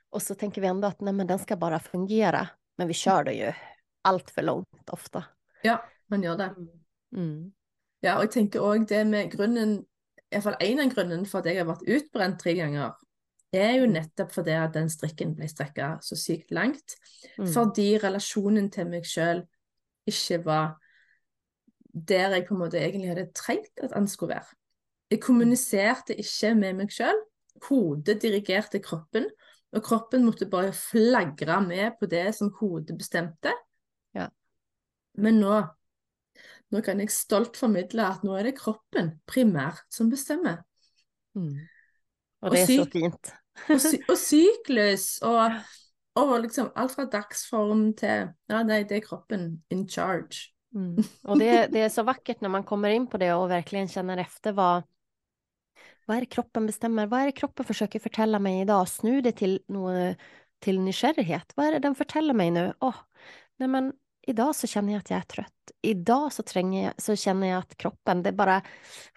Och 0.10 0.22
så 0.22 0.36
tänker 0.36 0.62
vi 0.62 0.68
ändå 0.68 0.88
att 0.88 1.02
nej, 1.02 1.14
men 1.14 1.28
den 1.28 1.40
ska 1.40 1.56
bara 1.58 1.80
fungera. 1.80 2.48
Men 2.78 2.88
vi 2.88 2.94
kör 2.94 3.24
det 3.24 3.34
ju 3.34 3.54
allt 4.06 4.32
för 4.32 4.42
långt 4.42 4.90
ofta. 4.94 5.24
Ja, 5.64 5.82
man 6.08 6.24
gör 6.24 6.38
det. 6.38 6.54
Mm. 7.16 7.52
Ja, 8.02 8.18
og 8.18 8.28
jeg 8.28 8.32
tenker 8.36 8.62
òg 8.62 8.86
det 8.90 9.02
med 9.08 9.32
grunnen 9.34 9.80
Iallfall 10.34 10.58
en 10.60 10.80
av 10.84 10.90
grunnene 10.92 11.26
for 11.30 11.40
at 11.40 11.46
jeg 11.50 11.58
har 11.62 11.68
vært 11.70 11.86
utbrent 11.88 12.40
tre 12.42 12.54
ganger, 12.58 12.96
er 13.54 13.78
jo 13.78 13.86
Mm. 13.86 13.94
nettopp 13.94 14.32
fordi 14.34 14.52
at 14.52 14.74
den 14.74 14.90
strikken 14.90 15.36
ble 15.36 15.48
strekka 15.48 16.00
så 16.02 16.16
sykt 16.18 16.52
langt. 16.52 16.98
Mm. 17.38 17.48
Fordi 17.54 17.98
relasjonen 18.04 18.72
til 18.72 18.90
meg 18.90 19.06
sjøl 19.06 19.46
ikke 20.08 20.42
var 20.46 20.76
der 21.94 22.30
jeg 22.36 22.48
på 22.48 22.54
en 22.56 22.60
måte 22.60 22.82
egentlig 22.82 23.10
hadde 23.14 23.32
trengt 23.34 23.80
at 23.84 23.94
den 23.94 24.08
skulle 24.08 24.36
være. 24.36 24.56
Jeg 25.12 25.22
kommuniserte 25.22 26.16
ikke 26.20 26.56
med 26.56 26.74
meg 26.74 26.92
sjøl. 26.92 27.22
Hodet 27.70 28.22
dirigerte 28.22 28.82
kroppen, 28.84 29.30
og 29.72 29.84
kroppen 29.84 30.26
måtte 30.26 30.50
bare 30.50 30.74
flagre 30.74 31.62
med 31.68 31.92
på 32.00 32.10
det 32.12 32.36
som 32.36 32.52
hodet 32.60 32.98
bestemte. 32.98 33.54
Ja. 34.16 34.30
Men 35.20 35.40
nå, 35.44 35.60
nå 36.72 36.82
kan 36.84 37.00
jeg 37.04 37.14
stolt 37.14 37.58
formidle 37.60 38.08
at 38.08 38.24
nå 38.28 38.36
er 38.40 38.50
det 38.50 38.58
kroppen 38.60 39.18
primært 39.30 39.86
som 39.94 40.10
bestemmer. 40.12 40.64
Mm. 41.36 41.68
Och 42.42 42.48
Och 42.48 42.56
det 42.56 42.62
är 42.62 42.66
så 42.66 42.86
syk- 42.86 42.92
fint. 42.92 43.34
Og, 43.70 43.80
sy 43.82 43.98
og 44.12 44.18
syklus, 44.20 45.06
og, 45.24 45.54
og 46.20 46.34
liksom 46.44 46.74
alt 46.76 46.92
fra 46.92 47.06
dagsform 47.08 47.94
til 47.96 48.34
Ja, 48.52 48.64
nei, 48.68 48.82
det 48.84 48.98
er 48.98 49.06
kroppen 49.06 49.64
in 49.72 49.88
charge. 49.88 50.52
Mm. 50.76 50.98
Och 51.24 51.40
det, 51.40 51.68
det 51.72 51.80
är 51.80 51.90
så 51.90 52.04
vackert 52.04 52.42
när 52.42 52.50
man 52.50 52.64
kommer 52.64 52.90
in 52.90 53.08
på 53.08 53.18
det 53.18 53.34
och 53.34 53.50
verkligen 53.52 53.88
känner 53.88 54.18
efter 54.18 54.52
vad, 54.52 54.84
vad 56.06 56.18
är 56.18 56.22
det 56.22 56.26
kroppen 56.26 56.66
bestämmer? 56.66 57.08
Vad 57.08 57.20
är 57.20 57.26
det 57.26 57.32
kroppen 57.32 57.66
försöker 57.66 58.00
förtälla 58.00 58.40
mig 58.40 58.62
idag? 58.62 58.88
Snu 58.88 59.22
det 59.22 59.32
till, 59.32 59.60
till 60.60 60.80
nykärlighet. 60.80 61.54
Vad 61.56 61.66
är 61.66 61.72
det 61.72 61.80
den 61.80 61.96
förtäller 61.96 62.34
mig 62.34 62.52
nu? 62.52 62.74
Åh, 62.80 62.96
nej 63.58 63.68
men 63.68 63.94
idag 64.28 64.56
så 64.56 64.68
känner 64.68 64.94
jag 64.94 65.00
att 65.00 65.10
jag 65.10 65.18
är 65.18 65.24
trött. 65.24 65.72
Idag 65.82 66.34
så, 66.34 66.44
tränger 66.44 66.84
jag, 66.84 66.94
så 66.98 67.16
känner 67.16 67.48
jag 67.48 67.60
att 67.60 67.78
kroppen, 67.78 68.24
det 68.24 68.32
bara 68.32 68.62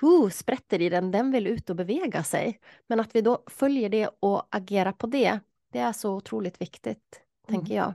uh, 0.03 0.29
sprätter 0.31 0.83
i 0.83 0.89
den, 0.89 1.11
den 1.11 1.31
vill 1.33 1.47
ut 1.47 1.71
och 1.71 1.77
bevega 1.77 2.25
sig. 2.25 2.61
Men 2.87 3.01
att 3.01 3.15
vi 3.15 3.21
då 3.21 3.43
följer 3.47 3.89
det 3.89 4.11
och 4.21 4.47
agerar 4.51 4.93
på 4.93 5.07
det, 5.07 5.41
det 5.73 5.79
är 5.79 5.93
så 5.93 6.15
otroligt 6.15 6.61
viktigt, 6.61 7.21
tänker 7.49 7.75
jag. 7.75 7.95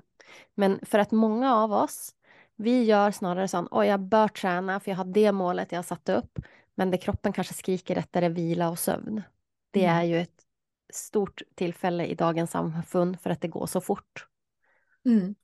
Men 0.55 0.79
för 0.85 0.99
att 0.99 1.11
många 1.11 1.55
av 1.55 1.73
oss, 1.73 2.15
vi 2.55 2.83
gör 2.83 3.11
snarare 3.11 3.47
sån, 3.47 3.67
oj 3.71 3.87
jag 3.87 3.99
bör 3.99 4.27
träna 4.27 4.79
för 4.79 4.91
jag 4.91 4.97
har 4.97 5.05
det 5.05 5.31
målet 5.31 5.71
jag 5.71 5.77
har 5.79 5.83
satt 5.83 6.09
upp. 6.09 6.39
Men 6.75 6.91
det 6.91 6.97
kroppen 6.97 7.33
kanske 7.33 7.53
skriker 7.53 7.95
efter 7.95 8.21
är 8.21 8.29
vila 8.29 8.69
och 8.69 8.79
sömn. 8.79 9.21
Det 9.71 9.85
Mm. 9.85 9.97
är 9.97 10.03
ju 10.03 10.19
ett 10.21 10.43
stort 10.93 11.41
tillfälle 11.55 12.05
i 12.05 12.15
dagens 12.15 12.51
samfund 12.51 13.19
för 13.19 13.29
att 13.29 13.41
det 13.41 13.47
går 13.47 13.65
så 13.65 13.81
fort. 13.81 14.27
Mm. 15.05 15.35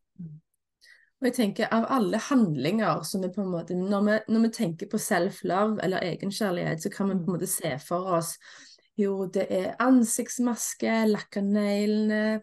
Og 1.19 1.27
jeg 1.27 1.35
tenker 1.35 1.67
av 1.75 1.85
alle 1.91 2.19
handlinger 2.29 3.03
som 3.03 3.21
vi 3.23 3.29
på 3.35 3.43
en 3.43 3.51
måte 3.51 3.75
Når 3.75 4.03
vi, 4.05 4.17
når 4.31 4.43
vi 4.45 4.51
tenker 4.55 4.87
på 4.87 4.97
self-love 5.03 5.81
eller 5.83 6.05
egenkjærlighet, 6.13 6.83
så 6.83 6.89
kan 6.93 7.09
vi 7.09 7.17
på 7.19 7.27
en 7.27 7.35
måte 7.35 7.49
se 7.51 7.73
for 7.83 8.07
oss 8.19 8.37
Jo, 8.99 9.25
det 9.31 9.45
er 9.49 9.75
ansiktsmaske, 9.79 10.91
lakke 11.07 11.41
neglene, 11.43 12.41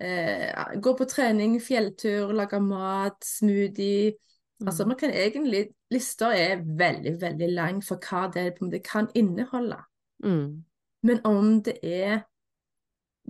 eh, 0.00 0.76
gå 0.80 0.92
på 0.96 1.06
trening, 1.08 1.54
fjelltur, 1.60 2.32
lage 2.36 2.60
mat, 2.60 3.16
smoothie 3.24 4.14
Altså, 4.64 4.84
Mm. 4.84 4.88
man 4.88 4.96
kan 4.96 5.10
egentlig 5.10 5.66
Lista 5.90 6.32
er 6.32 6.62
veldig, 6.64 7.20
veldig 7.20 7.48
lang 7.52 7.82
for 7.84 7.96
hva 7.96 8.32
det 8.32 8.54
på 8.56 8.64
en 8.64 8.70
måte 8.70 8.82
kan 8.82 9.08
inneholde. 9.14 9.76
Mm. 10.24 10.64
Men 11.02 11.20
om 11.24 11.62
det 11.62 11.78
er 11.82 12.24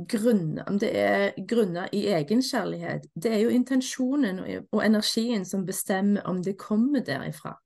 grunner, 0.08 0.64
om 0.68 0.78
det 0.78 0.90
er 0.98 1.32
grunner 1.48 1.88
i 1.92 2.06
egenkjærlighet, 2.12 3.06
det 3.14 3.32
er 3.32 3.38
jo 3.38 3.48
intensjonen 3.48 4.38
og, 4.38 4.68
og 4.72 4.84
energien 4.86 5.44
som 5.44 5.66
bestemmer 5.66 6.20
om 6.28 6.42
det 6.44 6.58
kommer 6.58 7.00
derifra. 7.00 7.56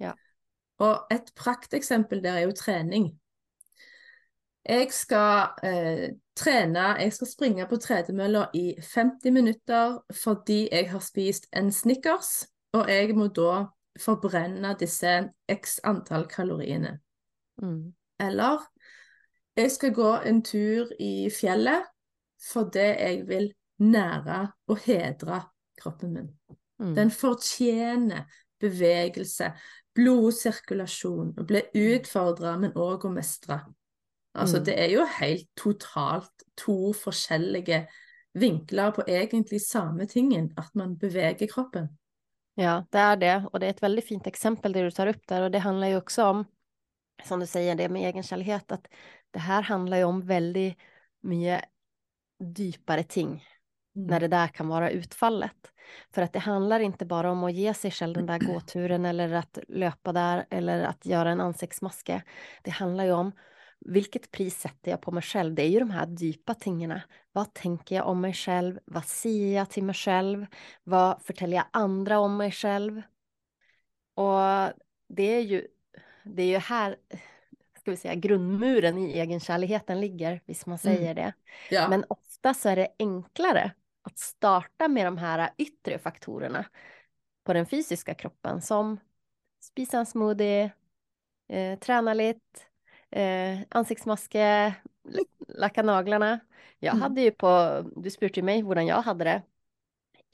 Ja. 0.00 0.12
Og 0.78 1.06
et 1.10 1.32
prakteksempel 1.36 2.22
der 2.24 2.32
er 2.32 2.46
jo 2.46 2.56
trening. 2.56 3.12
Jeg 4.68 4.92
skal 4.94 5.48
eh, 5.64 6.10
trene, 6.36 6.84
jeg 7.02 7.12
skal 7.12 7.26
springe 7.26 7.66
på 7.66 7.76
tredemølla 7.76 8.46
i 8.54 8.74
50 8.78 9.32
minutter 9.32 9.98
fordi 10.22 10.68
jeg 10.72 10.90
har 10.90 11.02
spist 11.02 11.48
en 11.56 11.72
Snickers, 11.72 12.46
og 12.72 12.90
jeg 12.90 13.16
må 13.16 13.26
da 13.26 13.64
forbrenne 14.00 14.76
disse 14.80 15.16
x 15.50 15.78
antall 15.84 16.28
kaloriene. 16.28 17.00
Mm. 17.62 17.92
Eller 18.20 18.62
jeg 19.56 19.70
skal 19.70 19.92
gå 19.94 20.12
en 20.26 20.42
tur 20.42 20.92
i 21.00 21.30
fjellet 21.30 21.88
fordi 22.52 22.78
jeg 22.78 23.26
vil 23.28 23.52
nære 23.78 24.52
og 24.68 24.78
hedre 24.86 25.42
kroppen 25.78 26.12
min. 26.12 26.30
Mm. 26.78 26.94
Den 26.94 27.10
fortjener 27.10 28.24
bevegelse, 28.62 29.52
blodsirkulasjon, 29.94 31.34
å 31.38 31.44
bli 31.46 31.62
utfordra, 31.74 32.56
men 32.58 32.74
òg 32.78 33.06
å 33.06 33.12
mestre. 33.12 33.60
Altså, 34.34 34.58
Mm. 34.58 34.64
det 34.64 34.80
er 34.80 34.90
jo 34.90 35.04
helt 35.18 35.48
totalt 35.56 36.44
to 36.56 36.92
forskjellige 36.92 37.86
vinkler 38.34 38.90
på 38.90 39.02
egentlig 39.08 39.60
samme 39.60 40.06
tingen, 40.06 40.52
at 40.56 40.70
man 40.74 40.96
beveger 40.98 41.46
kroppen. 41.46 41.88
Ja, 42.54 42.84
det 42.90 42.98
är 42.98 43.16
det. 43.16 43.48
Och 43.52 43.60
det 43.60 43.66
är 43.66 43.70
ett 43.70 43.82
väldigt 43.82 44.08
fint 44.08 44.26
exempel 44.26 44.72
det 44.72 44.82
du 44.82 44.90
tar 44.90 45.06
upp 45.06 45.26
där. 45.26 45.42
Och 45.42 45.50
det 45.50 45.58
handlar 45.58 45.88
ju 45.88 45.96
också 45.96 46.24
om, 46.24 46.44
som 47.24 47.40
du 47.40 47.46
säger, 47.46 47.74
det 47.74 47.88
med 47.88 48.02
egenkärlighet, 48.08 48.72
att 48.72 48.86
det 49.32 49.38
här 49.38 49.62
handlar 49.62 49.96
ju 49.96 50.04
om 50.04 50.26
väldigt 50.26 50.78
mycket 51.20 51.64
djupare 52.56 53.02
ting 53.02 53.44
när 53.94 54.20
det 54.20 54.28
där 54.28 54.48
kan 54.48 54.68
vara 54.68 54.90
utfallet. 54.90 55.72
För 56.10 56.22
att 56.22 56.32
det 56.32 56.38
handlar 56.38 56.80
inte 56.80 57.06
bara 57.06 57.30
om 57.30 57.44
att 57.44 57.54
ge 57.54 57.74
sig 57.74 57.90
själv 57.90 58.14
den 58.14 58.26
där 58.26 58.38
gåturen 58.52 59.04
eller 59.04 59.32
att 59.32 59.58
löpa 59.68 60.12
där 60.12 60.46
eller 60.50 60.82
att 60.84 61.06
göra 61.06 61.30
en 61.30 61.40
ansiktsmaske. 61.40 62.22
Det 62.62 62.70
handlar 62.70 63.04
ju 63.04 63.12
om 63.12 63.32
vilket 63.80 64.30
pris 64.30 64.60
sätter 64.60 64.90
jag 64.90 65.00
på 65.00 65.10
mig 65.10 65.22
själv? 65.22 65.54
Det 65.54 65.62
är 65.62 65.68
ju 65.68 65.78
de 65.78 65.90
här 65.90 66.06
djupa 66.18 66.54
tingarna. 66.54 67.02
Vad 67.32 67.54
tänker 67.54 67.96
jag 67.96 68.08
om 68.08 68.20
mig 68.20 68.32
själv? 68.32 68.78
Vad 68.84 69.04
säger 69.04 69.56
jag 69.56 69.70
till 69.70 69.84
mig 69.84 69.94
själv? 69.94 70.46
Vad 70.84 71.22
förtäljer 71.22 71.56
jag 71.56 71.66
andra 71.70 72.18
om 72.18 72.36
mig 72.36 72.50
själv? 72.50 73.02
Och 74.14 74.72
det 75.08 75.22
är 75.22 75.40
ju, 75.40 75.66
det 76.24 76.42
är 76.42 76.46
ju 76.46 76.58
här, 76.58 76.96
ska 77.82 77.90
vi 77.90 77.96
säga, 77.96 78.14
grundmuren 78.14 78.98
i 78.98 79.12
egenkärligheten 79.12 80.00
ligger, 80.00 80.40
visst 80.46 80.66
man 80.66 80.78
säger 80.78 81.14
det. 81.14 81.32
Ja. 81.70 81.88
Men 81.90 82.04
ofta 82.08 82.54
så 82.54 82.68
är 82.68 82.76
det 82.76 82.88
enklare 82.98 83.72
att 84.02 84.18
starta 84.18 84.88
med 84.88 85.06
de 85.06 85.18
här 85.18 85.50
yttre 85.58 85.98
faktorerna 85.98 86.64
på 87.44 87.52
den 87.52 87.66
fysiska 87.66 88.14
kroppen 88.14 88.62
som 88.62 88.98
spisa 89.60 89.98
en 89.98 90.06
smoothie, 90.06 90.72
eh, 91.48 91.78
träna 91.78 92.14
lite, 92.14 92.40
eh, 93.10 93.58
ansiktsmaske, 93.68 94.74
lacka 95.48 95.82
naglarna. 95.82 96.40
Jag 96.78 96.94
Mm. 96.94 97.02
hade 97.02 97.20
ju 97.20 97.30
på, 97.30 97.82
du 97.96 98.10
spurte 98.10 98.40
ju 98.40 98.44
mig 98.44 98.62
hur 98.62 98.80
jag 98.80 99.02
hade 99.02 99.24
det. 99.24 99.42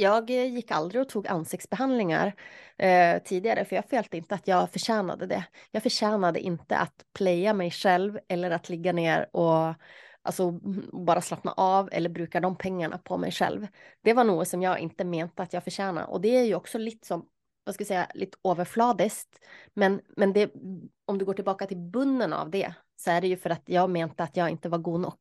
Jag 0.00 0.30
gick 0.30 0.70
aldrig 0.70 1.02
och 1.02 1.08
tog 1.08 1.26
ansiktsbehandlingar 1.26 2.34
eh, 2.76 3.22
tidigare 3.22 3.64
för 3.64 3.76
jag 3.76 3.84
följde 3.84 4.16
inte 4.16 4.34
att 4.34 4.48
jag 4.48 4.70
förtjänade 4.70 5.26
det. 5.26 5.44
Jag 5.70 5.82
förtjänade 5.82 6.40
inte 6.40 6.76
att 6.76 7.04
playa 7.14 7.54
mig 7.54 7.70
själv 7.70 8.18
eller 8.28 8.50
att 8.50 8.68
ligga 8.68 8.92
ner 8.92 9.28
och 9.32 9.74
alltså, 10.22 10.50
bara 11.06 11.20
slappna 11.20 11.52
av 11.52 11.88
eller 11.92 12.11
bruka 12.11 12.40
de 12.40 12.56
pengarna 12.56 12.98
på 12.98 13.18
mig 13.18 13.32
själv. 13.32 13.66
Det 14.02 14.12
var 14.12 14.24
något 14.24 14.48
som 14.48 14.62
jag 14.62 14.78
inte 14.78 15.04
menade 15.04 15.42
att 15.42 15.52
jag 15.52 15.64
förtjänade 15.64 16.06
och 16.06 16.20
det 16.20 16.37
är 16.37 16.44
ju 16.44 16.54
också 16.54 16.78
lite 16.78 17.06
som, 17.06 17.26
vad 17.64 17.74
ska 17.74 17.82
jag 17.82 17.88
säga, 17.88 18.06
lite 18.14 18.38
överfladiskt. 18.44 19.38
Men, 19.74 20.00
men 20.16 20.32
det, 20.32 20.52
om 21.04 21.18
du 21.18 21.24
går 21.24 21.34
tillbaka 21.34 21.66
till 21.66 21.76
bunden 21.76 22.32
av 22.32 22.50
det 22.50 22.74
så 22.96 23.11
är 23.11 23.20
det 23.20 23.28
ju 23.28 23.37
för 23.37 23.50
att 23.50 23.62
jag 23.64 23.90
menade 23.90 24.22
att 24.22 24.37
jag 24.37 24.50
inte 24.50 24.68
var 24.68 24.78
god 24.78 25.00
nog. 25.00 25.18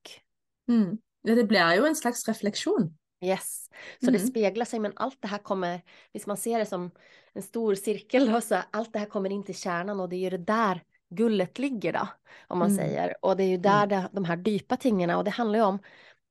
Mm. 0.69 0.97
Ja, 1.21 1.35
det 1.35 1.43
blir 1.43 1.73
ju 1.73 1.85
en 1.85 1.95
slags 1.95 2.27
reflektion. 2.27 2.97
Yes, 3.21 3.69
så 3.99 4.11
det 4.11 4.17
Mm. 4.17 4.27
speglar 4.27 4.65
sig, 4.65 4.79
men 4.79 4.93
allt 4.95 5.21
det 5.21 5.27
här 5.27 5.37
kommer, 5.37 5.81
hvis 6.11 6.27
man 6.27 6.37
ser 6.37 6.59
det 6.59 6.65
som 6.65 6.91
en 7.33 7.41
stor 7.41 7.75
cirkel, 7.75 8.31
då, 8.31 8.41
så 8.41 8.55
allt 8.71 8.93
det 8.93 8.99
här 8.99 9.05
kommer 9.05 9.29
in 9.29 9.43
till 9.43 9.55
kärnan 9.55 9.99
och 9.99 10.09
det 10.09 10.15
är 10.15 10.19
ju 10.19 10.29
det 10.29 10.37
där 10.37 10.83
gullet 11.09 11.59
ligger 11.59 11.93
då, 11.93 12.07
om 12.47 12.59
man 12.59 12.71
Mm. 12.71 12.77
säger. 12.77 13.15
Och 13.21 13.37
det 13.37 13.43
är 13.43 13.47
ju 13.47 13.57
där 13.57 13.87
det, 13.87 14.09
de 14.11 14.25
här 14.25 14.43
djupa 14.45 14.77
tingarna, 14.77 15.17
och 15.17 15.23
det 15.23 15.31
handlar 15.31 15.59
ju 15.59 15.65
om, 15.65 15.79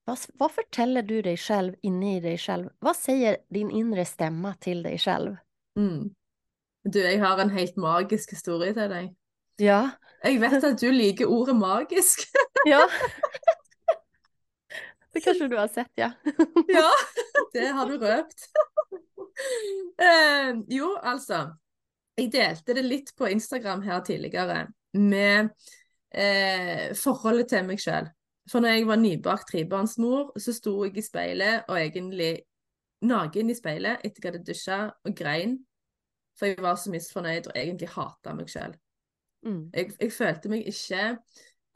vad, 0.05 0.19
vad 0.35 0.53
förtäller 0.53 1.03
du 1.03 1.23
dig 1.23 1.37
själv 1.37 1.75
inne 1.83 2.17
i 2.17 2.21
dig 2.21 2.39
själv? 2.39 2.69
Vad 2.79 2.97
säger 2.97 3.37
din 3.51 3.71
inre 3.71 4.05
stämma 4.05 4.55
till 4.55 4.83
dig 4.83 4.99
själv? 4.99 5.37
Mm. 5.79 6.11
Du, 6.85 7.01
jeg 7.03 7.21
har 7.21 7.39
en 7.39 7.51
helt 7.51 7.77
magisk 7.77 8.31
historie 8.31 8.75
til 8.75 8.89
deg. 8.91 9.15
Ja, 9.59 9.91
Jeg 10.25 10.41
vet 10.41 10.65
at 10.65 10.81
du 10.81 10.91
liker 10.93 11.27
ordet 11.27 11.57
magisk. 11.57 12.19
ja. 12.67 12.81
Det 15.17 15.23
kanske 15.25 15.49
du 15.49 15.57
har 15.57 15.69
sett, 15.73 15.93
ja. 15.97 16.11
Ja, 16.77 16.91
det 17.55 17.71
har 17.73 17.89
du 17.89 17.97
røpt. 17.99 18.43
eh, 20.03 20.51
jo, 20.69 20.91
altså. 21.01 21.47
Jeg 22.17 22.31
delte 22.33 22.77
det 22.77 22.85
litt 22.85 23.13
på 23.17 23.29
Instagram 23.29 23.83
her 23.85 24.03
tidligere 24.05 24.67
med 24.97 25.51
eh, 26.13 26.93
forholdet 26.97 27.51
til 27.53 27.65
meg 27.69 27.81
sjøl. 27.81 28.09
For 28.49 28.63
når 28.63 28.77
jeg 28.77 28.87
var 28.89 29.01
nybakt 29.01 29.49
trebarnsmor, 29.51 30.35
så 30.41 30.55
sto 30.57 30.77
jeg 30.85 30.97
i 30.97 31.05
speilet 31.05 31.67
og 31.69 31.81
egentlig 31.81 32.31
naken 33.09 33.53
i 33.53 33.57
speilet 33.57 34.05
etter 34.05 34.23
jeg 34.23 34.31
hadde 34.31 34.47
dusja 34.47 34.79
og 34.93 35.17
grein. 35.17 35.59
For 36.37 36.53
jeg 36.53 36.61
var 36.65 36.77
så 36.81 36.93
misfornøyd 36.93 37.51
og 37.51 37.57
egentlig 37.57 37.89
hata 37.97 38.37
meg 38.37 38.53
sjøl. 38.53 38.77
Mm. 39.49 39.63
Jeg, 39.73 39.93
jeg 40.01 40.13
følte 40.13 40.53
meg 40.53 40.69
ikke 40.69 41.05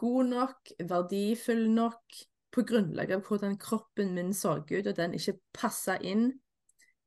god 0.01 0.29
nok, 0.29 0.73
verdifull 0.89 1.67
nok, 1.73 2.21
på 2.53 2.65
grunnlag 2.67 3.13
av 3.13 3.23
hvordan 3.27 3.59
kroppen 3.59 4.15
min 4.15 4.33
så 4.35 4.57
ut, 4.59 4.87
og 4.87 4.97
den 4.97 5.15
ikke 5.15 5.39
passa 5.53 5.99
inn 6.03 6.33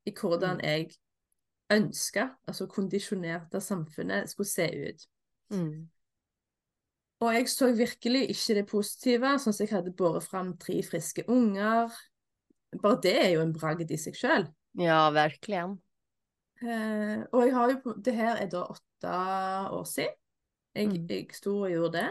i 0.05 0.11
hvordan 0.11 0.59
Mm. 0.59 0.63
jeg 0.63 0.95
ønska, 1.71 2.29
altså 2.47 2.67
kondisjonert 2.67 3.53
av 3.55 3.61
samfunnet, 3.61 4.29
skulle 4.29 4.47
se 4.47 4.67
ut. 4.89 5.07
Mm. 5.49 5.89
Og 7.21 7.33
jeg 7.33 7.47
så 7.49 7.71
virkelig 7.75 8.29
ikke 8.29 8.55
det 8.55 8.67
positive, 8.67 9.37
sånn 9.39 9.53
som 9.53 9.65
jeg 9.65 9.71
hadde 9.71 9.93
båret 9.95 10.23
fram 10.23 10.57
tre 10.57 10.81
friske 10.83 11.23
unger. 11.27 11.91
Bare 12.81 12.99
det 13.01 13.15
er 13.25 13.29
jo 13.35 13.41
en 13.41 13.53
bragd 13.53 13.91
i 13.91 13.97
seg 13.97 14.13
sjøl. 14.17 14.47
Ja, 14.75 15.09
verkligen. 15.11 15.77
Eh, 16.61 17.23
og 17.31 17.45
jeg 17.45 17.53
har 17.53 17.71
jo 17.71 17.93
Det 17.93 18.13
her 18.15 18.35
er 18.37 18.47
da 18.47 18.63
åtte 18.71 19.13
år 19.71 19.85
siden 19.85 20.13
jeg, 20.75 20.87
Mm. 20.87 21.07
jeg 21.09 21.35
sto 21.35 21.63
og 21.63 21.69
gjorde 21.71 21.91
det. 21.91 22.09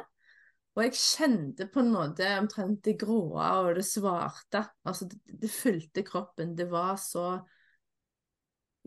Og 0.72 0.82
jeg 0.86 0.94
kjente 0.96 1.66
på 1.68 1.82
en 1.82 1.90
måte 1.92 2.24
omtrent 2.40 2.78
det 2.86 2.94
gråe 3.02 3.48
og 3.60 3.74
det 3.76 3.84
svarte. 3.84 4.62
Altså, 4.88 5.04
det, 5.10 5.18
det 5.42 5.50
fylte 5.52 6.04
kroppen. 6.06 6.54
Det 6.56 6.68
var 6.72 6.96
så 7.00 7.26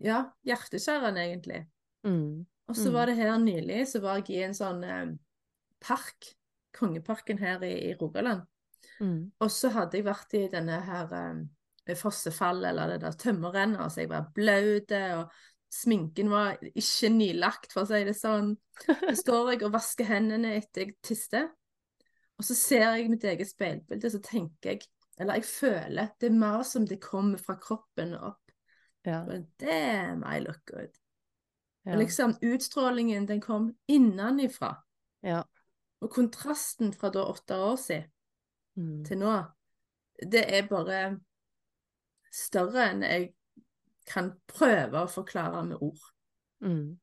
Ja, 0.04 0.26
hjerteskjærende, 0.44 1.22
egentlig. 1.24 1.62
Mm. 2.04 2.46
Og 2.68 2.76
så 2.76 2.90
Mm. 2.90 2.94
var 2.94 3.06
det 3.06 3.16
her 3.16 3.38
nylig, 3.38 3.88
så 3.88 4.02
var 4.02 4.18
jeg 4.18 4.30
i 4.30 4.42
en 4.44 4.54
sånn 4.54 4.84
eh, 4.84 5.14
park, 5.80 6.34
Kongeparken 6.76 7.38
her 7.40 7.62
i, 7.64 7.92
i 7.92 7.94
Rogaland. 7.96 8.42
Mm. 9.00 9.32
Og 9.40 9.52
så 9.52 9.70
hadde 9.72 9.96
jeg 9.96 10.04
vært 10.06 10.34
i 10.36 10.42
denne 10.52 10.82
her 10.84 11.14
eh, 11.88 11.96
fossefallet, 11.96 12.68
eller 12.74 12.88
det 12.92 13.02
der 13.06 13.16
tømmerrennet, 13.22 13.80
altså 13.80 14.02
jeg 14.02 14.10
var 14.12 14.28
blaut, 14.36 14.92
og 14.92 15.32
sminken 15.72 16.30
var 16.30 16.58
ikke 16.76 17.10
nylagt, 17.16 17.72
for 17.72 17.86
å 17.86 17.90
si 17.94 18.04
det 18.04 18.18
sånn. 18.20 18.58
Så 19.16 19.16
står 19.22 19.54
jeg 19.54 19.64
og 19.64 19.72
vasker 19.78 20.10
hendene 20.12 20.58
etter 20.58 20.90
jeg 20.90 20.98
tiste, 21.02 21.46
og 22.38 22.44
så 22.46 22.56
ser 22.56 22.84
jeg 22.98 23.10
mitt 23.10 23.24
eget 23.24 23.48
speilbilde, 23.48 24.10
så 24.12 24.20
tenker 24.24 24.70
jeg, 24.76 24.82
eller 25.20 25.40
jeg 25.40 25.46
føler, 25.48 26.08
det 26.20 26.28
er 26.28 26.36
mer 26.36 26.64
som 26.68 26.86
det 26.88 27.00
kommer 27.02 27.40
fra 27.40 27.56
kroppen 27.56 28.14
opp. 28.18 28.42
Ja. 29.06 29.22
Damn, 29.62 30.24
I 30.26 30.40
look 30.44 30.66
good. 30.66 30.92
Ja. 31.86 31.94
Og 31.94 32.02
liksom 32.02 32.34
utstrålingen, 32.42 33.28
den 33.30 33.42
kom 33.42 33.72
innenifra. 33.88 34.76
ja. 35.24 35.44
Og 36.04 36.12
kontrasten 36.12 36.92
fra 36.94 37.10
da 37.10 37.24
åtte 37.32 37.56
år 37.56 37.76
siden 37.80 38.12
Mm. 38.76 39.06
til 39.06 39.18
nå, 39.18 39.44
det 40.32 40.42
er 40.58 40.68
bare 40.68 41.20
større 42.34 42.90
enn 42.92 43.04
jeg 43.08 43.30
kan 44.06 44.34
prøve 44.48 45.06
å 45.06 45.08
forklare 45.10 45.62
med 45.66 45.78
ord. 45.82 46.02
Mm. 46.60 47.00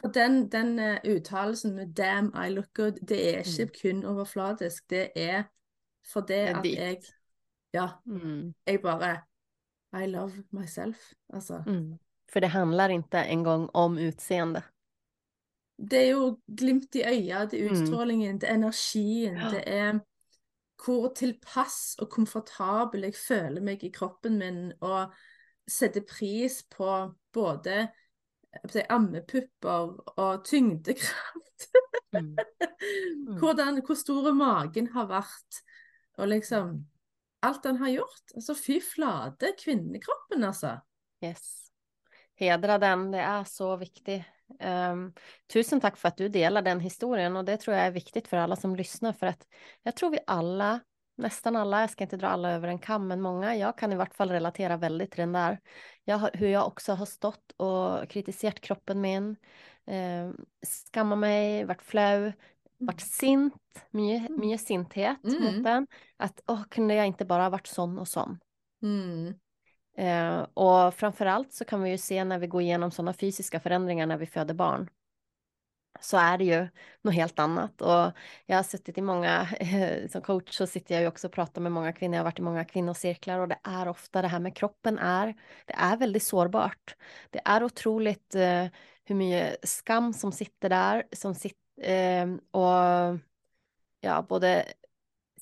For 0.00 0.08
den, 0.08 0.48
den 0.52 0.78
eh, 0.78 0.98
uttalelsen 1.04 1.74
med 1.74 1.86
'damn, 1.94 2.46
I 2.46 2.50
look 2.50 2.78
good', 2.78 3.04
det 3.08 3.34
er 3.34 3.38
ikke 3.38 3.80
kun 3.82 4.04
overfladisk. 4.04 4.90
Det 4.90 5.10
er 5.16 5.42
fordi 6.12 6.32
Det 6.32 6.48
er 6.48 6.56
at 6.58 6.64
dypt. 6.64 6.78
jeg 6.78 7.02
Ja, 7.74 7.88
Mm. 8.04 8.54
jeg 8.66 8.82
bare 8.82 9.20
I 10.04 10.06
love 10.06 10.32
myself. 10.50 11.12
Altså. 11.32 11.62
Mm. 11.66 11.98
För 12.32 12.40
det 12.40 12.48
handlar 12.48 12.88
inte 12.88 13.18
en 13.18 13.44
gång 13.44 13.70
om 13.74 13.98
utseende. 13.98 14.62
Det 15.90 15.98
er 15.98 16.10
jo 16.10 16.38
glimt 16.56 16.94
i 16.94 17.02
øyet, 17.06 17.50
det 17.50 17.60
er 17.62 17.68
Mm. 17.68 17.72
utstrålingen, 17.72 18.38
det 18.40 18.50
er 18.50 18.54
energien, 18.54 19.36
Ja. 19.36 19.48
det 19.50 19.64
er 19.66 19.98
hvor 20.84 21.12
tilpass 21.14 21.96
og 21.98 22.10
komfortabel 22.10 23.00
jeg 23.02 23.14
føler 23.14 23.60
meg 23.60 23.84
i 23.84 23.90
kroppen 23.90 24.38
min, 24.38 24.72
og 24.80 25.12
setter 25.68 26.00
pris 26.18 26.62
på 26.70 27.14
både 27.32 27.88
si, 28.70 28.82
ammepupper 28.90 29.94
og 30.16 30.44
tyngdekraft. 30.46 31.68
Mm. 32.14 32.36
Hvordan, 33.40 33.80
hvor 33.86 33.98
stor 33.98 34.32
magen 34.36 34.90
har 34.94 35.08
vært, 35.10 35.62
og 36.18 36.30
liksom 36.30 36.76
alt 37.44 37.64
den 37.64 37.80
har 37.82 37.92
gjort. 37.96 38.24
Altså, 38.34 38.56
fy 38.58 38.78
flate, 38.82 39.54
kvinnekroppen, 39.60 40.44
altså. 40.44 40.78
Yes. 41.24 41.70
Hedra 42.34 42.78
den, 42.78 43.10
det 43.10 43.20
är 43.20 43.44
så 43.44 43.76
viktigt. 43.76 44.24
Ehm, 44.60 45.12
tusen 45.52 45.80
tack 45.80 45.96
för 45.96 46.08
att 46.08 46.16
du 46.16 46.28
delar 46.28 46.62
den 46.62 46.80
historien 46.80 47.36
och 47.36 47.44
det 47.44 47.56
tror 47.56 47.76
jag 47.76 47.86
är 47.86 47.90
viktigt 47.90 48.28
för 48.28 48.36
alla 48.36 48.56
som 48.56 48.76
lyssnar 48.76 49.12
för 49.12 49.26
att 49.26 49.46
jag 49.82 49.96
tror 49.96 50.10
vi 50.10 50.18
alla, 50.26 50.80
nästan 51.16 51.56
alla, 51.56 51.80
jag 51.80 51.90
ska 51.90 52.04
inte 52.04 52.16
dra 52.16 52.28
alla 52.28 52.50
över 52.52 52.68
en 52.68 52.78
kam, 52.78 53.08
men 53.08 53.20
många, 53.20 53.56
jag 53.56 53.78
kan 53.78 53.92
i 53.92 53.96
vart 53.96 54.14
fall 54.14 54.30
relatera 54.30 54.76
väldigt 54.76 55.10
till 55.10 55.20
den 55.20 55.32
där. 55.32 55.60
Jag, 56.04 56.16
har- 56.18 56.30
hur 56.34 56.48
jag 56.48 56.66
också 56.66 56.92
har 56.92 57.06
stått 57.06 57.52
och 57.56 58.08
kritiserat 58.08 58.60
kroppen 58.60 59.00
min, 59.00 59.36
um, 59.86 60.36
skammat 60.66 61.18
mig, 61.18 61.64
varit 61.64 61.82
flau, 61.82 62.32
varit 62.78 63.00
sint, 63.00 63.54
mycket, 63.90 64.28
Mm. 64.30 64.40
mycket 64.40 64.66
sinthet 64.66 65.24
Mm. 65.24 65.44
mot 65.44 65.64
den. 65.64 65.86
Att, 66.16 66.40
åh, 66.46 66.62
kunde 66.70 66.94
jag 66.94 67.06
inte 67.06 67.24
bara 67.24 67.50
varit 67.50 67.66
sån 67.66 67.98
och 67.98 68.08
sån? 68.08 68.38
Mm. 68.82 69.34
Eh, 69.96 70.46
och 70.54 70.94
framförallt 70.94 71.52
så 71.52 71.64
kan 71.64 71.82
vi 71.82 71.90
ju 71.90 71.98
se 71.98 72.24
när 72.24 72.38
vi 72.38 72.46
går 72.46 72.62
igenom 72.62 72.90
sådana 72.90 73.12
fysiska 73.12 73.60
förändringar 73.60 74.06
när 74.06 74.16
vi 74.16 74.26
föder 74.26 74.54
barn. 74.54 74.90
Så 76.00 76.16
är 76.16 76.38
det 76.38 76.44
ju 76.44 76.68
något 77.02 77.14
helt 77.14 77.38
annat. 77.38 77.80
Och 77.80 78.12
jag 78.46 78.56
har 78.56 78.62
suttit 78.62 78.98
i 78.98 79.02
många, 79.02 79.48
som 80.10 80.22
coach 80.22 80.56
så 80.56 80.66
sitter 80.66 80.94
jag 80.94 81.02
ju 81.02 81.08
också 81.08 81.26
och 81.26 81.32
pratar 81.32 81.60
med 81.60 81.72
många 81.72 81.92
kvinnor. 81.92 82.14
Jag 82.14 82.20
har 82.20 82.24
varit 82.24 82.38
i 82.38 82.42
många 82.42 82.64
kvinnocirklar 82.64 83.38
och 83.38 83.48
det 83.48 83.58
är 83.64 83.88
ofta 83.88 84.22
det 84.22 84.28
här 84.28 84.40
med 84.40 84.56
kroppen 84.56 84.98
är, 84.98 85.34
det 85.66 85.74
är 85.76 85.96
väldigt 85.96 86.22
sårbart. 86.22 86.96
Det 87.30 87.40
är 87.44 87.62
otroligt 87.64 88.34
eh, 88.34 88.66
hur 89.04 89.14
mycket 89.14 89.68
skam 89.68 90.12
som 90.12 90.32
sitter 90.32 90.68
där, 90.68 91.04
som 91.12 91.34
sitter, 91.34 91.90
eh, 92.22 92.26
och 92.50 93.18
ja, 94.00 94.22
både 94.28 94.64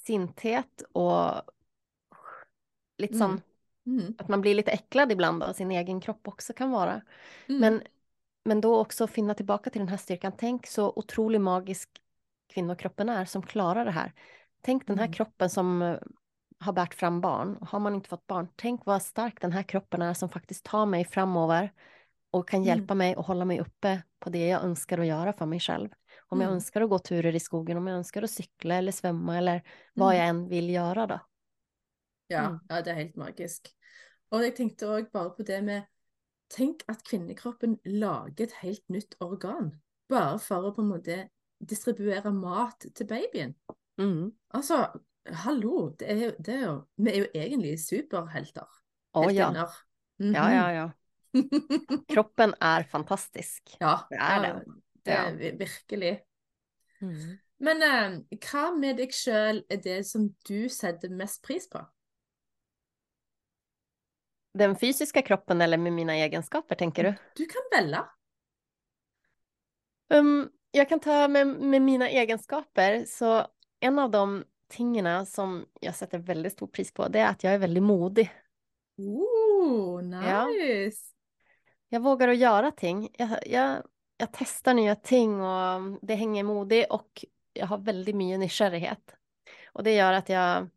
sinthet 0.06 0.82
och 0.92 1.42
lite 2.98 3.14
sån 3.14 3.40
Mm. 3.86 4.00
Mm. 4.00 4.14
att 4.18 4.28
man 4.28 4.40
blir 4.40 4.54
lite 4.54 4.70
äcklad 4.70 5.12
ibland 5.12 5.42
av 5.42 5.52
sin 5.52 5.70
egen 5.70 6.00
kropp 6.00 6.28
också 6.28 6.52
kan 6.52 6.70
vara. 6.70 7.02
Mm. 7.48 7.60
Men, 7.60 7.82
men 8.44 8.60
då 8.60 8.80
också 8.80 9.06
finna 9.06 9.34
tillbaka 9.34 9.70
till 9.70 9.78
den 9.80 9.88
här 9.88 9.96
styrkan. 9.96 10.32
Tänk 10.38 10.66
så 10.66 10.92
otroligt 10.96 11.40
magisk 11.40 11.88
kvinnokroppen 12.54 13.08
är 13.08 13.24
som 13.24 13.42
klarar 13.42 13.84
det 13.84 13.90
här. 13.90 14.12
Tänk 14.60 14.86
den 14.86 14.98
här 14.98 15.06
Mm. 15.06 15.12
kroppen 15.12 15.50
som 15.50 15.82
eh, 15.82 15.98
har 16.58 16.72
bärt 16.72 16.94
fram 16.94 17.20
barn. 17.20 17.58
Har 17.60 17.80
man 17.80 17.94
inte 17.94 18.08
fått 18.08 18.26
barn, 18.26 18.48
tänk 18.56 18.86
vad 18.86 19.02
stark 19.02 19.40
den 19.40 19.52
här 19.52 19.62
kroppen 19.62 20.02
är 20.02 20.14
som 20.14 20.28
faktiskt 20.28 20.64
tar 20.64 20.86
mig 20.86 21.04
framover 21.04 21.72
och 22.30 22.48
kan 22.48 22.58
Mm. 22.62 22.66
hjälpa 22.68 22.94
mig 22.94 23.16
och 23.16 23.24
hålla 23.26 23.44
mig 23.44 23.60
uppe 23.60 24.02
på 24.18 24.30
det 24.30 24.46
jag 24.48 24.62
önskar 24.64 24.98
att 24.98 25.06
göra 25.06 25.32
för 25.32 25.46
mig 25.46 25.60
själv. 25.60 25.88
Om 26.28 26.40
jag 26.40 26.46
Mm. 26.48 26.54
önskar 26.54 26.80
att 26.80 26.90
gå 26.90 26.98
turer 26.98 27.34
i 27.34 27.40
skogen, 27.40 27.76
om 27.76 27.86
jag 27.86 27.96
önskar 27.96 28.22
att 28.22 28.30
cykla 28.30 28.74
eller 28.74 28.92
svömma 28.92 29.38
eller 29.38 29.62
vad 29.94 30.14
Mm. 30.14 30.18
jag 30.20 30.28
än 30.28 30.48
vill 30.48 30.70
göra 30.70 31.06
då. 31.06 31.20
Ja, 32.26 32.38
Mm. 32.40 32.60
ja, 32.68 32.82
det 32.82 32.90
er 32.90 32.94
helt 32.94 33.16
magisk. 33.16 33.68
Og 34.30 34.42
jeg 34.42 34.56
tenkte 34.56 34.86
òg 34.86 35.10
bare 35.12 35.30
på 35.30 35.42
det 35.42 35.62
med 35.62 35.82
Tenk 36.52 36.82
at 36.92 37.00
kvinnekroppen 37.08 37.78
lager 37.88 38.44
et 38.44 38.52
helt 38.62 38.82
nytt 38.92 39.14
organ. 39.24 39.70
Bare 40.12 40.38
for 40.42 40.68
å 40.68 40.72
på 40.76 40.82
en 40.84 40.90
måte 40.92 41.16
distribuere 41.62 42.32
mat 42.34 42.84
til 42.94 43.06
babyen. 43.08 43.54
Mm. 44.00 44.32
Altså, 44.52 44.82
hallo, 45.44 45.90
det 46.00 46.10
er 46.10 46.20
jo, 46.26 46.30
det 46.44 46.54
er 46.56 46.64
jo 46.66 46.74
Vi 46.98 47.10
er 47.12 47.18
jo 47.22 47.28
egentlig 47.34 47.76
superhelter. 47.80 48.68
Åh, 49.14 49.30
ja. 49.32 49.48
Heltinner. 49.48 49.78
ja, 50.34 50.48
ja, 50.50 50.66
ja. 50.76 50.88
Mhm. 51.34 52.04
Kroppen 52.12 52.54
är 52.60 52.82
fantastisk. 52.82 53.76
ja, 53.80 53.94
Det 54.10 54.18
er 54.20 54.44
ja, 54.44 54.52
det. 54.52 54.64
det 55.04 55.12
Ja. 55.12 55.24
er 55.30 55.36
vi- 55.36 55.56
virkelig. 55.58 56.20
Mm. 57.00 57.38
Men 57.60 57.82
eh, 57.82 58.36
hva 58.50 58.70
med 58.76 58.96
deg 58.98 59.10
sjøl 59.14 59.62
er 59.70 59.76
det 59.76 60.04
som 60.06 60.28
du 60.48 60.68
setter 60.68 61.08
mest 61.10 61.42
pris 61.42 61.66
på? 61.68 61.80
Den 64.54 64.76
fysiska 64.76 65.22
kroppen 65.22 65.60
eller 65.60 65.78
med 65.78 65.92
mina 65.92 66.14
egenskaper 66.14 66.74
tänker 66.74 67.04
du? 67.04 67.14
Du 67.36 67.46
kan 67.46 67.62
velge. 67.82 68.04
Um, 70.14 70.50
jag 70.70 70.88
kan 70.88 71.00
ta 71.00 71.28
med, 71.28 71.46
med 71.46 71.82
mina 71.82 72.08
egenskaper, 72.08 73.04
så 73.04 73.46
en 73.80 73.98
av 73.98 74.10
de 74.10 74.44
tingarna 74.68 75.26
som 75.26 75.66
jag 75.80 75.94
sätter 75.94 76.18
väldigt 76.18 76.52
stor 76.52 76.66
pris 76.66 76.92
på, 76.94 77.08
det 77.08 77.18
är 77.18 77.28
att 77.28 77.44
jag 77.44 77.54
är 77.54 77.58
väldigt 77.58 77.82
modig. 77.82 78.32
Oh, 78.96 80.02
Ja. 80.28 80.46
nice. 80.46 81.12
Jag 81.88 82.00
vågar 82.00 82.28
att 82.28 82.36
göra 82.36 82.70
ting. 82.70 83.08
Jag, 83.18 83.28
jag, 83.46 83.82
jag 84.16 84.28
testar 84.32 84.74
nya 84.74 84.94
ting 84.94 85.40
och 85.40 85.98
det 86.02 86.14
hänger 86.14 86.44
modig 86.44 86.86
och 86.90 87.24
jag 87.52 87.66
har 87.66 87.78
väldigt 87.78 88.16
mycket 88.16 88.40
nysgjerrighet. 88.40 89.14
Och 89.72 89.82
det 89.82 89.94
gör 89.94 90.12
att 90.12 90.28
jag, 90.28 90.68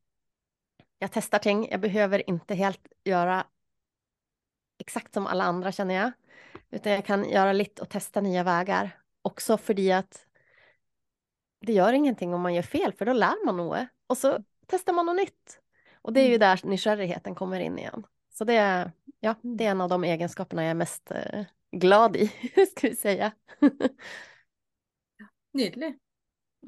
Jag 0.99 1.11
testar 1.11 1.39
ting. 1.39 1.67
Jag 1.71 1.79
behöver 1.81 2.29
inte 2.29 2.55
helt 2.55 2.87
göra 3.03 3.47
exakt 4.77 5.13
som 5.13 5.27
alla 5.27 5.43
andra 5.43 5.71
känner 5.71 5.95
jag. 5.95 6.11
Utan 6.71 6.91
jag 6.91 7.05
kan 7.05 7.29
göra 7.29 7.53
lite 7.53 7.81
och 7.81 7.89
testa 7.89 8.21
nya 8.21 8.43
vägar. 8.43 8.99
Också 9.21 9.57
för 9.57 9.91
att 9.91 10.27
det 11.61 11.73
gör 11.73 11.93
ingenting 11.93 12.33
om 12.33 12.41
man 12.41 12.53
gör 12.53 12.61
fel, 12.61 12.93
för 12.93 13.05
då 13.05 13.13
lär 13.13 13.45
man 13.45 13.57
något. 13.57 13.87
Och 14.07 14.17
så 14.17 14.43
testar 14.67 14.93
man 14.93 15.05
något 15.05 15.15
nytt. 15.15 15.59
Och 16.01 16.13
det 16.13 16.19
är 16.19 16.27
ju 16.27 16.35
mm. 16.35 16.39
där 16.39 16.59
nykärrigheten 16.63 17.35
kommer 17.35 17.59
in 17.59 17.79
igen. 17.79 18.05
Så 18.33 18.43
det 18.43 18.53
är, 18.53 18.91
ja, 19.19 19.35
det 19.41 19.65
är 19.65 19.71
en 19.71 19.81
av 19.81 19.89
de 19.89 20.03
egenskaperna 20.03 20.63
jag 20.63 20.69
är 20.69 20.75
mest 20.75 21.11
eh, 21.11 21.45
glad 21.71 22.15
i, 22.15 22.27
ska 22.77 22.89
vi 22.89 22.95
säga. 22.95 23.31
Nydelig. 25.53 25.97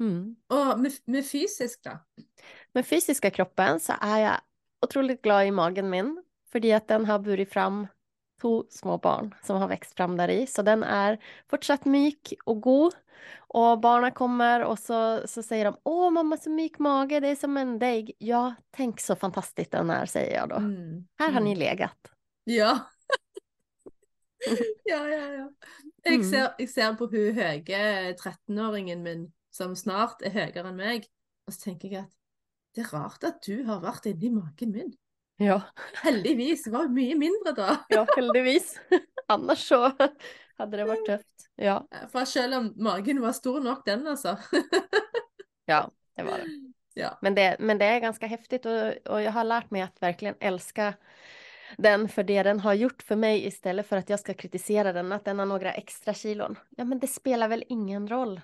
Mm. 0.00 0.36
Och 0.46 0.80
med, 0.80 0.92
med 1.04 1.30
fysisk 1.30 1.82
då? 1.82 1.98
Med 2.72 2.86
fysiska 2.86 3.30
kroppen 3.30 3.80
så 3.80 3.92
är 4.00 4.18
jag 4.18 4.40
otroligt 4.82 5.22
glad 5.22 5.46
i 5.46 5.50
magen 5.50 5.90
min. 5.90 6.22
För 6.52 6.74
att 6.74 6.88
den 6.88 7.04
har 7.04 7.18
burit 7.18 7.52
fram 7.52 7.86
två 8.40 8.64
små 8.70 8.98
barn 8.98 9.34
som 9.42 9.56
har 9.56 9.68
växt 9.68 9.96
fram 9.96 10.16
där 10.16 10.28
i. 10.28 10.46
Så 10.46 10.62
den 10.62 10.82
är 10.82 11.18
fortsatt 11.50 11.84
mjuk 11.84 12.32
och 12.44 12.60
god. 12.60 12.94
Och 13.36 13.80
barnen 13.80 14.12
kommer 14.12 14.64
och 14.64 14.78
så, 14.78 15.22
så 15.26 15.42
säger 15.42 15.64
de 15.64 15.76
Åh 15.82 16.10
mamma 16.10 16.36
så 16.36 16.50
mjuk 16.50 16.78
mage, 16.78 17.20
det 17.20 17.28
är 17.28 17.36
som 17.36 17.56
en 17.56 17.78
deg. 17.78 18.12
Ja, 18.18 18.54
tänk 18.70 19.00
så 19.00 19.16
fantastiskt 19.16 19.70
den 19.70 19.90
är, 19.90 20.06
säger 20.06 20.36
jag 20.36 20.48
då. 20.48 20.56
Mm. 20.56 21.06
Här 21.18 21.32
har 21.32 21.40
ni 21.40 21.50
mm. 21.52 21.58
legat. 21.58 22.10
Ja. 22.44 22.78
ja, 24.84 25.08
ja, 25.08 25.32
ja. 25.32 25.52
Jag 26.02 26.14
mm. 26.14 26.30
ser, 26.30 26.54
jag 26.58 26.68
ser 26.68 26.94
på 26.94 27.06
hur 27.06 27.32
höga 27.32 27.78
13-åringen 28.12 29.02
min 29.02 29.32
som 29.50 29.76
snart 29.76 30.22
är 30.22 30.30
högre 30.30 30.60
än 30.60 30.76
mig. 30.76 31.04
Och 31.46 31.54
så 31.54 31.60
tänker 31.60 31.88
jag 31.88 32.00
att 32.00 32.12
det 32.74 32.80
är 32.80 32.84
rart 32.84 33.24
att 33.24 33.42
du 33.42 33.64
har 33.64 33.80
varit 33.80 34.06
inne 34.06 34.26
i 34.26 34.30
magen 34.30 34.70
min. 34.70 34.92
Ja. 35.40 35.62
Heldigvis 36.02 36.66
var 36.66 36.88
mycket 36.88 37.18
mindre 37.18 37.52
då. 37.52 37.76
ja, 37.88 38.06
heldigvis. 38.16 38.80
Annars 39.26 39.68
så 39.68 39.92
hade 40.56 40.76
det 40.76 40.84
varit 40.84 41.06
tufft. 41.06 41.50
Ja. 41.56 41.88
För 42.12 42.24
själv 42.24 42.54
om 42.54 42.72
magen 42.76 43.20
var 43.20 43.32
stor 43.32 43.60
nog 43.60 43.82
den 43.84 44.06
alltså. 44.06 44.38
ja, 45.64 45.90
det 46.16 46.22
var 46.22 46.32
det. 46.32 46.72
Ja. 46.94 47.18
Men, 47.22 47.34
det 47.34 47.56
men 47.58 47.78
det 47.78 47.84
är 47.84 48.00
ganska 48.00 48.26
häftigt 48.26 48.66
och, 48.66 49.12
och 49.12 49.22
jag 49.22 49.32
har 49.32 49.44
lärt 49.44 49.70
mig 49.70 49.82
att 49.82 50.02
verkligen 50.02 50.34
älska 50.40 50.94
den 51.76 52.08
för 52.08 52.22
det 52.22 52.42
den 52.42 52.60
har 52.60 52.74
gjort 52.74 53.02
för 53.02 53.16
mig 53.16 53.46
istället 53.46 53.86
för 53.86 53.96
att 53.96 54.10
jag 54.10 54.20
ska 54.20 54.34
kritisera 54.34 54.92
den, 54.92 55.12
att 55.12 55.24
den 55.24 55.38
har 55.38 55.46
några 55.46 55.72
extra 55.72 56.14
kilon. 56.14 56.58
Ja, 56.76 56.84
men 56.84 56.98
det 56.98 57.06
spelar 57.06 57.48
väl 57.48 57.64
ingen 57.68 58.08
roll. 58.08 58.40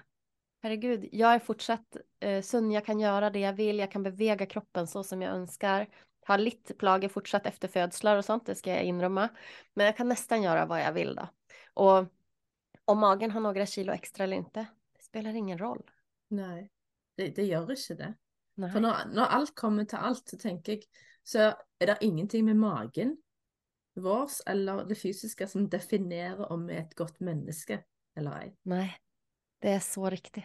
Herregud, 0.62 1.08
jag 1.12 1.34
är 1.34 1.38
fortsatt 1.38 1.96
eh, 2.20 2.42
sund, 2.42 2.72
jag 2.72 2.86
kan 2.86 3.00
göra 3.00 3.30
det 3.30 3.38
jag 3.38 3.52
vill, 3.52 3.78
jag 3.78 3.90
kan 3.90 4.02
bevega 4.02 4.46
kroppen 4.46 4.86
så 4.86 5.04
som 5.04 5.22
jag 5.22 5.34
önskar 5.34 5.86
har 6.24 6.38
lite 6.38 6.74
plager 6.74 7.08
fortsatt 7.08 7.46
efter 7.46 7.68
födslar 7.68 8.16
och 8.16 8.24
sånt, 8.24 8.46
det 8.46 8.54
ska 8.54 8.70
jag 8.70 8.84
inrymma. 8.84 9.28
Men 9.74 9.86
jag 9.86 9.96
kan 9.96 10.08
nästan 10.08 10.42
göra 10.42 10.66
vad 10.66 10.80
jag 10.80 10.92
vill 10.92 11.14
då. 11.14 11.28
Och 11.74 12.06
om 12.84 12.98
magen 12.98 13.30
har 13.30 13.40
några 13.40 13.66
kilo 13.66 13.92
extra 13.92 14.24
eller 14.24 14.36
inte, 14.36 14.66
det 14.96 15.02
spelar 15.02 15.34
ingen 15.34 15.58
roll. 15.58 15.90
Nej, 16.28 16.70
det, 17.16 17.28
det 17.28 17.42
gör 17.42 17.70
inte 17.70 17.94
det. 17.94 18.14
Nej. 18.54 18.72
För 18.72 18.80
när, 18.80 19.06
när 19.06 19.26
allt 19.26 19.54
kommer 19.54 19.84
till 19.84 19.98
allt 19.98 20.28
så 20.28 20.38
tänker 20.38 20.72
jag, 20.72 20.82
så 21.22 21.38
är 21.78 21.86
det 21.86 21.98
ingenting 22.00 22.44
med 22.44 22.56
magen 22.56 23.16
vårs 23.94 24.40
eller 24.46 24.84
det 24.84 24.94
fysiska 24.94 25.46
som 25.46 25.68
definierar 25.68 26.52
om 26.52 26.66
vi 26.66 26.74
är 26.74 26.80
ett 26.80 26.94
gott 26.94 27.20
människa 27.20 27.78
eller 28.16 28.40
ej. 28.40 28.56
Nej, 28.62 28.96
det 29.58 29.70
är 29.70 29.80
så 29.80 30.10
riktigt. 30.10 30.44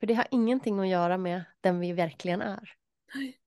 För 0.00 0.06
det 0.06 0.14
har 0.14 0.26
ingenting 0.30 0.78
att 0.78 0.88
göra 0.88 1.18
med 1.18 1.44
den 1.60 1.80
vi 1.80 1.92
verkligen 1.92 2.42
är. 2.42 2.76
Nej. 3.14 3.41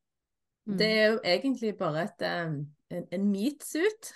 Mm. 0.65 0.78
Det 0.78 0.88
er 0.91 1.06
jo 1.12 1.19
egentlig 1.23 1.75
bare 1.78 2.08
et, 2.08 2.25
en, 2.25 3.06
en 3.12 3.30
meatsuit. 3.32 4.12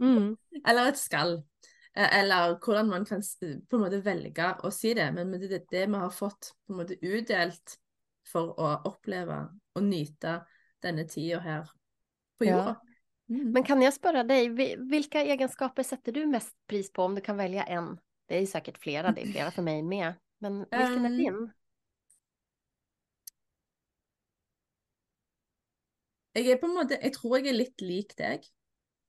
mm. 0.00 0.36
Eller 0.68 0.90
et 0.90 0.98
skall. 0.98 1.38
Eh, 1.96 2.18
eller 2.20 2.58
hvordan 2.64 2.88
man 2.88 3.04
kan 3.04 3.22
på 3.70 3.76
en 3.76 3.82
måte 3.82 4.04
velge 4.04 4.52
å 4.62 4.70
si 4.70 4.94
det. 4.94 5.08
Men 5.14 5.32
det 5.34 5.50
er 5.50 5.64
det 5.70 5.86
vi 5.88 6.02
har 6.02 6.12
fått 6.14 6.52
på 6.66 6.74
en 6.74 6.82
måte 6.82 6.98
utdelt 7.02 7.78
for 8.30 8.54
å 8.60 8.76
oppleve 8.86 9.40
og 9.74 9.82
nyte 9.82 10.40
denne 10.82 11.06
tida 11.08 11.40
her 11.42 11.72
på 12.38 12.46
jorda. 12.46 12.76
Ja. 12.76 12.86
Mm. 13.30 13.52
Men 13.54 13.62
kan 13.62 13.82
jag 13.82 13.94
spöra 13.94 14.24
dig, 14.24 14.48
vilka 14.78 15.22
egenskaper 15.22 15.82
sätter 15.82 16.12
du 16.12 16.26
mest 16.26 16.54
pris 16.66 16.92
på 16.92 17.02
om 17.02 17.14
du 17.14 17.20
kan 17.20 17.36
välja 17.36 17.64
en? 17.64 17.98
Det 18.26 18.38
är 18.38 18.46
säkert 18.46 18.78
flera, 18.78 19.12
det 19.12 19.22
är 19.22 19.26
flera 19.26 19.50
för 19.50 19.62
mig 19.62 19.82
med. 19.82 20.14
Men 20.38 20.58
vilken 20.58 21.04
är 21.04 21.16
din? 21.18 21.52
Jeg 26.34 26.46
er 26.52 26.60
på 26.60 26.68
en 26.68 26.76
måte 26.76 26.98
Jeg 27.02 27.12
tror 27.16 27.38
jeg 27.38 27.50
er 27.50 27.58
litt 27.58 27.82
lik 27.82 28.14
deg. 28.18 28.46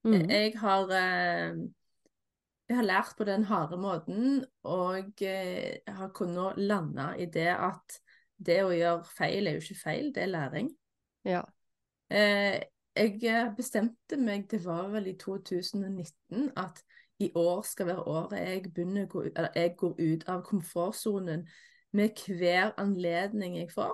Mm. 0.08 0.26
Jeg 0.30 0.56
har 0.58 0.90
eh, 0.98 1.60
Jeg 2.70 2.78
har 2.80 2.88
lært 2.88 3.14
på 3.18 3.28
den 3.28 3.44
harde 3.46 3.78
måten, 3.78 4.46
og 4.64 5.22
eh, 5.22 5.82
jeg 5.86 5.96
har 5.98 6.12
kunnet 6.16 6.58
lande 6.58 7.12
i 7.20 7.28
det 7.30 7.50
at 7.52 7.98
det 8.42 8.62
å 8.64 8.72
gjøre 8.74 9.06
feil 9.06 9.48
er 9.48 9.58
jo 9.58 9.64
ikke 9.66 9.82
feil, 9.84 10.14
det 10.16 10.24
er 10.24 10.32
læring. 10.32 10.72
Ja. 11.28 11.42
Eh, 12.10 12.64
jeg 12.96 13.52
bestemte 13.58 14.18
meg, 14.18 14.48
det 14.52 14.64
var 14.66 14.90
vel 14.92 15.12
i 15.12 15.18
2019, 15.20 16.50
at 16.58 16.82
i 17.22 17.32
år 17.36 17.62
skal 17.68 17.92
være 17.92 18.08
året 18.10 18.40
jeg, 18.40 18.64
begynner, 18.74 19.06
jeg 19.56 19.76
går 19.78 20.00
ut 20.00 20.24
av 20.32 20.42
komfortsonen 20.48 21.46
med 21.94 22.24
hver 22.28 22.74
anledning 22.82 23.60
jeg 23.60 23.70
får. 23.76 23.94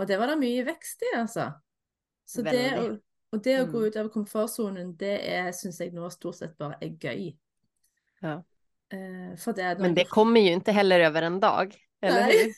Og 0.00 0.08
det 0.08 0.16
var 0.16 0.32
det 0.32 0.38
mye 0.40 0.64
vekst 0.64 1.04
i, 1.04 1.14
altså. 1.18 1.50
Så 2.24 2.44
det, 2.46 2.62
å, 2.78 2.84
og 3.34 3.42
det 3.44 3.56
å 3.60 3.66
gå 3.68 3.82
mm. 3.82 3.86
ut 3.86 3.98
av 4.00 4.08
komfortsonen, 4.14 4.94
det 4.96 5.18
syns 5.58 5.80
jeg 5.82 5.92
nå 5.92 6.08
stort 6.14 6.38
sett 6.38 6.56
bare 6.60 6.78
er 6.80 6.94
gøy. 6.96 7.26
Ja. 8.24 8.38
Eh, 8.92 9.52
det 9.54 9.68
Men 9.78 9.94
det 9.94 10.04
kommer 10.08 10.40
ju 10.40 10.52
inte 10.52 10.72
heller 10.72 11.00
över 11.00 11.22
en 11.22 11.40
dag, 11.40 11.76
eller 12.00 12.26
Nej. 12.26 12.44
hur? 12.44 12.54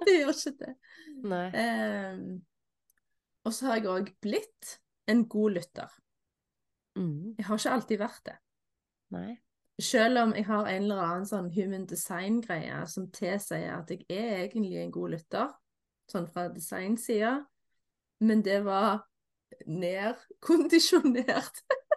det 0.04 0.12
gör 0.12 0.48
inte 0.48 0.64
det. 0.64 0.74
Nej. 1.22 1.54
Eh, 1.54 2.18
og 3.44 3.54
så 3.54 3.66
har 3.66 3.78
jeg 3.78 3.88
òg 3.88 4.10
blitt 4.22 4.78
en 5.08 5.24
god 5.28 5.58
lytter. 5.58 5.92
Mm. 6.98 7.34
Jeg 7.38 7.46
har 7.46 7.60
ikke 7.60 7.74
alltid 7.74 8.00
vært 8.02 8.24
det. 8.28 8.34
Nei. 9.14 9.30
Selv 9.78 10.18
om 10.24 10.34
jeg 10.34 10.44
har 10.48 10.66
en 10.66 10.82
eller 10.82 11.00
annen 11.04 11.26
sånn 11.26 11.48
human 11.54 11.86
design-greie 11.86 12.80
som 12.90 13.06
tilsier 13.14 13.76
at 13.76 13.90
jeg 13.94 14.04
er 14.10 14.44
egentlig 14.44 14.82
en 14.82 14.92
god 14.92 15.14
lytter, 15.14 15.52
sånn 16.10 16.28
fra 16.32 16.48
designsida. 16.52 17.38
Men 18.24 18.42
det 18.42 18.62
var 18.66 19.04
nedkondisjonert 19.66 21.62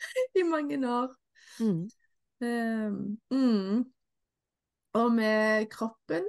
i 0.34 0.42
mange 0.42 0.78
år. 0.88 1.14
Mm. 1.60 1.88
Um, 2.40 3.18
mm. 3.30 3.84
Og 4.92 5.12
med 5.12 5.66
kroppen 5.70 6.24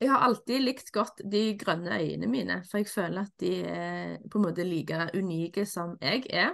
Jeg 0.00 0.10
har 0.12 0.26
alltid 0.26 0.60
likt 0.60 0.90
godt 0.92 1.22
de 1.32 1.54
grønne 1.56 1.96
øynene 1.96 2.28
mine, 2.28 2.56
for 2.68 2.82
jeg 2.82 2.88
føler 2.90 3.22
at 3.22 3.32
de 3.40 3.52
er 3.64 4.18
på 4.28 4.38
en 4.38 4.44
måte 4.44 4.64
like 4.66 4.98
unike 5.16 5.64
som 5.66 5.94
jeg 6.02 6.26
er. 6.28 6.50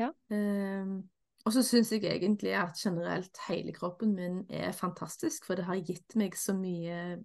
Ja. 0.00 0.08
Um, 0.32 1.02
og 1.44 1.52
så 1.54 1.62
syns 1.64 1.92
jeg 1.92 2.04
egentlig 2.04 2.52
at 2.58 2.76
generelt 2.76 3.38
hele 3.48 3.72
kroppen 3.72 4.12
min 4.14 4.40
er 4.50 4.72
fantastisk, 4.76 5.46
for 5.46 5.56
det 5.56 5.64
har 5.64 5.80
gitt 5.80 6.16
meg 6.20 6.36
så 6.36 6.52
mye 6.56 7.20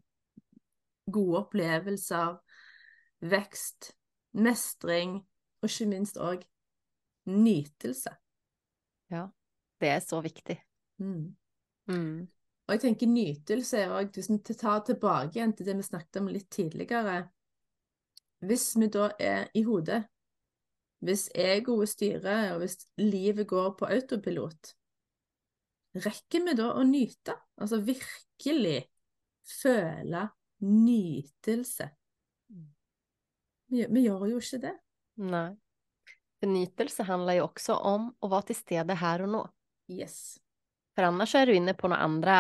gode 1.12 1.42
opplevelser, 1.44 2.38
vekst, 3.30 3.92
mestring, 4.40 5.20
og 5.62 5.70
ikke 5.70 5.90
minst 5.92 6.18
òg 6.22 6.46
nytelse. 7.30 8.16
Ja, 9.12 9.28
det 9.82 9.92
er 9.92 10.00
så 10.00 10.22
viktig. 10.24 10.58
Mm. 10.98 11.36
Mm. 11.92 12.28
Og 12.66 12.74
jeg 12.74 12.82
tenker 12.82 13.12
nytelse 13.12 13.78
er 13.78 13.92
òg 13.94 14.16
Hvis 14.16 14.30
vi 14.32 14.40
tar 14.58 14.80
tilbake 14.88 15.36
igjen 15.36 15.52
til 15.54 15.68
det 15.68 15.76
vi 15.78 15.84
snakket 15.86 16.18
om 16.18 16.30
litt 16.34 16.48
tidligere 16.50 17.28
Hvis 18.42 18.72
vi 18.80 18.88
da 18.90 19.10
er 19.20 19.52
i 19.54 19.62
hodet 19.68 20.00
hvis 21.04 21.28
egoet 21.36 21.92
styrer, 21.92 22.54
og 22.54 22.64
hvis 22.64 22.80
livet 23.02 23.48
går 23.50 23.76
på 23.80 23.90
autopilot, 23.92 24.72
rekker 26.06 26.46
vi 26.48 26.56
da 26.58 26.72
å 26.76 26.86
nyte? 26.88 27.36
Altså 27.60 27.82
virkelig 27.84 28.80
føle 29.46 30.26
nytelse? 30.66 31.90
Vi, 33.72 33.84
gjør 34.06 34.28
jo 34.30 34.40
ikke 34.40 34.62
det. 34.68 34.74
Nei. 35.26 35.50
For 36.40 36.52
nytelse 36.52 37.06
handler 37.08 37.40
jo 37.40 37.48
også 37.48 37.78
om 37.88 38.10
å 38.22 38.32
være 38.32 38.52
til 38.52 38.60
stede 38.60 38.98
her 39.00 39.24
og 39.26 39.32
nå. 39.34 39.44
Yes. 39.92 40.38
For 40.96 41.08
annars 41.08 41.34
er 41.38 41.50
du 41.50 41.56
inne 41.56 41.76
på 41.78 41.90
noen 41.90 42.04
andre 42.04 42.36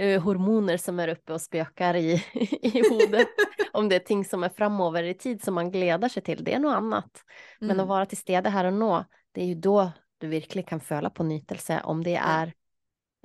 uh, 0.00 0.20
hormoner 0.20 0.76
som 0.76 1.00
är 1.00 1.08
uppe 1.08 1.32
och 1.32 1.40
spökar 1.40 1.96
i, 1.96 2.12
i 2.62 2.82
hodet. 2.90 3.28
Om 3.72 3.88
det 3.88 3.96
är 3.96 4.00
ting 4.00 4.24
som 4.24 4.44
är 4.44 4.48
framover 4.48 5.02
i 5.02 5.14
tid 5.14 5.44
som 5.44 5.54
man 5.54 5.70
gleder 5.70 6.08
sig 6.08 6.22
till, 6.22 6.44
det 6.44 6.54
är 6.54 6.58
något 6.58 6.76
annat. 6.76 7.24
Men 7.60 7.70
mm. 7.70 7.80
att 7.80 7.88
vara 7.88 8.06
till 8.06 8.18
stede 8.18 8.48
här 8.48 8.64
och 8.64 8.72
nå, 8.72 9.04
det 9.32 9.42
är 9.42 9.46
ju 9.46 9.54
då 9.54 9.92
du 10.18 10.28
verkligen 10.28 10.66
kan 10.66 10.80
føle 10.80 11.10
på 11.10 11.22
nytelse, 11.22 11.80
om 11.84 12.04
det 12.04 12.16
är 12.16 12.52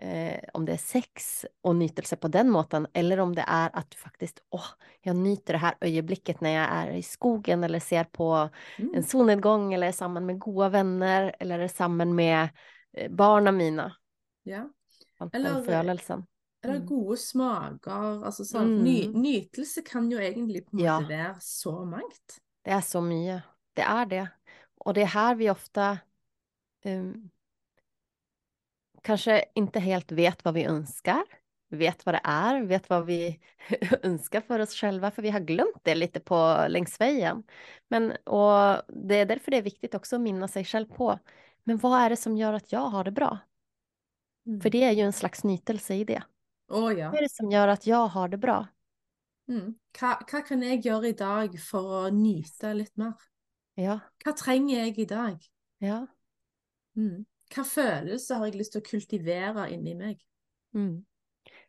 eh, 0.01 0.39
om 0.53 0.65
det 0.65 0.73
är 0.73 0.77
sex 0.77 1.45
och 1.61 1.75
nytelse 1.75 2.15
på 2.15 2.27
den 2.27 2.49
måten 2.49 2.87
eller 2.93 3.19
om 3.19 3.35
det 3.35 3.45
är 3.47 3.69
att 3.73 3.91
du 3.91 3.97
faktiskt, 3.97 4.39
åh, 4.49 4.65
jag 5.01 5.15
nyter 5.15 5.53
det 5.53 5.59
här 5.59 5.75
ögonblicket 5.81 6.41
när 6.41 6.49
jag 6.49 6.67
är 6.71 6.91
i 6.91 7.03
skogen 7.03 7.63
eller 7.63 7.79
ser 7.79 8.03
på 8.03 8.49
Mm. 8.77 8.93
en 8.95 9.03
solnedgång 9.03 9.73
eller 9.73 9.87
är 9.87 9.91
samman 9.91 10.25
med 10.25 10.39
goda 10.39 10.69
vänner 10.69 11.35
eller 11.39 11.59
är 11.59 11.67
samman 11.67 12.15
med 12.15 12.49
eh, 12.93 13.11
barna 13.11 13.51
mina. 13.51 13.95
Ja. 14.43 14.69
Eller-. 15.33 16.29
Eller 16.63 16.75
Mm. 16.75 16.85
gode 16.87 17.17
smaker. 17.17 18.25
Altså 18.25 18.45
sånn. 18.45 18.83
Ny, 18.83 19.05
Mm. 19.05 19.21
nytelse 19.21 19.81
kan 19.81 20.11
jo 20.11 20.19
egentlig 20.19 20.65
på 20.65 20.77
en 20.77 20.83
Ja. 20.85 20.99
måte 20.99 21.09
være 21.17 21.37
så 21.39 21.85
mangt. 21.85 22.39
Det 22.63 22.71
är 22.71 22.81
så 22.81 23.01
mycket. 23.01 23.43
Det 23.73 23.81
är 23.81 24.05
det. 24.05 24.29
Och 24.77 24.93
det 24.93 25.01
är 25.01 25.05
här 25.05 25.35
vi 25.35 25.49
ofta 25.49 25.97
um, 26.85 27.29
kanske 29.01 29.45
inte 29.55 29.79
helt 29.79 30.11
vet 30.11 30.45
vad 30.45 30.53
vi 30.53 30.65
önskar. 30.65 31.23
Vet 31.71 32.05
vad 32.05 32.15
det 32.15 32.21
är, 32.23 32.61
vet 32.63 32.89
vad 32.89 33.05
vi 33.05 33.39
önskar 34.03 34.41
för 34.41 34.59
oss 34.59 34.73
själva, 34.75 35.11
för 35.11 35.21
vi 35.21 35.29
har 35.29 35.39
glömt 35.39 35.83
det 35.83 35.95
lite 35.95 36.19
på 36.19 36.65
längs 36.69 36.99
vägen. 37.01 37.43
Men, 37.87 38.11
och 38.11 38.81
det 38.87 39.15
är 39.15 39.25
därför 39.25 39.51
det 39.51 39.57
är 39.57 39.61
viktigt 39.61 39.95
också 39.95 40.15
att 40.15 40.21
minna 40.21 40.47
sig 40.47 40.65
själv 40.65 40.85
på, 40.85 41.19
men 41.63 41.77
vad 41.77 42.01
är 42.01 42.09
det 42.09 42.17
som 42.17 42.37
gör 42.37 42.53
att 42.53 42.71
jag 42.71 42.79
har 42.89 43.03
det 43.03 43.11
bra? 43.11 43.37
Mm. 44.45 44.61
För 44.61 44.69
det 44.69 44.83
är 44.83 44.91
ju 44.91 45.01
en 45.01 45.13
slags 45.13 45.43
nytelse 45.43 45.93
i 45.95 46.03
det. 46.03 46.23
Å 46.69 46.91
ja. 46.91 47.09
Vad 47.09 47.17
är 47.17 47.21
det 47.21 47.31
som 47.31 47.51
gör 47.51 47.67
att 47.67 47.87
jag 47.87 48.07
har 48.07 48.27
det 48.27 48.37
bra? 48.37 48.67
Mm. 49.49 49.73
Hva, 49.99 50.13
hva 50.29 50.41
kan 50.45 50.61
jeg 50.61 50.83
gjøre 50.85 51.09
i 51.09 51.17
dag 51.17 51.55
for 51.59 51.93
å 51.99 52.01
nyte 52.13 52.73
litt 52.77 52.93
mer? 53.01 53.17
Ja, 53.79 53.99
Hva 54.23 54.33
trenger 54.37 54.85
jeg 54.85 54.99
i 54.99 55.05
dag? 55.05 55.37
ja. 55.79 56.05
Mm. 56.97 57.25
Hva 57.49 57.63
følelser 57.65 58.35
har 58.37 58.49
jeg 58.49 58.59
lyst 58.59 58.75
til 58.75 58.81
å 58.81 58.85
kultivere 58.85 59.69
inni 59.73 59.95
meg? 59.97 60.19
Mm. 60.75 61.05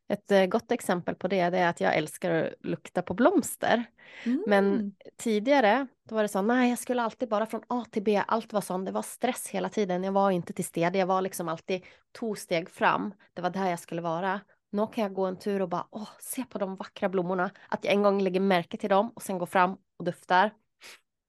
Ett 0.08 0.30
eh, 0.30 0.46
gott 0.46 0.72
exempel 0.72 1.14
på 1.14 1.28
det, 1.28 1.50
det 1.50 1.58
är 1.58 1.68
att 1.68 1.80
jag 1.80 1.96
älskar 1.96 2.30
att 2.30 2.52
lukta 2.60 3.02
på 3.02 3.14
blomster. 3.14 3.84
Mm. 4.24 4.44
Men 4.46 4.94
tidigare, 5.16 5.86
då 6.08 6.14
var 6.14 6.22
det 6.22 6.28
så, 6.28 6.42
nej, 6.42 6.70
jag 6.70 6.78
skulle 6.78 7.02
alltid 7.02 7.28
bara 7.28 7.46
från 7.46 7.62
A 7.68 7.84
till 7.90 8.02
B, 8.02 8.22
allt 8.26 8.52
var 8.52 8.60
sånt, 8.60 8.86
det 8.86 8.92
var 8.92 9.02
stress 9.02 9.48
hela 9.48 9.68
tiden, 9.68 10.04
jag 10.04 10.12
var 10.12 10.30
inte 10.30 10.52
till 10.52 10.64
stede, 10.64 10.98
jag 10.98 11.06
var 11.06 11.22
liksom 11.22 11.48
alltid 11.48 11.84
två 12.18 12.34
steg 12.34 12.70
fram, 12.70 13.14
det 13.34 13.42
var 13.42 13.50
där 13.50 13.66
jag 13.66 13.80
skulle 13.80 14.02
vara. 14.02 14.40
Nu 14.70 14.86
kan 14.86 15.02
jag 15.04 15.14
gå 15.14 15.26
en 15.26 15.38
tur 15.38 15.62
och 15.62 15.68
bara, 15.68 15.86
åh, 15.90 16.08
se 16.20 16.44
på 16.44 16.58
de 16.58 16.76
vackra 16.76 17.08
blommorna, 17.08 17.50
att 17.68 17.84
jag 17.84 17.94
en 17.94 18.02
gång 18.02 18.20
lägger 18.22 18.40
märke 18.40 18.76
till 18.76 18.90
dem 18.90 19.10
och 19.14 19.22
sen 19.22 19.38
går 19.38 19.46
fram 19.46 19.76
och 19.96 20.04
duftar. 20.04 20.50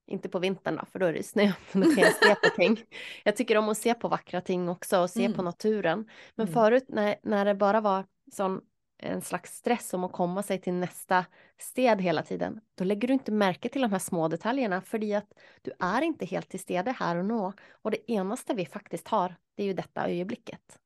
Inte 0.07 0.29
på 0.29 0.39
vintern 0.39 0.75
då, 0.75 0.85
för 0.85 0.99
då 0.99 1.05
är 1.05 1.13
det 1.13 1.23
snö, 1.23 1.51
men 1.71 1.81
då 1.81 1.95
kan 1.95 2.03
jag 2.03 2.15
se 2.15 2.35
på 2.35 2.49
ting. 2.55 2.83
Jag 3.23 3.35
tycker 3.35 3.57
om 3.57 3.69
att 3.69 3.77
se 3.77 3.93
på 3.93 4.07
vackra 4.07 4.41
ting 4.41 4.69
också 4.69 4.99
och 4.99 5.09
se 5.09 5.25
Mm. 5.25 5.37
på 5.37 5.41
naturen. 5.43 6.09
Men 6.35 6.47
Mm. 6.47 6.53
förut 6.53 6.85
när, 6.87 7.15
när 7.23 7.45
det 7.45 7.55
bara 7.55 7.81
var 7.81 8.05
sån 8.31 8.61
en 9.03 9.21
slags 9.21 9.53
stress 9.57 9.93
om 9.93 10.03
att 10.03 10.11
komma 10.11 10.43
sig 10.43 10.61
till 10.61 10.73
nästa 10.73 11.25
sted 11.59 12.01
hela 12.01 12.23
tiden, 12.23 12.61
då 12.75 12.83
lägger 12.83 13.07
du 13.07 13.13
inte 13.13 13.31
märke 13.31 13.69
till 13.69 13.81
de 13.81 13.91
här 13.91 13.99
små 13.99 14.27
detaljerna 14.27 14.81
för 14.81 15.15
att 15.17 15.33
du 15.61 15.71
är 15.79 16.01
inte 16.01 16.25
helt 16.25 16.49
till 16.49 16.59
stede 16.59 16.91
här 16.91 17.15
och 17.15 17.25
nu. 17.25 17.51
Och 17.71 17.91
det 17.91 18.11
enaste 18.11 18.53
vi 18.53 18.65
faktiskt 18.65 19.07
har, 19.07 19.35
det 19.55 19.63
är 19.63 19.67
ju 19.67 19.73
detta 19.73 20.07
ögonblicket. 20.09 20.79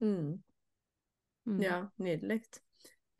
Mm. 0.00 0.42
Mm. 1.48 1.60
Ja, 1.62 1.78
nydelig. 2.02 2.42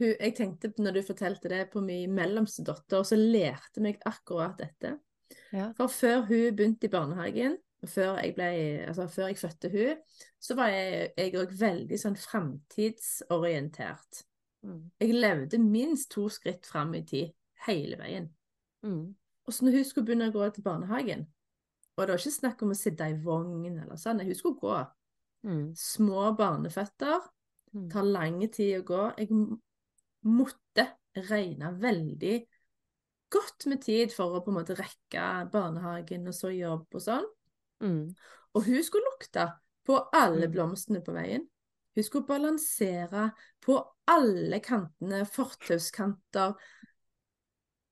Hun, 0.01 0.12
jeg 0.12 0.35
tenkte 0.39 0.73
når 0.79 0.99
du 0.99 1.03
fortalte 1.07 1.51
det 1.53 1.64
på 1.73 1.83
min 1.85 2.14
mellomste 2.14 2.64
datter, 2.66 3.05
så 3.07 3.18
lærte 3.18 3.83
meg 3.85 4.01
akkurat 4.09 4.59
dette. 4.61 4.97
Ja. 5.53 5.70
For 5.79 5.93
før 5.93 6.27
hun 6.29 6.57
begynte 6.57 6.89
i 6.89 6.93
barnehagen, 6.93 7.57
og 7.83 7.91
før 7.91 8.20
jeg, 8.23 8.35
ble, 8.37 8.49
altså 8.87 9.09
før 9.11 9.33
jeg 9.33 9.41
fødte 9.41 9.70
hun, 9.73 10.03
så 10.43 10.55
var 10.55 10.70
jeg 10.70 11.33
òg 11.41 11.55
veldig 11.59 11.99
sånn 11.99 12.18
framtidsorientert. 12.20 14.23
Mm. 14.62 14.85
Jeg 15.03 15.18
levde 15.18 15.59
minst 15.59 16.12
to 16.14 16.29
skritt 16.31 16.68
fram 16.68 16.95
i 16.95 17.03
tid 17.07 17.33
hele 17.66 17.99
veien. 17.99 18.29
Mm. 18.87 19.14
Og 19.47 19.55
så 19.55 19.66
når 19.66 19.81
hun 19.81 19.89
skulle 19.89 20.07
begynne 20.07 20.31
å 20.31 20.35
gå 20.35 20.47
til 20.55 20.66
barnehagen, 20.66 21.27
og 21.97 22.07
det 22.07 22.14
var 22.14 22.23
ikke 22.23 22.39
snakk 22.39 22.62
om 22.64 22.73
å 22.73 22.79
sitte 22.79 23.11
i 23.11 23.18
vogn 23.20 23.66
eller 23.68 23.99
sånn, 24.01 24.23
hun 24.25 24.39
skulle 24.39 24.62
gå. 24.62 24.79
Mm. 25.43 25.66
Små 25.77 26.31
barneføtter, 26.39 27.27
Mm. 27.75 27.89
tar 27.91 28.05
lang 28.05 28.51
tid 28.53 28.81
å 28.81 28.85
gå. 28.85 29.03
Jeg 29.18 29.31
m- 29.31 29.61
måtte 30.25 30.85
regne 31.16 31.73
veldig 31.81 32.35
godt 33.33 33.66
med 33.66 33.81
tid 33.83 34.12
for 34.12 34.37
å 34.37 34.43
på 34.45 34.53
en 34.53 34.59
måte 34.59 34.77
rekke 34.77 35.51
barnehagen 35.51 36.29
og 36.29 36.35
så 36.37 36.51
jobb 36.53 36.87
og 36.93 37.01
sånn. 37.01 37.25
Mm. 37.83 38.14
Og 38.55 38.62
hun 38.66 38.83
skulle 38.85 39.09
lukte 39.09 39.47
på 39.87 39.97
alle 40.12 40.47
Mm. 40.47 40.53
blomstene 40.53 41.01
på 41.03 41.12
veien. 41.16 41.49
Hun 41.97 42.05
skulle 42.05 42.27
balansere 42.27 43.33
på 43.61 43.79
alle 44.09 44.61
kantene, 44.61 45.25
fortauskanter. 45.27 46.55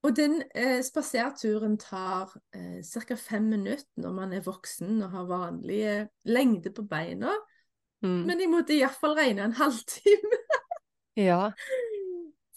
Og 0.03 0.16
den 0.16 0.43
eh, 0.55 0.81
spaserturen 0.83 1.76
tar 1.78 2.31
eh, 2.55 2.81
ca. 2.83 3.16
fem 3.16 3.49
minutter 3.51 3.87
når 4.01 4.12
man 4.12 4.33
er 4.33 4.41
voksen 4.41 5.03
og 5.03 5.11
har 5.11 5.26
vanlige 5.26 6.09
lengde 6.24 6.70
på 6.72 6.87
beina. 6.89 7.35
Mm. 8.03 8.22
Men 8.26 8.40
jeg 8.40 8.48
måtte 8.48 8.72
iallfall 8.74 9.14
regne 9.18 9.42
en 9.44 9.53
halvtime. 9.62 10.38
Ja. 11.20 11.51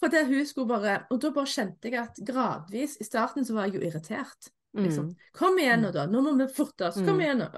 For 0.00 0.08
det 0.12 0.26
hun 0.28 0.46
skulle 0.46 0.68
bare 0.68 0.94
Og 1.10 1.20
da 1.20 1.30
bare 1.34 1.48
kjente 1.50 1.88
jeg 1.90 1.96
at 2.00 2.18
gradvis 2.26 2.96
I 3.00 3.04
starten 3.04 3.44
så 3.44 3.54
var 3.56 3.66
jeg 3.68 3.74
jo 3.80 3.86
irritert. 3.88 4.50
Liksom. 4.74 5.10
Mm. 5.12 5.28
Kom 5.36 5.58
igjen 5.62 5.84
nå, 5.84 5.90
da. 5.94 6.06
Nå 6.10 6.20
må 6.24 6.32
vi 6.38 6.46
forte 6.52 6.88
oss. 6.88 6.96
Kom 6.98 7.16
Mm. 7.18 7.20
igjen 7.20 7.38
nå. 7.44 7.48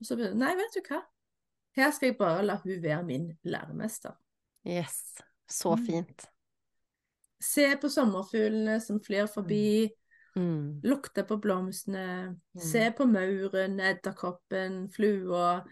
Og 0.00 0.06
så 0.06 0.16
begynte 0.16 0.38
Nei, 0.40 0.54
vet 0.56 0.74
du 0.74 0.80
hva. 0.88 1.02
Her 1.76 1.90
skal 1.94 2.08
jeg 2.10 2.18
bare 2.18 2.42
la 2.42 2.56
hun 2.64 2.80
være 2.82 3.04
min 3.06 3.28
læremester. 3.44 4.16
Yes. 4.66 4.96
Så 5.48 5.76
Mm. 5.76 5.86
fint. 5.86 6.26
Se 7.40 7.76
på 7.76 7.88
sommerfuglene 7.88 8.80
som 8.80 8.98
flyr 9.00 9.26
forbi. 9.26 9.88
Mm. 10.36 10.80
Lukte 10.84 11.24
på 11.24 11.36
blomstene. 11.40 12.36
Se 12.58 12.90
på 12.96 13.06
mauren, 13.06 13.78
edderkoppen, 13.80 14.88
flua. 14.92 15.62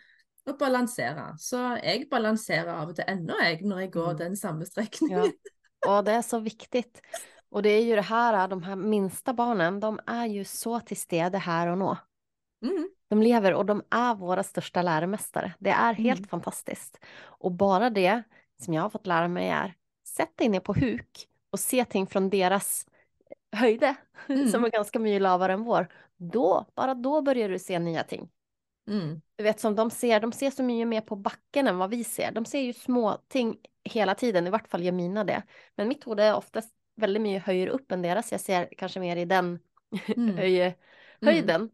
Og 0.48 0.58
balansere. 0.58 1.34
Så 1.38 1.58
jeg 1.84 2.08
balanserer 2.10 2.68
av 2.72 2.88
og 2.88 2.96
til 2.96 3.04
ennå, 3.08 3.34
jeg, 3.42 3.60
når 3.62 3.80
jeg 3.80 3.90
går 3.92 4.10
Mm. 4.10 4.18
den 4.18 4.36
samme 4.36 4.60
Ja. 4.60 4.66
strekningen. 4.66 5.32
Och 5.86 6.04
det 6.04 6.12
är 6.12 6.22
så 6.22 6.38
viktigt. 6.38 7.02
Och 7.50 7.62
det 7.62 7.68
är 7.70 7.82
ju 7.84 7.94
det 7.96 8.02
här, 8.02 8.48
de 8.48 8.62
här 8.62 8.76
minsta 8.76 9.32
barnen, 9.32 9.80
de 9.80 10.00
är 10.06 10.26
ju 10.26 10.44
så 10.44 10.80
till 10.80 10.96
stede 10.96 11.38
här 11.38 11.66
och 11.66 11.78
nu. 11.78 11.96
Mm. 12.70 12.88
De 13.08 13.22
lever 13.22 13.54
och 13.54 13.66
de 13.66 13.82
är 13.90 14.14
våra 14.14 14.42
största 14.42 14.82
läromästare. 14.82 15.54
Det 15.58 15.70
är 15.70 15.92
helt 15.94 16.18
Mm. 16.20 16.28
fantastiskt. 16.28 16.98
Och 17.40 17.52
bara 17.52 17.90
det 17.90 18.22
som 18.62 18.74
jag 18.74 18.82
har 18.82 18.90
fått 18.90 19.06
lära 19.06 19.28
mig 19.28 19.48
är, 19.48 19.74
sätt 20.16 20.36
dig 20.36 20.48
ner 20.48 20.60
på 20.60 20.72
huk 20.74 21.28
och 21.50 21.60
se 21.60 21.84
ting 21.84 22.06
från 22.06 22.30
deras 22.30 22.86
höjde, 23.52 23.94
Mm. 24.28 24.48
som 24.48 24.64
är 24.64 24.70
ganska 24.70 24.98
mycket 24.98 25.22
lavare 25.22 25.52
än 25.52 25.64
vår. 25.64 25.88
Då, 26.16 26.66
bara 26.74 26.94
då 26.94 27.22
börjar 27.22 27.48
du 27.48 27.58
se 27.58 27.78
nya 27.78 28.02
ting. 28.04 28.28
Mm. 28.88 29.20
Du 29.36 29.44
vet 29.44 29.60
som 29.60 29.74
de 29.74 29.90
ser, 29.90 30.20
de 30.20 30.32
ser 30.32 30.50
så 30.50 30.62
mycket 30.62 30.88
mer 30.88 31.00
på 31.00 31.16
backen 31.16 31.66
än 31.66 31.78
vad 31.78 31.90
vi 31.90 32.04
ser. 32.04 32.32
De 32.32 32.44
ser 32.44 32.60
ju 32.60 32.72
små 32.72 33.16
ting 33.28 33.56
hela 33.84 34.14
tiden, 34.14 34.46
i 34.46 34.50
vart 34.50 34.68
fall 34.68 34.82
gör 34.84 34.92
mina 34.92 35.24
det. 35.24 35.42
Men 35.76 35.88
mitt 35.88 36.04
hode 36.04 36.24
är 36.24 36.34
oftast 36.36 36.74
väldigt 36.96 37.22
mycket 37.22 37.42
högre 37.42 37.70
upp 37.70 37.92
än 37.92 38.02
deras. 38.02 38.32
Jag 38.32 38.40
ser 38.40 38.68
kanske 38.78 39.00
mer 39.00 39.16
i 39.16 39.24
den 39.24 39.58
Mm. 40.16 40.36
höj, 40.36 40.74
höjden. 41.24 41.70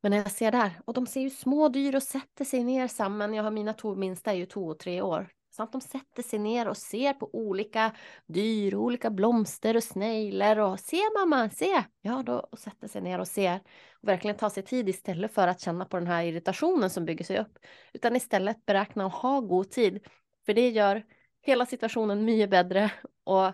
Men 0.00 0.10
när 0.10 0.18
jag 0.18 0.30
ser 0.32 0.52
där, 0.52 0.80
och 0.84 0.94
de 0.94 1.06
ser 1.06 1.20
ju 1.20 1.30
små 1.30 1.68
dyr 1.68 1.94
och 1.96 2.02
sätter 2.02 2.44
sig 2.44 2.64
ner 2.64 2.88
samman. 2.88 3.34
Jag 3.34 3.42
har 3.42 3.50
mina 3.50 3.72
två 3.74 3.94
minsta 3.94 4.30
är 4.32 4.34
ju 4.36 4.46
två 4.46 4.66
och 4.66 4.78
tre 4.78 5.02
år. 5.02 5.28
Så 5.56 5.62
att 5.62 5.72
de 5.72 5.80
sätter 5.80 6.22
sig 6.22 6.38
ner 6.38 6.68
och 6.68 6.76
ser 6.76 7.12
på 7.12 7.30
olika 7.32 7.92
dyr, 8.26 8.74
olika 8.74 9.10
blomster 9.10 9.76
och 9.76 9.82
snällor 9.84 10.58
och 10.58 10.80
se 10.80 11.00
mamma, 11.18 11.50
se! 11.50 11.84
Ja, 12.00 12.22
då 12.26 12.38
och 12.38 12.58
sätter 12.58 12.88
sig 12.88 13.02
ner 13.02 13.18
och 13.18 13.28
ser 13.28 13.60
och 14.02 14.08
verkligen 14.08 14.36
tar 14.36 14.48
sig 14.48 14.62
tid 14.62 14.88
istället 14.88 15.34
för 15.34 15.48
att 15.48 15.60
känna 15.60 15.84
på 15.84 15.98
den 15.98 16.06
här 16.06 16.24
irritationen 16.24 16.90
som 16.90 17.04
bygger 17.04 17.24
sig 17.24 17.38
upp. 17.38 17.58
Utan 17.92 18.16
istället 18.16 18.66
beräkna 18.66 19.06
och 19.06 19.12
ha 19.12 19.40
god 19.40 19.70
tid. 19.70 20.06
För 20.46 20.54
det 20.54 20.70
gör 20.70 21.02
hela 21.42 21.66
situationen 21.66 22.24
mycket 22.24 22.50
bättre 22.50 22.92
och 23.24 23.52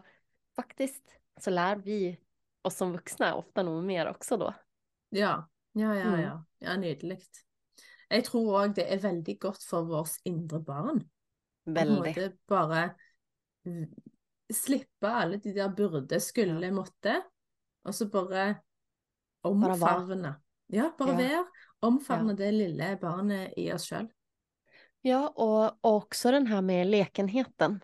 faktiskt 0.57 1.05
så 1.41 1.51
lär 1.51 1.77
vi 1.77 2.19
oss 2.63 2.77
som 2.77 2.93
vuxna 2.93 3.35
ofta 3.35 3.63
nog 3.63 3.85
mer 3.85 4.09
också 4.09 4.37
då. 4.37 4.55
Ja, 5.09 5.49
ja, 5.73 5.95
ja. 5.95 6.09
Mm. 6.09 6.21
ja. 6.21 6.45
ja 6.59 6.77
Nydelig. 6.77 7.23
Jeg 8.11 8.25
tror 8.25 8.55
òg 8.63 8.75
det 8.77 8.87
er 8.89 9.01
veldig 9.03 9.35
godt 9.41 9.65
for 9.69 9.85
vårt 9.85 10.17
indre 10.25 10.61
barn. 10.65 11.03
På 11.75 11.81
en 11.81 11.95
måte 11.95 12.33
bare 12.49 12.95
slippe 14.55 15.09
alle 15.09 15.37
de 15.37 15.53
der 15.53 15.69
burde, 15.77 16.21
skulle, 16.21 16.71
måtte, 16.73 17.23
og 17.85 17.95
så 17.95 18.09
bare 18.09 18.55
omfavne. 19.45 20.35
Ja, 20.73 20.91
bare 20.99 21.09
Ja. 21.11 21.17
være. 21.17 21.45
Omfavne 21.81 22.35
det 22.37 22.53
lille 22.55 22.97
barnet 23.01 23.53
i 23.57 23.73
oss 23.73 23.87
sjøl. 23.89 24.09
Ja, 25.03 25.29
och, 25.29 25.67
och 25.81 25.97
också 25.97 26.31
den 26.31 26.47
här 26.47 26.61
med 26.63 26.87
lekenheten. 26.87 27.81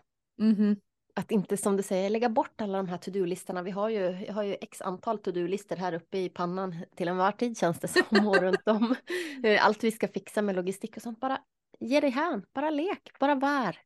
Att 1.15 1.31
inte 1.31 1.57
som 1.57 1.77
du 1.77 1.83
säger 1.83 2.09
lägga 2.09 2.29
bort 2.29 2.61
alla 2.61 2.77
de 2.77 2.87
här 2.87 2.97
to-do-listorna. 2.97 3.63
Vi 3.63 3.71
har 3.71 3.89
ju, 3.89 4.25
jag 4.25 4.33
har 4.33 4.43
ju 4.43 4.53
x 4.61 4.81
antal 4.81 5.17
to-do-listor 5.19 5.75
här 5.75 5.93
uppe 5.93 6.17
i 6.17 6.29
pannan 6.29 6.75
till 6.95 7.07
en 7.07 7.17
var 7.17 7.31
tid 7.31 7.57
känns 7.57 7.79
det 7.79 7.87
som 7.87 8.27
och 8.27 8.37
runt 8.37 8.67
om. 8.67 8.95
Eh, 9.43 9.65
Allt 9.65 9.83
vi 9.83 9.91
ska 9.91 10.07
fixa 10.07 10.41
med 10.41 10.55
logistik 10.55 10.95
och 10.97 11.01
sånt. 11.01 11.19
Bara 11.19 11.41
ge 11.79 11.99
dig 11.99 12.09
hän, 12.09 12.45
bara 12.53 12.69
lek, 12.69 13.11
bara 13.19 13.35
var. 13.35 13.77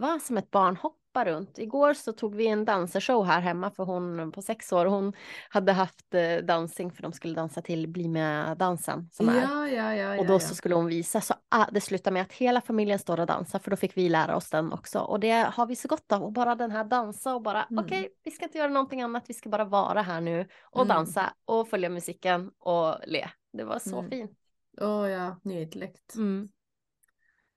Var 0.00 0.18
som 0.18 0.36
ett 0.36 0.50
barn, 0.50 0.76
hoppa 0.76 1.24
runt. 1.24 1.58
Igår 1.58 1.94
så 1.94 2.12
tog 2.12 2.34
vi 2.34 2.46
en 2.46 2.64
dansershow 2.64 3.24
här 3.24 3.40
hemma 3.40 3.70
för 3.70 3.84
hon 3.84 4.32
på 4.32 4.42
sex 4.42 4.72
år, 4.72 4.86
hon 4.86 5.12
hade 5.48 5.72
haft 5.72 6.14
eh, 6.14 6.36
dansing 6.36 6.92
för 6.92 7.02
de 7.02 7.12
skulle 7.12 7.34
dansa 7.34 7.62
till 7.62 7.88
Bli 7.88 8.08
med 8.08 8.58
dansen 8.58 9.08
som 9.12 9.28
är. 9.28 9.42
Ja, 9.42 9.68
ja, 9.68 9.94
ja. 9.94 10.20
Och 10.20 10.26
då 10.26 10.32
ja, 10.32 10.38
så 10.38 10.54
skulle 10.54 10.74
hon 10.74 10.86
visa, 10.86 11.20
så 11.20 11.34
ah, 11.48 11.66
det 11.72 11.80
slutar 11.80 12.10
med 12.10 12.22
att 12.22 12.32
hela 12.32 12.60
familjen 12.60 12.98
står 12.98 13.20
och 13.20 13.26
dansar, 13.26 13.58
för 13.58 13.70
då 13.70 13.76
fick 13.76 13.96
vi 13.96 14.08
lära 14.08 14.36
oss 14.36 14.50
den 14.50 14.72
också. 14.72 14.98
Och 14.98 15.20
det 15.20 15.32
har 15.32 15.66
vi 15.66 15.76
så 15.76 15.88
gott 15.88 16.12
av, 16.12 16.22
och 16.22 16.32
bara 16.32 16.54
den 16.54 16.70
här 16.70 16.84
dansa 16.84 17.34
och 17.34 17.42
bara, 17.42 17.64
Mm. 17.64 17.84
okej, 17.84 18.08
vi 18.24 18.30
ska 18.30 18.44
inte 18.44 18.58
göra 18.58 18.68
någonting 18.70 19.02
annat, 19.02 19.24
vi 19.28 19.34
ska 19.34 19.48
bara 19.48 19.64
vara 19.64 20.02
här 20.02 20.20
nu 20.20 20.48
och 20.62 20.82
Mm. 20.82 20.88
dansa 20.96 21.32
och 21.44 21.68
följa 21.68 21.88
musiken 21.88 22.50
och 22.58 22.96
le. 23.06 23.28
Det 23.52 23.64
var 23.64 23.78
så 23.78 23.98
Mm. 23.98 24.10
fint. 24.10 24.38
Å 24.80 25.06
ja, 25.06 25.40
nydelig. 25.42 25.94
Mm. 26.16 26.48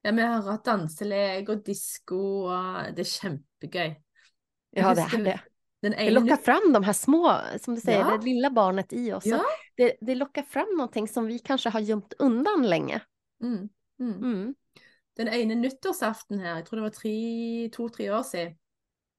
Ja, 0.01 0.11
vi 0.11 0.21
har 0.21 0.41
hatt 0.47 0.65
danselek 0.65 1.49
og 1.49 1.63
disko, 1.65 2.19
og 2.47 2.95
det 2.95 3.03
er 3.03 3.09
kjempegøy. 3.09 3.95
Ja, 4.77 4.93
det 4.93 5.01
är 5.01 5.23
det. 5.23 5.39
Den 5.81 5.91
Det 5.91 5.97
ene 5.97 6.11
lockar 6.19 6.37
fram 6.37 6.73
de 6.73 6.83
här 6.83 6.93
små, 6.93 7.39
som 7.61 7.75
du 7.75 7.81
säger, 7.81 7.99
Ja. 7.99 8.17
det 8.17 8.25
lilla 8.25 8.49
barnet 8.49 8.93
i 8.93 9.13
oss. 9.13 9.25
Ja. 9.25 9.41
Det, 9.77 9.97
det 10.01 10.15
lockar 10.15 10.43
fram 10.43 10.67
någonting 10.77 11.07
som 11.07 11.25
vi 11.25 11.39
kanske 11.39 11.69
har 11.69 11.79
gömt 11.79 12.13
undan 12.19 12.69
länge. 12.69 13.01
Mm, 13.43 13.69
mm. 13.99 14.13
Mm. 14.23 14.55
Den 15.17 15.27
ene 15.27 15.55
nyttårsaften 15.55 16.39
her, 16.39 16.55
jeg 16.55 16.65
tror 16.65 16.75
det 16.77 16.83
var 16.83 16.89
tre- 16.89 17.69
to-tre 17.73 18.09
år 18.11 18.23
siden, 18.23 18.57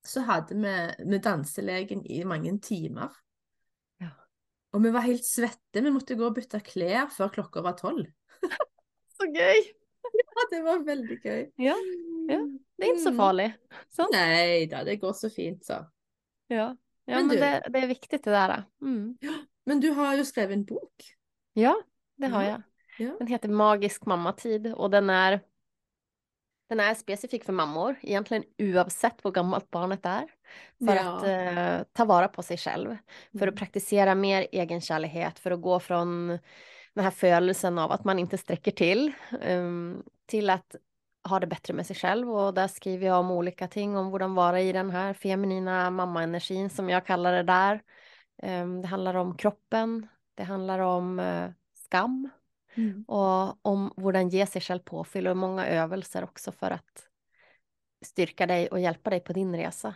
så 0.06 0.20
hadde 0.20 0.54
vi 0.54 1.04
med 1.04 1.22
danseleken 1.22 2.06
i 2.06 2.24
mange 2.24 2.58
timer. 2.60 3.08
Ja. 4.00 4.10
Og 4.72 4.82
vi 4.82 4.90
var 4.90 5.00
helt 5.00 5.24
svette. 5.24 5.80
Vi 5.82 5.90
måtte 5.90 6.14
gå 6.14 6.26
og 6.26 6.34
bytte 6.34 6.60
klær 6.60 7.08
før 7.10 7.28
klokka 7.28 7.60
var 7.62 7.72
tolv. 7.72 8.06
Så 9.18 9.26
gøy! 9.34 9.79
Ja, 10.34 10.56
det 10.56 10.62
var 10.62 10.78
veldig 10.84 11.20
gøy. 11.24 11.50
Ja, 11.56 11.74
ja. 12.28 12.38
det 12.76 12.84
är 12.84 12.90
inte 12.90 13.02
så 13.02 13.08
Mm. 13.10 13.18
farligt. 13.18 13.52
Så. 13.88 14.06
Nei 14.12 14.66
da, 14.66 14.84
det 14.84 14.96
går 14.96 15.12
så 15.12 15.30
fint, 15.30 15.64
så. 15.64 15.72
Ja, 15.72 16.76
ja 17.04 17.16
Men 17.16 17.26
men, 17.26 17.28
du- 17.36 17.40
det, 17.40 17.66
det 17.68 17.78
är 17.78 17.86
viktigt 17.86 18.24
det 18.24 18.30
där. 18.30 18.64
Mm. 18.82 19.18
Men 19.66 19.80
du 19.80 19.90
har 19.90 20.16
jo 20.16 20.24
skrevet 20.24 20.56
en 20.56 20.64
bok. 20.64 21.14
Ja, 21.52 21.82
det 22.16 22.26
har 22.26 22.42
ja. 22.44 22.62
Den 23.18 23.26
heter 23.26 23.48
Magisk 23.48 24.06
mammatid 24.06 24.72
och 24.74 24.90
den 24.90 25.10
är, 25.10 25.40
den 26.68 26.80
är 26.80 26.94
specifik 26.94 27.44
för 27.44 27.52
mammor, 27.52 27.96
egentligen 28.02 28.44
oavsett 28.58 29.24
hur 29.24 29.30
gammalt 29.30 29.70
barnet 29.70 30.06
är. 30.06 30.26
För 30.86 30.94
Ja. 30.96 31.16
att 31.16 31.22
eh, 31.24 31.86
ta 31.92 32.04
vara 32.04 32.28
på 32.28 32.42
sig 32.42 32.56
själv, 32.56 32.96
för 33.32 33.38
Mm. 33.42 33.48
att 33.48 33.56
praktisera 33.58 34.14
mer 34.14 34.46
egenkärlighet, 34.52 35.38
för 35.38 35.50
att 35.50 35.60
gå 35.62 35.80
från 35.80 36.38
den 36.94 37.04
här 37.04 37.10
födelsen 37.10 37.78
av 37.78 37.92
att 37.92 38.04
man 38.04 38.18
inte 38.18 38.38
sträcker 38.38 38.70
till, 38.70 39.12
ehm, 39.40 40.02
till 40.26 40.50
att 40.50 40.74
ha 41.28 41.40
det 41.40 41.46
bättre 41.46 41.74
med 41.74 41.86
sig 41.86 41.96
själv. 41.96 42.30
Och 42.30 42.54
där 42.54 42.68
skriver 42.68 43.06
jag 43.06 43.20
om 43.20 43.30
olika 43.30 43.68
ting, 43.68 43.96
om 43.96 44.12
hur 44.12 44.18
de 44.18 44.34
vara 44.34 44.60
i 44.60 44.72
den 44.72 44.90
här 44.90 45.14
feminina 45.14 45.90
mammaenergin 45.90 46.70
som 46.70 46.88
jag 46.88 47.06
kallar 47.06 47.32
det 47.32 47.42
där. 47.42 47.82
Ehm, 48.42 48.82
det 48.82 48.88
handlar 48.88 49.14
om 49.14 49.36
kroppen, 49.36 50.08
det 50.34 50.44
handlar 50.44 50.78
om 50.78 51.18
eh, 51.18 51.50
skam, 51.74 52.30
Mm. 52.74 53.04
och 53.08 53.66
om 53.66 53.92
hur 53.96 54.12
den 54.12 54.28
ger 54.28 54.46
sig 54.46 54.62
själv 54.62 54.80
påfyll 54.80 55.26
och 55.26 55.36
många 55.36 55.66
övelser 55.66 56.24
också 56.24 56.52
för 56.52 56.70
att 56.70 57.08
styrka 58.04 58.46
dig 58.46 58.68
och 58.68 58.80
hjälpa 58.80 59.10
dig 59.10 59.20
på 59.20 59.32
din 59.32 59.56
resa. 59.56 59.94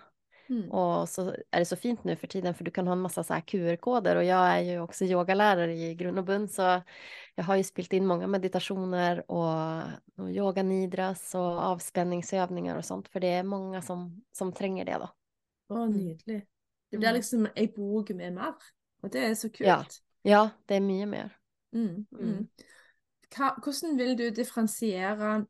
Mm. 0.49 0.71
Och 0.71 1.09
så 1.09 1.35
är 1.51 1.59
det 1.59 1.65
så 1.65 1.77
fint 1.77 2.05
nu 2.05 2.17
för 2.17 2.27
tiden 2.27 2.55
för 2.55 2.65
du 2.65 2.71
kan 2.71 2.87
ha 2.87 2.93
en 2.93 3.01
massa 3.01 3.25
så 3.25 3.35
här 3.35 3.41
QR-koder 3.41 4.17
och 4.17 4.25
jag 4.25 4.47
är 4.47 4.61
ju 4.61 4.81
också 4.81 5.05
yogalärare 5.05 5.75
i 5.75 5.95
grund 5.95 6.19
och 6.19 6.25
bund 6.25 6.51
så 6.51 6.83
jag 7.35 7.45
har 7.45 7.57
ju 7.57 7.65
spelat 7.65 7.93
in 7.93 8.07
många 8.07 8.27
meditationer 8.27 9.31
och, 9.31 9.83
och 10.17 10.31
yoga 10.31 10.63
nidras 10.63 11.35
och 11.35 11.41
avspänningsövningar 11.43 12.77
och 12.77 12.85
sånt 12.85 13.09
för 13.09 13.21
det 13.21 13.29
är 13.29 13.43
många 13.43 13.83
som, 13.83 14.23
som 14.33 14.53
tränger 14.53 14.85
det 14.85 14.99
då. 15.01 15.09
Å, 15.75 15.87
nydelig. 15.87 16.47
Det 16.91 16.99
blir 16.99 17.09
Mm. 17.09 17.17
liksom 17.17 17.49
ei 17.57 17.69
bok 17.77 18.11
med 18.11 18.33
mer, 18.33 18.55
og 19.03 19.13
det 19.13 19.25
er 19.25 19.35
så 19.35 19.49
kult. 19.49 19.69
Ja. 19.69 19.85
Ja, 20.23 20.51
det 20.67 20.75
är 20.75 20.81
mycket 20.81 21.09
mer. 21.09 21.39
Mm, 21.75 22.07
mm. 22.13 22.29
Mm. 22.29 22.49
Hva, 23.37 23.55
hvordan 23.65 23.97
vil 23.99 24.19
du 24.19 24.31
differensiere 24.31 25.47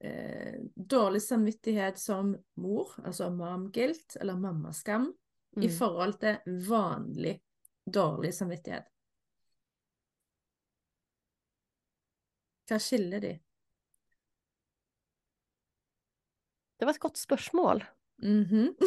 eh, 0.00 0.54
dårlig 0.74 1.22
samvittighet 1.22 1.98
som 1.98 2.36
mor, 2.56 2.88
altså 3.04 3.30
mom 3.30 3.70
guilt 3.72 4.16
eller 4.20 4.36
mammaskam, 4.36 5.14
i 5.56 5.66
Mm. 5.66 5.78
forhold 5.78 6.20
til 6.20 6.36
vanlig 6.68 7.40
dårlig 7.86 8.34
samvittighet? 8.34 8.84
Hva 12.68 12.78
skiller 12.78 13.20
de? 13.20 13.38
Det 16.78 16.84
var 16.84 16.90
ett 16.92 16.98
gott 16.98 17.16
spörsmål. 17.16 17.84
Mhm. 18.22 18.74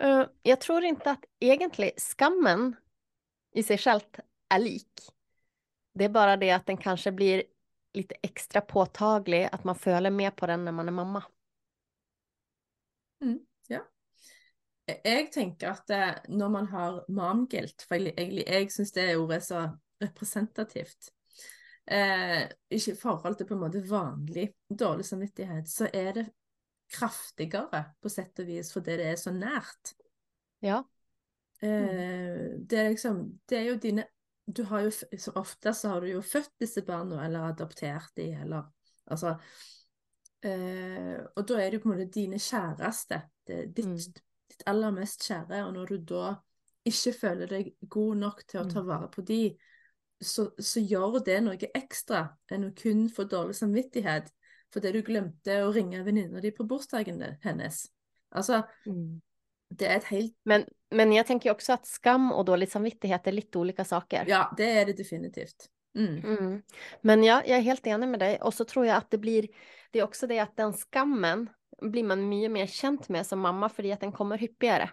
Eh, 0.00 0.26
jag 0.42 0.60
tror 0.60 0.84
inte 0.84 1.10
att 1.10 1.24
egentligen 1.40 1.92
skammen 1.96 2.76
i 3.52 3.62
sig 3.62 3.78
självt 3.78 4.18
är 4.48 4.58
lik. 4.58 4.92
Det 5.94 6.04
är 6.04 6.08
bara 6.08 6.36
det 6.36 6.50
att 6.50 6.66
den 6.66 6.76
kanske 6.76 7.12
blir 7.12 7.42
lite 7.94 8.14
extra 8.22 8.60
påtaglig, 8.60 9.48
att 9.52 9.64
man 9.64 9.74
följer 9.74 10.10
med 10.10 10.36
på 10.36 10.46
den 10.46 10.64
när 10.64 10.72
man 10.72 10.88
är 10.88 10.92
mamma. 10.92 11.24
Jeg 14.88 15.28
tenker 15.32 15.74
at 15.74 15.90
eh, 15.92 16.14
når 16.32 16.48
man 16.52 16.66
har 16.72 17.02
mom 17.12 17.44
guilt, 17.50 17.84
for 17.88 18.00
jeg, 18.00 18.40
jeg, 18.40 18.68
syns 18.72 18.94
det 18.96 19.10
ordet 19.18 19.40
er 19.40 19.44
så 19.44 19.62
representativt 20.00 21.10
eh, 21.90 22.46
i 22.72 22.78
forhold 22.96 23.36
til 23.36 23.48
på 23.48 23.56
en 23.56 23.64
måte 23.66 23.82
vanlig 23.84 24.46
dårlig 24.68 25.04
samvittighet, 25.04 25.68
så 25.68 25.90
er 25.92 26.12
det 26.16 26.26
kraftigere 26.88 27.82
på 28.00 28.12
sett 28.12 28.40
og 28.40 28.48
vis 28.48 28.72
fordi 28.72 28.96
det 29.00 29.10
er 29.10 29.20
så 29.20 29.34
nært. 29.34 29.92
Ja. 30.64 30.80
Eh, 31.60 32.56
det 32.64 32.78
er 32.78 32.92
liksom 32.94 33.20
Det 33.48 33.58
er 33.58 33.66
jo 33.72 33.80
dine 33.82 34.06
Du 34.54 34.62
har 34.64 34.80
jo 34.80 34.88
f- 34.88 35.18
Så 35.20 35.32
ofte 35.36 35.72
så 35.74 35.88
har 35.88 36.00
du 36.00 36.06
jo 36.06 36.20
født 36.24 36.50
disse 36.60 36.82
barna, 36.82 37.24
eller 37.24 37.48
adoptert 37.50 38.10
de, 38.16 38.30
eller 38.32 38.62
Altså 39.10 39.34
eh, 40.44 41.18
Og 41.36 41.48
da 41.48 41.58
er 41.62 41.70
det 41.70 41.80
på 41.82 41.88
en 41.90 41.96
måte 41.98 42.10
dine 42.14 42.38
kjæreste. 42.38 43.22
Det 43.46 43.74
ditt, 43.76 43.86
Mm. 43.86 44.22
ditt 44.48 44.62
aller 44.66 44.90
mest 44.90 45.22
kjære. 45.28 45.66
Og 45.66 45.72
når 45.74 45.86
du 45.86 45.96
da 45.96 46.34
ikke 46.86 47.12
føler 47.20 47.46
deg 47.46 47.74
god 47.88 48.16
nok 48.16 48.44
til 48.46 48.60
å 48.60 48.70
ta 48.70 48.80
Mm. 48.80 48.86
vare 48.86 49.08
på 49.08 49.22
de, 49.24 49.58
så, 50.20 50.50
så 50.58 50.80
gjør 50.80 51.24
det 51.24 51.42
noe 51.42 51.56
ekstra 51.74 52.36
enn 52.50 52.64
å 52.70 52.74
kun 52.74 53.08
få 53.10 53.24
dårlig 53.28 53.54
samvittighet 53.54 54.30
fordi 54.72 54.92
du 54.92 55.02
glemte 55.02 55.62
å 55.64 55.72
ringe 55.72 56.02
venninna 56.04 56.40
di 56.40 56.50
på 56.50 56.66
bursdagen 56.66 57.22
hennes. 57.42 57.88
Altså, 58.32 58.62
Mm. 58.86 59.20
Det 59.70 59.86
er 59.86 59.96
et 59.96 60.04
helt 60.04 60.34
Men, 60.44 60.64
men 60.90 61.12
jag 61.12 61.26
tänker 61.26 61.50
också 61.50 61.72
att 61.72 61.86
skam 61.86 62.32
och 62.32 62.44
dålig 62.44 62.70
samvittighet 62.70 63.26
är 63.26 63.32
lite 63.32 63.58
olika 63.58 63.84
saker. 63.84 64.24
Ja, 64.28 64.54
det 64.56 64.64
er 64.64 64.86
det 64.86 64.92
definitivt. 64.92 65.68
Mm. 65.98 66.24
Mm. 66.24 66.62
Men 67.00 67.24
ja, 67.24 67.42
jag 67.46 67.58
är 67.58 67.62
helt 67.62 67.86
enig 67.86 68.08
med 68.08 68.20
dig. 68.20 68.38
Och 68.42 68.54
så 68.54 68.64
tror 68.64 68.86
jag 68.86 68.96
att 68.96 69.10
det 69.10 69.18
blir, 69.18 69.48
det 69.90 69.98
är 69.98 70.04
också 70.04 70.26
det 70.26 70.38
att 70.38 70.56
den 70.56 70.72
skammen 70.72 71.50
blir 71.82 72.04
man 72.04 72.28
mycket 72.28 72.50
mer 72.50 72.66
känt 72.66 73.08
med 73.08 73.26
som 73.26 73.40
mamma, 73.40 73.68
för 73.68 73.92
att 73.92 74.00
den 74.00 74.12
kommer 74.12 74.38
hyppigare. 74.38 74.90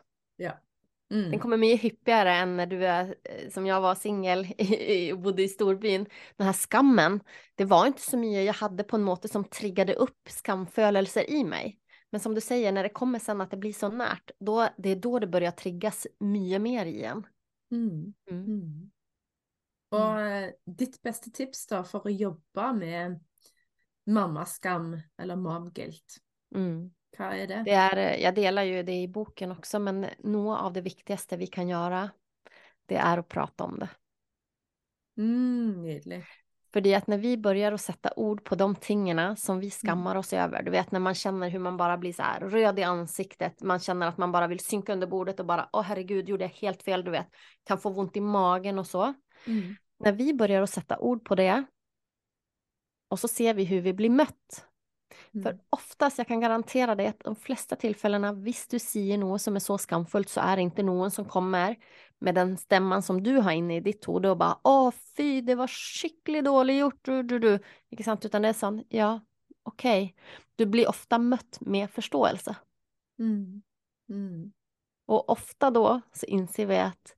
Mm. 1.11 1.31
Den 1.31 1.39
kommer 1.39 1.57
mycket 1.57 1.81
hyppigare 1.81 2.33
än 2.33 2.57
när 2.57 2.65
du 2.65 2.85
är, 2.85 3.15
eh, 3.23 3.49
som 3.49 3.65
jag 3.65 3.81
var 3.81 3.95
singel 3.95 4.47
och 5.13 5.19
bodde 5.19 5.43
i 5.43 5.47
storbyn. 5.47 6.05
Den 6.35 6.45
här 6.47 6.53
skammen, 6.53 7.19
det 7.55 7.65
var 7.65 7.87
inte 7.87 8.01
så 8.01 8.17
mycket 8.17 8.45
jag 8.45 8.53
hade 8.53 8.83
på 8.83 8.95
en 8.95 9.03
måte 9.03 9.27
som 9.27 9.43
triggade 9.43 9.93
upp 9.93 10.29
skamfölelser 10.29 11.29
i 11.29 11.43
mig. 11.43 11.79
Men 12.09 12.19
som 12.21 12.35
du 12.35 12.41
säger, 12.41 12.71
när 12.71 12.83
det 12.83 12.89
kommer 12.89 13.19
sen 13.19 13.41
att 13.41 13.51
det 13.51 13.57
blir 13.57 13.73
så 13.73 13.89
närt, 13.89 14.31
då, 14.39 14.69
det 14.77 14.89
är 14.89 14.95
då 14.95 15.19
det 15.19 15.27
börjar 15.27 15.51
triggas 15.51 16.07
mycket 16.19 16.61
mer 16.61 16.85
igen. 16.85 17.27
Mm. 17.71 18.13
Mm. 18.31 18.45
Mm. 18.45 18.91
Og 19.89 20.21
eh, 20.21 20.49
ditt 20.65 21.01
beste 21.01 21.31
tips 21.31 21.67
da 21.67 21.83
for 21.83 22.07
å 22.07 22.09
jobbe 22.09 22.73
med 22.73 23.19
mammaskam 24.05 25.01
eller 25.17 25.35
mom 25.35 25.71
guilt, 25.71 26.21
Mm. 26.55 26.91
hva 27.17 27.31
er 27.35 27.47
det? 27.47 27.61
Det 27.65 27.71
är, 27.71 28.17
jag 28.17 28.35
delar 28.35 28.63
ju 28.63 28.83
det 28.83 29.01
i 29.01 29.07
boken 29.07 29.51
också, 29.51 29.79
men 29.79 30.05
något 30.19 30.59
av 30.59 30.73
det 30.73 30.81
viktigaste 30.81 31.37
vi 31.37 31.47
kan 31.47 31.67
göra, 31.67 32.09
det 32.85 32.95
är 32.95 33.17
att 33.17 33.27
prata 33.27 33.63
om 33.63 33.79
det. 33.79 33.89
Mm, 35.17 35.81
nydelig. 35.81 36.25
För 36.75 36.95
att 36.95 37.07
när 37.07 37.17
vi 37.17 37.37
börjar 37.37 37.71
att 37.71 37.81
sätta 37.81 38.09
ord 38.15 38.43
på 38.43 38.55
de 38.55 38.75
tingerna 38.75 39.35
som 39.35 39.59
vi 39.59 39.71
skammar 39.71 40.15
oss 40.15 40.33
över, 40.33 40.63
du 40.63 40.71
vet 40.71 40.91
när 40.91 40.99
man 40.99 41.15
känner 41.15 41.49
hur 41.49 41.59
man 41.59 41.77
bara 41.77 41.97
blir 41.97 42.13
så 42.13 42.23
här 42.23 42.39
röd 42.39 42.79
i 42.79 42.83
ansiktet, 42.83 43.61
man 43.61 43.79
känner 43.79 44.07
att 44.07 44.17
man 44.17 44.31
bara 44.31 44.47
vill 44.47 44.59
synka 44.59 44.93
under 44.93 45.07
bordet 45.07 45.39
och 45.39 45.45
bara, 45.45 45.69
åh 45.73 45.81
herregud, 45.81 46.29
gjorde 46.29 46.43
jag 46.43 46.49
helt 46.49 46.83
fel, 46.83 47.03
du 47.03 47.11
vet, 47.11 47.27
kan 47.63 47.77
få 47.77 47.89
ont 47.89 48.17
i 48.17 48.21
magen 48.21 48.79
och 48.79 48.87
så. 48.87 49.13
Mm. 49.47 49.75
När 49.99 50.11
vi 50.11 50.33
börjar 50.33 50.61
att 50.61 50.69
sätta 50.69 50.97
ord 50.97 51.25
på 51.25 51.35
det, 51.35 51.63
och 53.09 53.19
så 53.19 53.27
ser 53.27 53.53
vi 53.53 53.63
hur 53.63 53.81
vi 53.81 53.93
blir 53.93 54.09
mött. 54.09 54.65
För 55.31 55.49
Mm. 55.49 55.59
oftast, 55.69 56.17
jag 56.17 56.27
kan 56.27 56.41
garantera 56.41 56.95
dig 56.95 57.07
att 57.07 57.19
de 57.19 57.35
flesta 57.35 57.75
tillfällena, 57.75 58.33
visst 58.33 58.71
du 58.71 58.79
säger 58.79 59.17
något 59.17 59.41
som 59.41 59.55
är 59.55 59.59
så 59.59 59.77
skamfullt 59.77 60.29
så 60.29 60.41
är 60.41 60.55
det 60.55 60.61
inte 60.61 60.83
någon 60.83 61.11
som 61.11 61.25
kommer 61.25 61.75
med 62.19 62.35
den 62.35 62.57
stämman 62.57 63.03
som 63.03 63.23
du 63.23 63.37
har 63.37 63.51
inne 63.51 63.75
i 63.75 63.79
ditt 63.79 64.07
huvud 64.07 64.25
och 64.25 64.37
bara 64.37 64.59
åh 64.63 64.91
fy 65.17 65.41
det 65.41 65.55
var 65.55 65.67
skickligt 65.67 66.45
dåligt 66.45 66.79
gjort 66.79 66.99
du, 67.01 67.23
du, 67.23 67.39
du. 67.39 67.59
Inte 67.89 68.03
sant? 68.03 68.25
Utan 68.25 68.41
det 68.41 68.47
är 68.47 68.53
sånt, 68.53 68.87
ja 68.89 69.19
okej, 69.63 70.03
okay, 70.03 70.23
du 70.55 70.65
blir 70.65 70.89
ofta 70.89 71.19
mött 71.19 71.57
med 71.61 71.89
förståelse. 71.89 72.55
Mm. 73.19 73.61
Mm. 74.09 74.51
Och 75.05 75.29
ofta 75.29 75.71
då 75.71 76.01
så 76.13 76.25
inser 76.25 76.65
vi 76.65 76.77
att 76.77 77.15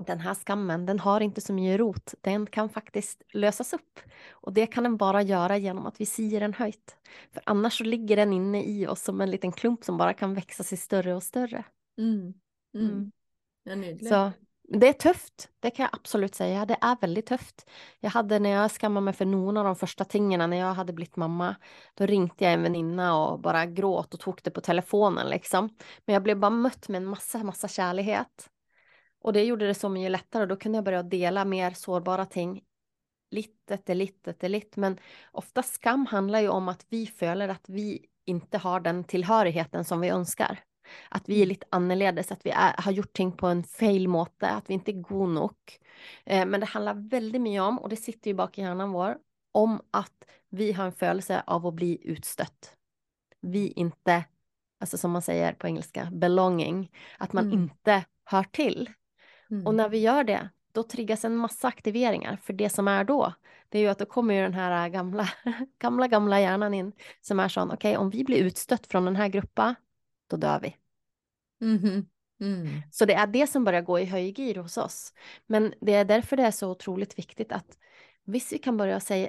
den 0.00 0.20
här 0.20 0.34
skammen, 0.34 0.86
den 0.86 1.00
har 1.00 1.20
inte 1.20 1.40
så 1.40 1.52
mycket 1.52 1.78
rot. 1.78 2.14
Den 2.20 2.46
kan 2.46 2.68
faktiskt 2.68 3.22
lösas 3.32 3.72
upp. 3.72 4.00
Och 4.30 4.52
det 4.52 4.66
kan 4.66 4.84
den 4.84 4.96
bara 4.96 5.22
göra 5.22 5.56
genom 5.56 5.86
att 5.86 6.00
vi 6.00 6.06
säger 6.06 6.40
den 6.40 6.54
höjt. 6.54 6.96
För 7.30 7.42
annars 7.46 7.78
så 7.78 7.84
ligger 7.84 8.16
den 8.16 8.32
inne 8.32 8.64
i 8.64 8.86
oss 8.86 9.02
som 9.02 9.20
en 9.20 9.30
liten 9.30 9.52
klump 9.52 9.84
som 9.84 9.98
bara 9.98 10.14
kan 10.14 10.34
växa 10.34 10.62
sig 10.62 10.78
större 10.78 11.14
och 11.14 11.22
större. 11.22 11.64
Mm. 12.78 13.12
Så 14.08 14.32
det 14.68 14.88
är 14.88 14.92
tufft, 14.92 15.48
det 15.60 15.70
kan 15.70 15.82
jag 15.82 15.94
absolut 15.94 16.34
säga. 16.34 16.66
Det 16.66 16.76
är 16.80 16.96
väldigt 17.00 17.26
tufft. 17.26 17.70
Jag 18.00 18.10
hade 18.10 18.38
när 18.38 18.50
jag 18.50 18.70
skammade 18.70 19.04
mig 19.04 19.14
för 19.14 19.24
någon 19.24 19.56
av 19.56 19.64
de 19.64 19.76
första 19.76 20.04
tingen 20.04 20.50
när 20.50 20.56
jag 20.56 20.74
hade 20.74 20.92
blivit 20.92 21.16
mamma, 21.16 21.56
då 21.94 22.06
ringde 22.06 22.34
jag 22.38 22.52
en 22.52 22.62
väninna 22.62 23.16
och 23.16 23.40
bara 23.40 23.66
gråt 23.66 24.14
och 24.14 24.20
tog 24.20 24.40
det 24.42 24.50
på 24.50 24.60
telefonen 24.60 25.28
liksom. 25.28 25.68
Men 26.04 26.14
jag 26.14 26.22
blev 26.22 26.38
bara 26.38 26.50
mött 26.50 26.88
med 26.88 26.96
en 26.96 27.06
massa, 27.06 27.44
massa 27.44 27.68
kärlighet. 27.68 28.50
Och 29.20 29.32
det 29.32 29.44
gjorde 29.44 29.66
det 29.66 29.74
så 29.74 29.88
mycket 29.88 30.10
lättare. 30.10 30.46
Då 30.46 30.56
kunde 30.56 30.76
jag 30.78 30.84
börja 30.84 31.02
dela 31.02 31.44
mer 31.44 31.70
sårbara 31.70 32.26
ting. 32.26 32.62
Lite 33.30 33.76
till 33.76 33.98
lite 33.98 34.32
till 34.32 34.52
lite. 34.52 34.80
Men 34.80 34.98
ofta 35.32 35.62
skam 35.62 36.06
handlar 36.06 36.40
ju 36.40 36.48
om 36.48 36.68
att 36.68 36.86
vi 36.88 37.06
följer 37.06 37.48
att 37.48 37.68
vi 37.68 38.06
inte 38.24 38.58
har 38.58 38.80
den 38.80 39.04
tillhörigheten 39.04 39.84
som 39.84 40.00
vi 40.00 40.08
önskar. 40.08 40.58
Att 41.08 41.28
vi 41.28 41.34
är 41.34 41.38
mm. 41.38 41.48
lite 41.48 41.66
annorledes, 41.70 42.32
att 42.32 42.46
vi 42.46 42.50
är, 42.50 42.74
har 42.82 42.92
gjort 42.92 43.12
ting 43.12 43.32
på 43.32 43.46
en 43.46 43.64
fel 43.64 44.08
måte, 44.08 44.48
att 44.48 44.70
vi 44.70 44.74
inte 44.74 44.90
är 44.90 45.00
god 45.00 45.28
nog. 45.28 45.56
Eh, 46.24 46.46
men 46.46 46.60
det 46.60 46.66
handlar 46.66 46.94
väldigt 46.94 47.40
mycket 47.40 47.62
om, 47.62 47.78
och 47.78 47.88
det 47.88 47.96
sitter 47.96 48.30
ju 48.30 48.34
bak 48.34 48.58
i 48.58 48.60
hjärnan 48.60 48.92
vår, 48.92 49.16
om 49.52 49.80
att 49.90 50.26
vi 50.48 50.72
har 50.72 50.84
en 50.84 50.92
födelse 50.92 51.42
av 51.46 51.66
att 51.66 51.74
bli 51.74 51.98
utstött. 52.02 52.76
Vi 53.40 53.68
inte, 53.68 54.24
alltså 54.80 54.98
som 54.98 55.10
man 55.10 55.22
säger 55.22 55.52
på 55.52 55.66
engelska, 55.66 56.08
belonging, 56.12 56.90
att 57.18 57.32
man 57.32 57.44
mm. 57.44 57.58
inte 57.58 58.04
hör 58.24 58.44
till. 58.44 58.90
Mm. 59.50 59.66
Och 59.66 59.74
när 59.74 59.88
vi 59.88 59.98
gör 59.98 60.24
det, 60.24 60.48
då 60.72 60.82
triggas 60.82 61.24
en 61.24 61.36
massa 61.36 61.68
aktiveringar. 61.68 62.36
För 62.42 62.52
det 62.52 62.68
som 62.68 62.88
är 62.88 63.04
då, 63.04 63.32
det 63.68 63.78
är 63.78 63.82
ju 63.82 63.88
att 63.88 63.98
då 63.98 64.06
kommer 64.06 64.34
ju 64.34 64.42
den 64.42 64.54
här 64.54 64.88
gamla, 64.88 65.28
gamla, 65.78 66.08
gamla 66.08 66.40
hjärnan 66.40 66.74
in 66.74 66.92
som 67.20 67.40
är 67.40 67.48
sån, 67.48 67.70
okej, 67.70 67.90
okay, 67.90 67.96
om 67.96 68.10
vi 68.10 68.24
blir 68.24 68.38
utstött 68.38 68.86
från 68.86 69.04
den 69.04 69.16
här 69.16 69.28
gruppen, 69.28 69.74
då 70.26 70.36
dör 70.36 70.60
vi. 70.60 70.76
Mm. 71.60 72.06
Mm. 72.40 72.82
Så 72.90 73.04
det 73.04 73.14
är 73.14 73.26
det 73.26 73.46
som 73.46 73.64
börjar 73.64 73.82
gå 73.82 73.98
i 73.98 74.04
höjgir 74.04 74.54
hos 74.54 74.76
oss. 74.76 75.12
Men 75.46 75.74
det 75.80 75.94
är 75.94 76.04
därför 76.04 76.36
det 76.36 76.42
är 76.42 76.50
så 76.50 76.70
otroligt 76.70 77.18
viktigt 77.18 77.52
att 77.52 77.78
visst 78.24 78.52
vi 78.52 78.58
kan 78.58 78.76
börja 78.76 79.00
säga, 79.00 79.28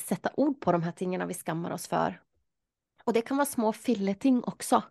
sätta 0.00 0.30
ord 0.36 0.60
på 0.60 0.72
de 0.72 0.82
här 0.82 0.92
tingen 0.92 1.28
vi 1.28 1.34
skammar 1.34 1.70
oss 1.70 1.88
för. 1.88 2.22
Och 3.04 3.12
det 3.12 3.22
kan 3.22 3.36
vara 3.36 3.46
små 3.46 3.72
filleting 3.72 4.44
också. 4.44 4.82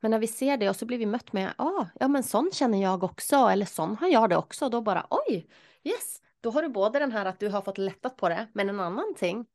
Men 0.00 0.10
när 0.10 0.18
vi 0.18 0.26
ser 0.26 0.56
det 0.56 0.70
och 0.70 0.76
så 0.76 0.86
blir 0.86 0.98
vi 0.98 1.06
mött 1.06 1.32
med, 1.32 1.54
ah, 1.58 1.86
ja 2.00 2.08
men 2.08 2.22
sån 2.22 2.50
känner 2.52 2.82
jag 2.82 3.04
också, 3.04 3.36
eller 3.36 3.66
sån 3.66 3.96
har 3.96 4.08
jag 4.08 4.30
det 4.30 4.36
också, 4.36 4.68
då 4.68 4.80
bara 4.80 5.06
oj, 5.10 5.46
yes, 5.84 6.22
då 6.40 6.50
har 6.50 6.62
du 6.62 6.68
både 6.68 6.98
den 6.98 7.12
här 7.12 7.26
att 7.26 7.40
du 7.40 7.48
har 7.48 7.62
fått 7.62 7.78
lättat 7.78 8.16
på 8.16 8.28
det, 8.28 8.48
men 8.52 8.68
en 8.68 8.80
annan 8.80 9.14
ting, 9.16 9.46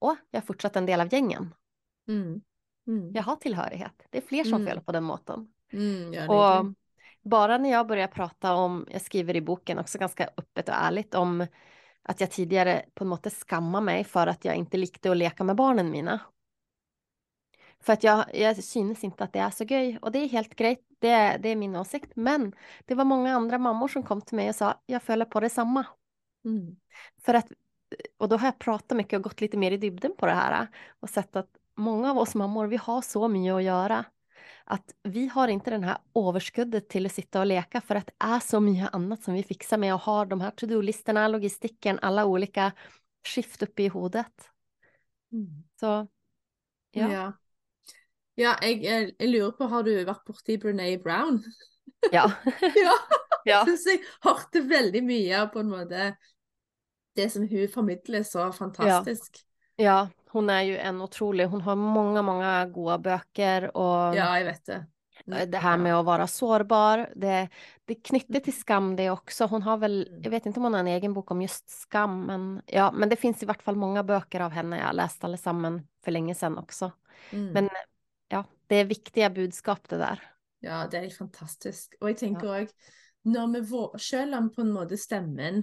åh, 0.00 0.14
jag 0.30 0.42
är 0.42 0.46
fortsatt 0.46 0.76
en 0.76 0.86
del 0.86 1.00
av 1.00 1.12
gängen. 1.12 1.54
Mm. 2.08 2.40
Mm. 2.88 3.12
Jag 3.14 3.22
har 3.22 3.36
tillhörighet. 3.36 4.06
Det 4.10 4.18
är 4.18 4.22
fler 4.22 4.44
som 4.44 4.54
mm. 4.54 4.66
felar 4.66 4.82
på 4.82 4.92
den 4.92 5.04
måten. 5.04 5.48
Mm, 5.72 6.12
ja, 6.12 6.58
och 6.58 6.66
bara 7.22 7.58
när 7.58 7.70
jag 7.70 7.86
börjar 7.86 8.08
prata 8.08 8.54
om, 8.54 8.86
jag 8.90 9.02
skriver 9.02 9.36
i 9.36 9.40
boken 9.40 9.78
också 9.78 9.98
ganska 9.98 10.28
öppet 10.36 10.68
och 10.68 10.74
ärligt 10.74 11.14
om 11.14 11.46
att 12.02 12.20
jag 12.20 12.30
tidigare 12.30 12.84
på 12.94 13.04
något 13.04 13.24
sätt 13.24 13.32
skammar 13.32 13.80
mig 13.80 14.04
för 14.04 14.26
att 14.26 14.44
jag 14.44 14.56
inte 14.56 14.76
likte 14.76 15.10
att 15.10 15.16
leka 15.16 15.44
med 15.44 15.56
barnen 15.56 15.90
mina. 15.90 16.20
För 17.80 17.92
att 17.92 18.02
jag, 18.02 18.24
jag 18.34 18.64
synes 18.64 19.04
inte 19.04 19.24
att 19.24 19.32
det 19.32 19.38
är 19.38 19.50
så 19.50 19.64
göj 19.64 19.98
och 20.02 20.12
det 20.12 20.18
är 20.18 20.28
helt 20.28 20.54
grejt, 20.54 20.82
det, 20.98 21.38
det 21.42 21.48
är 21.48 21.56
min 21.56 21.76
åsikt. 21.76 22.12
Men 22.14 22.52
det 22.84 22.94
var 22.94 23.04
många 23.04 23.34
andra 23.34 23.58
mammor 23.58 23.88
som 23.88 24.02
kom 24.02 24.20
till 24.20 24.36
mig 24.36 24.48
och 24.48 24.54
sa, 24.54 24.80
jag 24.86 25.02
följer 25.02 25.26
på 25.26 25.40
detsamma. 25.40 25.86
Mm. 26.44 26.76
För 27.20 27.34
att, 27.34 27.46
och 28.16 28.28
då 28.28 28.36
har 28.36 28.46
jag 28.46 28.58
pratat 28.58 28.96
mycket 28.96 29.16
och 29.16 29.22
gått 29.22 29.40
lite 29.40 29.56
mer 29.56 29.70
i 29.70 29.76
dybden 29.76 30.14
på 30.18 30.26
det 30.26 30.32
här 30.32 30.66
och 31.00 31.10
sett 31.10 31.36
att 31.36 31.57
många 31.78 32.10
av 32.10 32.18
oss 32.18 32.34
mammor, 32.34 32.66
vi 32.66 32.76
har 32.76 33.02
så 33.02 33.28
mycket 33.28 33.54
att 33.54 33.62
göra. 33.62 34.04
Att 34.64 34.94
vi 35.02 35.26
har 35.26 35.48
inte 35.48 35.70
den 35.70 35.84
här 35.84 35.98
överskuddet 36.14 36.88
till 36.88 37.06
att 37.06 37.12
sitta 37.12 37.40
och 37.40 37.46
leka 37.46 37.80
för 37.80 37.94
att 37.94 38.06
det 38.06 38.14
är 38.18 38.40
så 38.40 38.60
mycket 38.60 38.94
annat 38.94 39.22
som 39.22 39.34
vi 39.34 39.42
fixar 39.42 39.78
med 39.78 39.94
och 39.94 40.00
har 40.00 40.26
de 40.26 40.40
här 40.40 40.50
to-do-listorna, 40.50 41.28
logistiken, 41.28 41.98
alla 42.02 42.24
olika 42.24 42.72
skift 43.26 43.62
uppe 43.62 43.82
i 43.82 43.88
huvudet. 43.88 44.50
Mm. 45.32 45.64
Så, 45.80 46.06
ja. 46.90 47.12
ja. 47.12 47.32
Ja, 48.38 48.52
jeg, 48.62 48.84
jeg, 48.84 49.12
jeg, 49.18 49.28
lurer 49.32 49.54
på, 49.58 49.66
har 49.66 49.82
du 49.82 49.90
vært 50.06 50.22
borti 50.28 50.58
Brené 50.62 50.94
Brown? 51.02 51.42
Ja. 52.12 52.28
ja. 52.60 52.92
ja. 53.48 53.64
Syns 53.66 53.86
jeg 53.88 54.04
hørte 54.22 54.60
veldig 54.70 55.00
mye 55.02 55.40
på 55.50 55.64
en 55.64 55.72
måte 55.72 56.12
det 57.18 57.26
som 57.34 57.48
hun 57.50 57.64
formidler 57.72 58.22
så 58.22 58.44
fantastisk. 58.54 59.40
Ja. 59.74 59.84
ja, 59.84 59.96
hon 60.30 60.50
är 60.50 60.62
ju 60.62 60.78
en 60.78 61.02
otrolig, 61.02 61.46
hon 61.46 61.60
har 61.60 61.76
många, 61.76 62.22
många 62.22 62.66
goda 62.66 62.98
böcker 62.98 63.76
och 63.76 64.16
Ja, 64.16 64.38
jag 64.38 64.44
vet 64.44 64.66
det. 64.66 64.86
Mm, 65.26 65.50
det 65.50 65.58
här 65.58 65.76
med 65.76 65.94
att 65.94 66.04
vara 66.04 66.26
sårbar, 66.26 67.12
det, 67.16 67.48
det 67.84 67.94
knyter 67.94 68.40
till 68.40 68.58
skam 68.58 68.96
det 68.96 69.10
också. 69.10 69.44
Hon 69.46 69.62
har 69.62 69.76
väl, 69.76 70.08
mm. 70.08 70.22
jag 70.22 70.30
vet 70.30 70.46
inte 70.46 70.60
om 70.60 70.64
hon 70.64 70.72
har 70.72 70.80
en 70.80 70.86
egen 70.86 71.14
bok 71.14 71.30
om 71.30 71.42
just 71.42 71.70
skam, 71.70 72.26
men 72.26 72.62
ja, 72.66 72.92
men 72.92 73.08
det 73.08 73.16
finns 73.16 73.42
i 73.42 73.46
vart 73.46 73.62
fall 73.62 73.76
många 73.76 74.02
böcker 74.02 74.40
av 74.40 74.50
henne. 74.50 74.78
Jag 74.78 74.86
har 74.86 74.92
läst 74.92 75.24
allesammans 75.24 75.82
för 76.04 76.10
länge 76.10 76.34
sedan 76.34 76.58
också. 76.58 76.92
Mm. 77.30 77.52
Men 77.52 77.68
ja, 78.28 78.44
det 78.66 78.76
är 78.76 78.84
viktiga 78.84 79.30
budskap 79.30 79.88
det 79.88 79.96
där. 79.96 80.22
Ja, 80.60 80.88
det 80.90 80.96
är 80.96 81.00
helt 81.00 81.18
fantastiskt. 81.18 81.94
Och 82.00 82.10
jag 82.10 82.18
tänker 82.18 82.46
ja. 82.46 82.62
också, 82.62 82.74
när 83.22 83.46
vi 83.46 84.36
om 84.36 84.54
på 84.54 84.60
en 84.60 84.72
måte 84.72 84.96
stemmen 84.96 85.62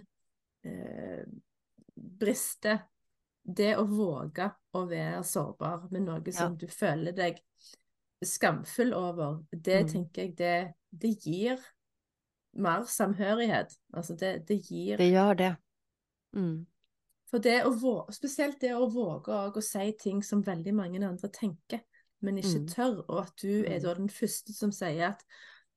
eh, 0.64 1.26
brister, 1.96 2.80
det 3.46 3.76
å 3.78 3.86
våge 3.86 4.50
å 4.76 4.84
være 4.90 5.22
sårbar 5.26 5.88
med 5.94 6.08
noe 6.08 6.22
ja. 6.26 6.34
som 6.34 6.56
du 6.58 6.66
føler 6.72 7.16
deg 7.16 7.40
skamfull 8.26 8.94
over, 8.98 9.42
det 9.52 9.84
mm. 9.86 9.90
tenker 9.92 10.24
jeg 10.24 10.36
det, 10.40 10.60
det 10.90 11.12
gir 11.22 11.62
mer 12.58 12.86
samhørighet. 12.90 13.76
Altså 13.94 14.16
det, 14.18 14.48
det 14.48 14.62
gir 14.66 14.98
Det 14.98 15.12
gjør 15.12 15.42
det. 15.42 15.52
Mm. 16.36 16.66
For 17.30 17.44
det 17.44 17.58
å 17.68 17.74
våge, 17.74 18.16
spesielt 18.16 18.62
det 18.62 18.74
å 18.76 18.88
våge 18.92 19.36
å 19.36 19.64
si 19.64 19.92
ting 20.00 20.24
som 20.24 20.44
veldig 20.46 20.74
mange 20.76 21.02
andre 21.06 21.30
tenker, 21.34 21.84
men 22.26 22.40
ikke 22.42 22.64
mm. 22.64 22.70
tør, 22.72 23.02
og 23.06 23.20
at 23.26 23.36
du 23.44 23.52
er 23.66 23.78
mm. 23.78 23.84
da 23.84 23.96
den 24.00 24.10
første 24.14 24.56
som 24.56 24.74
sier 24.76 25.12
at 25.14 25.28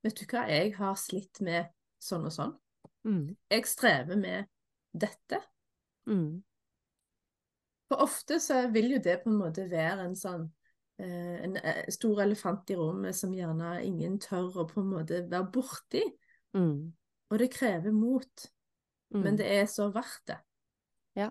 Vet 0.06 0.14
du 0.14 0.28
hva, 0.30 0.44
jeg 0.46 0.76
har 0.76 0.92
slitt 0.94 1.40
med 1.42 1.72
sånn 1.98 2.28
og 2.28 2.30
sånn. 2.30 2.52
Mm. 3.02 3.32
Jeg 3.50 3.64
strever 3.66 4.20
med 4.20 4.46
dette. 4.94 5.40
Mm. 6.06 6.38
For 7.88 8.04
ofte 8.04 8.40
så 8.40 8.66
vil 8.72 8.92
jo 8.96 9.00
det 9.04 9.22
på 9.22 9.32
en 9.32 9.40
måte 9.40 9.64
være 9.70 10.04
en 10.04 10.16
sånn 10.18 10.44
eh, 11.00 11.36
en 11.46 11.56
eh, 11.56 11.86
stor 11.92 12.20
elefant 12.24 12.70
i 12.70 12.76
rommet 12.76 13.16
som 13.16 13.32
gjerne 13.34 13.78
ingen 13.86 14.18
tør 14.22 14.62
å 14.62 14.66
på 14.68 14.82
en 14.82 14.92
måte 14.92 15.24
være 15.30 15.48
borti. 15.54 16.04
Mm. 16.56 16.92
Og 17.28 17.40
det 17.40 17.50
krever 17.52 17.92
mot. 17.92 18.48
Mm. 19.14 19.22
Men 19.24 19.36
det 19.36 19.48
är 19.60 19.66
så 19.66 19.88
värt 19.88 20.26
det. 20.26 20.38
Ja. 21.12 21.30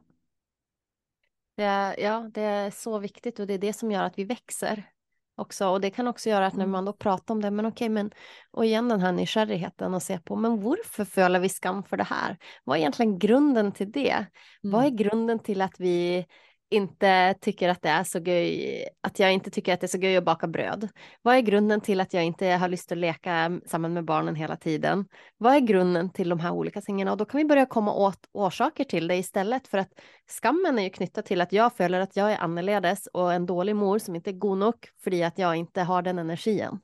Det 1.56 1.64
är, 1.64 2.00
ja, 2.00 2.30
det 2.34 2.42
är 2.42 2.72
så 2.72 3.00
viktigt 3.00 3.40
och 3.40 3.48
det 3.48 3.54
är 3.54 3.58
det 3.58 3.74
som 3.74 3.92
gör 3.92 4.04
att 4.04 4.18
vi 4.18 4.24
växer 4.24 4.92
också. 5.36 5.68
Och 5.68 5.82
det 5.82 5.90
kan 5.90 6.08
också 6.08 6.30
göra 6.30 6.48
att 6.48 6.54
när 6.54 6.64
mm. 6.64 6.72
man 6.72 6.86
då 6.86 6.94
pratar 6.94 7.34
om 7.34 7.42
det, 7.42 7.52
men 7.52 7.66
okej, 7.66 7.90
men 7.90 8.12
och 8.52 8.66
igen 8.66 8.90
den 8.90 9.00
här 9.00 9.12
nykärrigheten 9.12 9.94
och 9.94 10.04
se 10.04 10.20
på, 10.20 10.36
men 10.36 10.62
varför 10.62 11.06
följer 11.06 11.40
vi 11.40 11.50
skam 11.50 11.84
för 11.84 11.98
det 11.98 12.04
här? 12.04 12.38
Vad 12.64 12.78
är 12.78 12.82
egentligen 12.82 13.20
grunden 13.20 13.72
till 13.72 13.92
det? 13.92 14.12
Mm. 14.12 14.28
Vad 14.62 14.86
är 14.86 14.90
grunden 14.90 15.40
till 15.40 15.62
att 15.62 15.80
vi 15.80 16.26
inte 16.70 17.36
tycker 17.42 17.70
att 17.70 17.82
det 17.82 17.90
är 17.90 18.04
så 18.04 18.20
göj, 18.20 18.88
att 19.02 19.20
jag 19.20 19.34
inte 19.34 19.52
tycker 19.52 19.74
att 19.74 19.80
det 19.80 19.86
är 19.86 19.88
så 19.88 19.98
göj 19.98 20.18
att 20.18 20.24
baka 20.24 20.48
bröd? 20.48 20.90
Vad 21.22 21.36
är 21.36 21.42
grunden 21.42 21.82
till 21.82 22.02
att 22.02 22.14
jag 22.14 22.24
inte 22.24 22.48
har 22.48 22.70
lust 22.70 22.92
att 22.92 22.98
leka 22.98 23.62
samman 23.66 23.94
med 23.94 24.06
barnen 24.06 24.36
hela 24.36 24.58
tiden? 24.58 25.06
Vad 25.38 25.56
är 25.56 25.60
grunden 25.60 26.10
till 26.10 26.30
de 26.30 26.40
här 26.40 26.52
olika 26.52 26.82
tingen? 26.82 27.08
Och 27.08 27.18
då 27.18 27.26
kan 27.26 27.38
vi 27.38 27.46
börja 27.46 27.66
komma 27.66 27.94
åt 27.94 28.28
orsaker 28.32 28.84
till 28.84 29.08
det 29.08 29.16
istället 29.16 29.68
för 29.68 29.78
att 29.78 29.94
skammen 30.28 30.80
är 30.80 30.84
ju 30.84 30.90
knuten 30.90 31.24
till 31.24 31.42
att 31.42 31.52
jag 31.52 31.76
följer 31.76 32.00
att 32.00 32.16
jag 32.16 32.32
är 32.32 32.38
annorledes 32.38 33.08
och 33.08 33.34
en 33.34 33.46
dålig 33.46 33.76
mor 33.76 34.00
som 34.00 34.16
inte 34.16 34.30
är 34.30 34.34
god 34.34 34.58
nog 34.58 34.90
för 35.04 35.24
att 35.24 35.38
jag 35.38 35.56
inte 35.56 35.82
har 35.82 36.02
den 36.02 36.20
energin. 36.20 36.80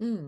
Mm. 0.00 0.18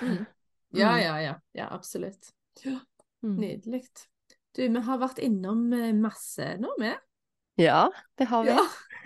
Mm. 0.00 0.24
Ja, 0.68 0.92
mm. 0.92 1.04
ja, 1.04 1.22
ja, 1.22 1.40
ja, 1.52 1.68
absolut. 1.70 2.28
Ja. 2.62 2.78
Mm. 3.22 3.36
Nydligt. 3.36 4.06
Du, 4.52 4.68
vi 4.68 4.80
har 4.80 4.98
varit 4.98 5.18
inom 5.18 5.72
eh, 5.72 5.92
masse 5.92 6.56
nå 6.58 6.74
med. 6.78 6.94
Ja, 7.54 7.92
det 8.14 8.24
har 8.24 8.44
vi. 8.44 8.50
Ja. 8.50 8.60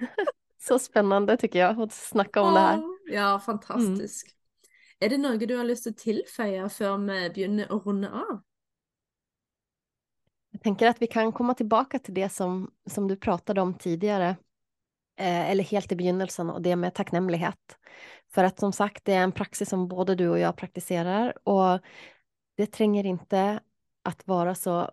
Så 0.58 0.78
spännande 0.78 1.36
tycker 1.36 1.58
jag 1.58 1.80
att 1.80 1.92
snacka 1.92 2.42
om 2.42 2.54
det 2.54 2.60
här. 2.60 2.82
Ja, 3.04 3.40
fantastiskt. 3.40 4.26
Mm. 4.26 4.34
Är 4.98 5.08
det 5.10 5.18
något 5.18 5.48
du 5.48 5.56
har 5.56 5.64
lust 5.64 5.86
att 5.86 5.96
tillföra 5.98 6.68
för 6.68 6.98
vi 6.98 7.06
börjar 7.06 7.76
att 7.76 7.86
runda 7.86 8.10
av? 8.10 8.42
Jag 10.50 10.62
tänker 10.62 10.86
att 10.88 11.02
vi 11.02 11.06
kan 11.06 11.32
komma 11.32 11.54
tillbaka 11.54 11.98
till 11.98 12.14
det 12.14 12.28
som, 12.28 12.70
som 12.90 13.08
du 13.08 13.16
pratade 13.16 13.60
om 13.60 13.74
tidigare. 13.74 14.36
eh, 15.16 15.50
eller 15.50 15.64
helt 15.64 15.92
i 15.92 15.96
begynnelsen, 15.96 16.50
och 16.50 16.62
det 16.62 16.76
med 16.76 16.94
tacknämlighet. 16.94 17.78
För 18.34 18.44
att 18.44 18.58
som 18.60 18.72
sagt, 18.72 19.04
det 19.04 19.12
är 19.14 19.22
en 19.22 19.32
praxis 19.32 19.68
som 19.68 19.88
både 19.88 20.14
du 20.14 20.28
och 20.28 20.38
jag 20.38 20.56
praktiserar 20.56 21.48
och 21.48 21.80
det 22.56 22.66
tränger 22.66 23.06
inte 23.06 23.60
att 24.02 24.26
vara 24.26 24.54
så 24.54 24.90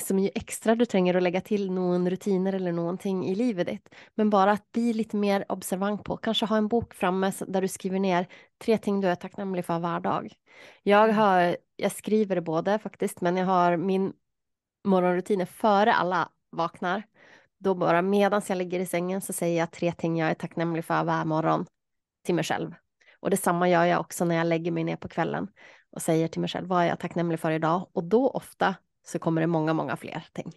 så 0.00 0.14
mycket 0.14 0.42
extra 0.42 0.74
du 0.74 0.84
tränger 0.84 1.14
att 1.14 1.22
lägga 1.22 1.40
till 1.40 1.70
någon 1.70 2.10
rutiner 2.10 2.52
eller 2.52 2.72
någonting 2.72 3.26
i 3.26 3.34
livet 3.34 3.66
ditt. 3.66 3.88
Men 4.14 4.30
bara 4.30 4.52
att 4.52 4.72
bli 4.72 4.92
lite 4.92 5.16
mer 5.16 5.44
observant 5.48 6.04
på, 6.04 6.16
kanske 6.16 6.46
ha 6.46 6.56
en 6.56 6.68
bok 6.68 6.94
framme 6.94 7.32
där 7.46 7.62
du 7.62 7.68
skriver 7.68 7.98
ner 7.98 8.26
tre 8.64 8.78
ting 8.78 9.00
du 9.00 9.08
är 9.08 9.14
tacknämlig 9.14 9.64
för 9.64 9.78
var 9.78 10.00
dag. 10.00 10.32
Jag, 10.82 11.04
Mm. 11.04 11.16
har, 11.16 11.56
jag 11.76 11.92
skriver 11.92 12.34
det 12.34 12.42
både 12.42 12.78
faktiskt, 12.78 13.20
men 13.20 13.36
jag 13.36 13.46
har 13.46 13.76
min 13.76 14.12
morgonrutiner 14.84 15.46
före 15.46 15.94
alla 15.94 16.28
vaknar. 16.50 17.02
Då 17.58 17.74
bara 17.74 18.02
medan 18.02 18.42
jag 18.48 18.58
ligger 18.58 18.80
i 18.80 18.86
sängen 18.86 19.20
så 19.20 19.32
säger 19.32 19.58
jag 19.58 19.70
tre 19.70 19.92
ting 19.92 20.18
jag 20.18 20.30
är 20.30 20.34
tacknämlig 20.34 20.84
för 20.84 21.04
varje 21.04 21.24
morgon 21.24 21.66
till 22.24 22.34
mig 22.34 22.44
själv. 22.44 22.74
Och 23.20 23.30
detsamma 23.30 23.68
gör 23.68 23.84
jag 23.84 24.00
också 24.00 24.24
när 24.24 24.34
jag 24.34 24.46
lägger 24.46 24.70
mig 24.70 24.84
ner 24.84 24.96
på 24.96 25.08
kvällen 25.08 25.48
och 25.90 26.02
säger 26.02 26.28
till 26.28 26.40
mig 26.40 26.50
själv 26.50 26.68
vad 26.68 26.82
är 26.82 26.86
jag 26.88 27.00
tacknämlig 27.00 27.40
för 27.40 27.50
idag? 27.50 27.90
Och 27.92 28.04
då 28.04 28.28
ofta 28.30 28.74
så 29.04 29.18
kommer 29.18 29.40
det 29.40 29.46
många, 29.46 29.72
många 29.72 29.96
fler 29.96 30.26
ting. 30.32 30.52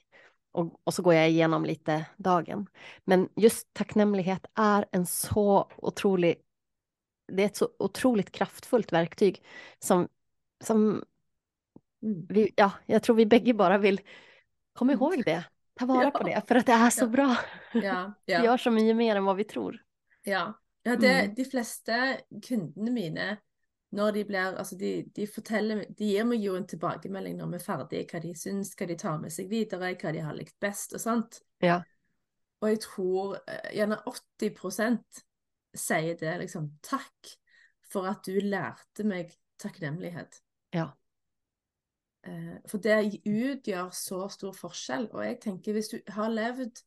Och, 0.51 0.81
och 0.83 0.93
så 0.93 1.01
går 1.03 1.13
jag 1.13 1.29
igenom 1.29 1.65
lite 1.65 2.05
dagen. 2.17 2.67
Men 3.05 3.29
just 3.35 3.73
tacknämlighet 3.73 4.45
är 4.55 4.85
en 4.91 5.05
så 5.05 5.71
otrolig, 5.77 6.35
det 7.33 7.41
är 7.43 7.45
ett 7.45 7.55
så 7.55 7.69
otroligt 7.79 8.31
kraftfullt 8.31 8.93
verktyg 8.93 9.43
som, 9.79 10.07
som 10.63 11.03
Mm. 12.03 12.25
vi, 12.29 12.53
ja, 12.55 12.71
jag 12.85 13.03
tror 13.03 13.15
vi 13.15 13.25
bägge 13.25 13.53
bara 13.53 13.77
vill 13.77 14.01
komma 14.73 14.91
Mm. 14.93 15.01
ihåg 15.03 15.23
det, 15.25 15.43
ta 15.79 15.85
vara 15.85 16.03
Ja. 16.03 16.11
på 16.11 16.23
det, 16.23 16.41
för 16.47 16.55
att 16.55 16.65
det 16.65 16.71
är 16.71 16.89
så 16.89 17.05
Ja. 17.05 17.07
bra. 17.07 17.37
Ja, 17.73 18.13
Det 18.25 18.31
ja. 18.33 18.43
gör 18.45 18.57
så 18.57 18.71
mycket 18.71 18.95
mer 18.95 19.15
än 19.15 19.25
vad 19.25 19.35
vi 19.35 19.43
tror. 19.43 19.83
Ja, 20.23 20.53
ja 20.83 20.95
det, 20.95 21.19
Mm. 21.21 21.35
de 21.35 21.45
fleste 21.45 22.21
kundene 22.47 22.91
mine, 22.91 23.37
når 23.95 24.11
de 24.11 24.23
blir 24.27 24.57
Altså, 24.59 24.75
de, 24.75 25.05
de 25.15 25.27
forteller 25.27 25.85
De 25.95 26.09
gir 26.09 26.25
meg 26.27 26.43
jo 26.43 26.57
en 26.57 26.67
tilbakemelding 26.67 27.37
når 27.37 27.53
vi 27.53 27.59
er 27.59 27.63
ferdige, 27.63 28.07
hva 28.11 28.21
de 28.23 28.33
syns, 28.35 28.73
hva 28.75 28.87
de 28.89 28.97
tar 28.99 29.21
med 29.21 29.33
seg 29.33 29.49
videre, 29.51 29.93
hva 29.95 30.11
de 30.13 30.23
har 30.25 30.35
likt 30.35 30.57
best 30.59 30.95
og 30.97 31.03
sånt. 31.03 31.39
Ja. 31.63 31.79
Og 32.61 32.71
jeg 32.73 32.81
tror 32.83 33.37
eh, 33.39 33.71
gjerne 33.77 33.99
80% 34.03 35.23
sier 35.77 36.17
det 36.19 36.37
liksom 36.43 36.71
Takk 36.85 37.35
for 37.87 38.09
at 38.09 38.25
du 38.27 38.39
lærte 38.43 39.05
meg 39.07 39.31
takknemlighet. 39.61 40.41
Ja. 40.75 40.89
Eh, 42.27 42.57
For 42.67 42.83
det 42.83 43.21
utgjør 43.23 43.93
så 43.95 44.25
stor 44.33 44.55
forskjell. 44.57 45.07
Og 45.13 45.23
jeg 45.23 45.39
tenker 45.47 45.77
hvis 45.77 45.93
du 45.93 45.99
har 46.17 46.33
levd 46.33 46.83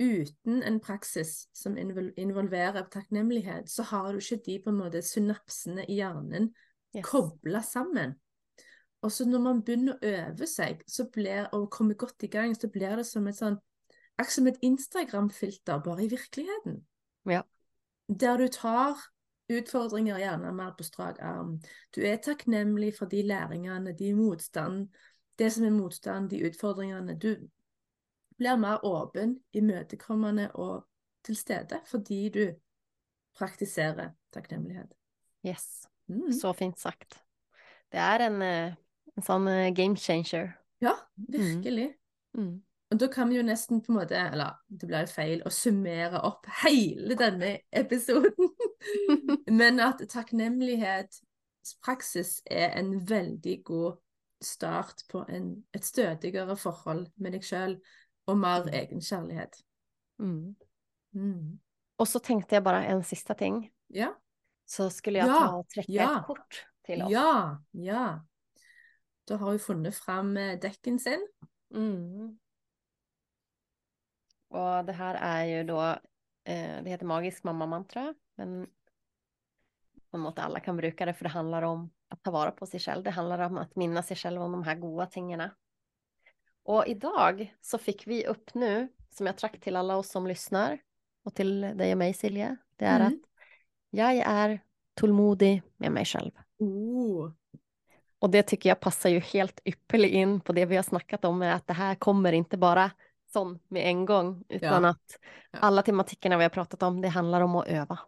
uten 0.00 0.62
en 0.62 0.80
praksis 0.80 1.46
som 1.54 1.76
invol- 1.80 2.12
involverer 2.20 2.88
takknemlighet, 2.92 3.70
så 3.70 3.82
har 3.82 4.12
du 4.12 4.18
ikke 4.18 4.42
de 4.46 4.58
på 4.64 4.70
en 4.70 4.80
måte 4.80 5.02
synapsene 5.02 5.86
i 5.88 6.00
hjernen 6.00 6.52
Yes. 6.96 7.04
kobla 7.04 7.60
sammen. 7.62 8.14
Og 9.02 9.12
så 9.12 9.26
når 9.28 9.40
man 9.42 9.62
begynner 9.62 9.96
å 9.96 10.08
øve 10.08 10.46
seg 10.48 10.80
så 10.88 11.04
blir, 11.12 11.48
og 11.52 11.70
kommer 11.70 11.94
godt 11.94 12.22
i 12.22 12.30
gang, 12.32 12.54
så 12.56 12.70
blir 12.72 12.96
det 12.96 13.06
som 13.06 13.26
et 13.28 13.36
sånn 13.36 13.58
Akkurat 14.16 14.32
som 14.32 14.46
et 14.46 14.62
Instagram-filter, 14.64 15.82
bare 15.84 16.06
i 16.06 16.08
virkeligheten. 16.08 16.78
Ja. 17.28 17.42
Der 18.08 18.38
du 18.40 18.46
tar 18.48 18.96
utfordringer 19.52 20.16
gjerne 20.16 20.52
mer 20.56 20.70
på 20.78 20.86
strak 20.88 21.18
arm. 21.20 21.58
Du 21.92 22.00
er 22.00 22.16
takknemlig 22.16 22.94
for 22.96 23.12
de 23.12 23.20
læringene, 23.22 23.92
de 23.92 24.14
motstand, 24.16 24.88
det 25.38 25.50
som 25.52 25.66
er 25.68 25.74
motstand, 25.76 26.30
de 26.30 26.46
utfordringene. 26.48 27.18
Du 27.20 27.36
blir 28.38 28.56
mer 28.56 28.84
åpen, 28.84 29.40
imøtekommende 29.52 30.50
og 30.54 30.86
til 31.24 31.36
stede 31.36 31.80
fordi 31.86 32.28
du 32.28 32.50
praktiserer 33.38 34.10
takknemlighet. 34.32 34.92
Yes. 35.46 35.88
Mm. 36.08 36.32
Så 36.32 36.52
fint 36.52 36.78
sagt. 36.78 37.18
Det 37.88 37.98
är 37.98 38.20
en, 38.20 38.42
eh, 38.42 38.74
en 39.16 39.22
sån 39.22 39.48
eh, 39.48 39.70
game 39.70 39.96
changer. 39.96 40.58
Ja, 40.78 40.96
virkelig. 41.14 41.96
Mm. 42.38 42.62
Og 42.90 42.98
da 42.98 43.06
kan 43.10 43.28
vi 43.28 43.36
jo 43.36 43.42
nesten 43.42 43.80
på 43.82 43.92
en 43.92 43.98
måte, 43.98 44.16
eller 44.16 44.50
det 44.68 44.86
blir 44.86 45.00
jo 45.02 45.06
feil, 45.10 45.42
å 45.46 45.50
summere 45.50 46.20
opp 46.26 46.46
hele 46.62 47.14
denne 47.18 47.58
episoden. 47.72 48.48
Men 49.60 49.80
at 49.82 50.08
takknemlighetspraksis 50.10 52.42
er 52.46 52.78
en 52.78 53.08
veldig 53.08 53.64
god 53.64 53.92
start 54.42 55.02
på 55.10 55.24
en, 55.32 55.64
et 55.74 55.84
stødigere 55.84 56.56
forhold 56.56 57.06
med 57.16 57.32
deg 57.34 57.44
sjøl, 57.46 57.80
og 58.26 58.38
mer 58.38 58.62
Mm. 58.62 58.74
egenkjærlighet. 58.74 59.62
Mm. 60.18 60.54
Mm. 61.14 61.58
Och 61.96 62.08
så 62.08 62.18
tänkte 62.18 62.54
jag 62.56 62.64
bara 62.64 62.84
en 62.84 63.04
sista 63.04 63.34
ting. 63.34 63.70
Ja. 63.86 64.16
Så 64.64 64.90
skulle 64.90 65.18
jag 65.18 65.28
Ja, 65.28 65.46
ta 65.46 65.56
och 65.56 65.68
träcka 65.68 65.92
ja. 65.92 66.20
ett 66.20 66.26
kort 66.26 66.66
till 66.82 67.02
oss. 67.02 67.10
Ja. 67.10 67.62
Ja. 67.70 68.24
Da 69.24 69.36
har 69.36 69.50
hun 69.50 69.58
funnet 69.58 69.94
fram 69.96 70.36
eh, 70.36 70.58
dekken 70.60 70.98
sin. 70.98 71.28
Mm. 71.74 72.38
Och 74.48 74.84
det 74.84 74.92
här 74.92 75.14
är 75.14 75.44
ju 75.44 75.64
då, 75.64 75.82
eh, 76.44 76.82
det 76.82 76.90
heter 76.90 77.06
magisk 77.06 77.44
mamma-mantra, 77.44 78.14
men 78.34 78.66
på 80.10 80.18
något 80.18 80.38
alla 80.38 80.60
kan 80.60 80.76
bruka 80.76 81.06
det 81.06 81.14
för 81.14 81.24
det 81.24 81.28
handlar 81.30 81.62
om 81.62 81.90
att 82.08 82.22
ta 82.22 82.30
vara 82.30 82.50
på 82.50 82.66
sig 82.66 82.80
själv. 82.80 83.04
Det 83.04 83.10
handlar 83.10 83.38
om 83.38 83.56
att 83.56 83.76
minnas 83.76 84.06
sig 84.06 84.16
själv 84.16 84.42
om 84.42 84.52
de 84.52 84.62
här 84.62 84.74
goda 84.74 85.06
tingarna. 85.06 85.54
Och 86.66 86.86
idag 86.86 87.54
så 87.60 87.78
fick 87.78 88.06
vi 88.06 88.26
upp 88.26 88.54
nu, 88.54 88.88
som 89.10 89.26
jag 89.26 89.36
track 89.36 89.60
till 89.60 89.76
alla 89.76 89.96
oss 89.96 90.10
som 90.10 90.26
lyssnar 90.26 90.78
och 91.24 91.34
till 91.34 91.60
dig 91.60 91.92
och 91.92 91.98
mig 91.98 92.14
Silja, 92.14 92.56
det 92.76 92.84
är 92.84 93.00
Mm. 93.00 93.06
att 93.06 93.14
jag 93.90 94.14
är 94.16 94.60
tålmodig 94.94 95.62
med 95.76 95.92
mig 95.92 96.04
själv. 96.04 96.30
Oh. 96.58 97.30
Och 98.18 98.30
det 98.30 98.42
tycker 98.42 98.68
jag 98.68 98.80
passar 98.80 99.10
ju 99.10 99.18
helt 99.20 99.60
ypperligt 99.64 100.14
in 100.14 100.40
på 100.40 100.52
det 100.52 100.64
vi 100.66 100.76
har 100.76 100.82
snackat 100.82 101.24
om, 101.24 101.38
med 101.38 101.54
att 101.54 101.66
det 101.66 101.72
här 101.74 101.94
kommer 101.94 102.32
inte 102.32 102.56
bara 102.56 102.90
sån 103.32 103.58
med 103.68 103.86
en 103.86 104.04
gång, 104.04 104.44
utan 104.48 104.82
Ja. 104.84 104.88
att 104.90 105.18
alla 105.50 105.82
tematikerna 105.82 106.36
vi 106.36 106.42
har 106.42 106.50
pratat 106.50 106.82
om, 106.82 107.00
det 107.00 107.08
handlar 107.08 107.40
om 107.40 107.56
att 107.56 107.68
öva. 107.68 107.98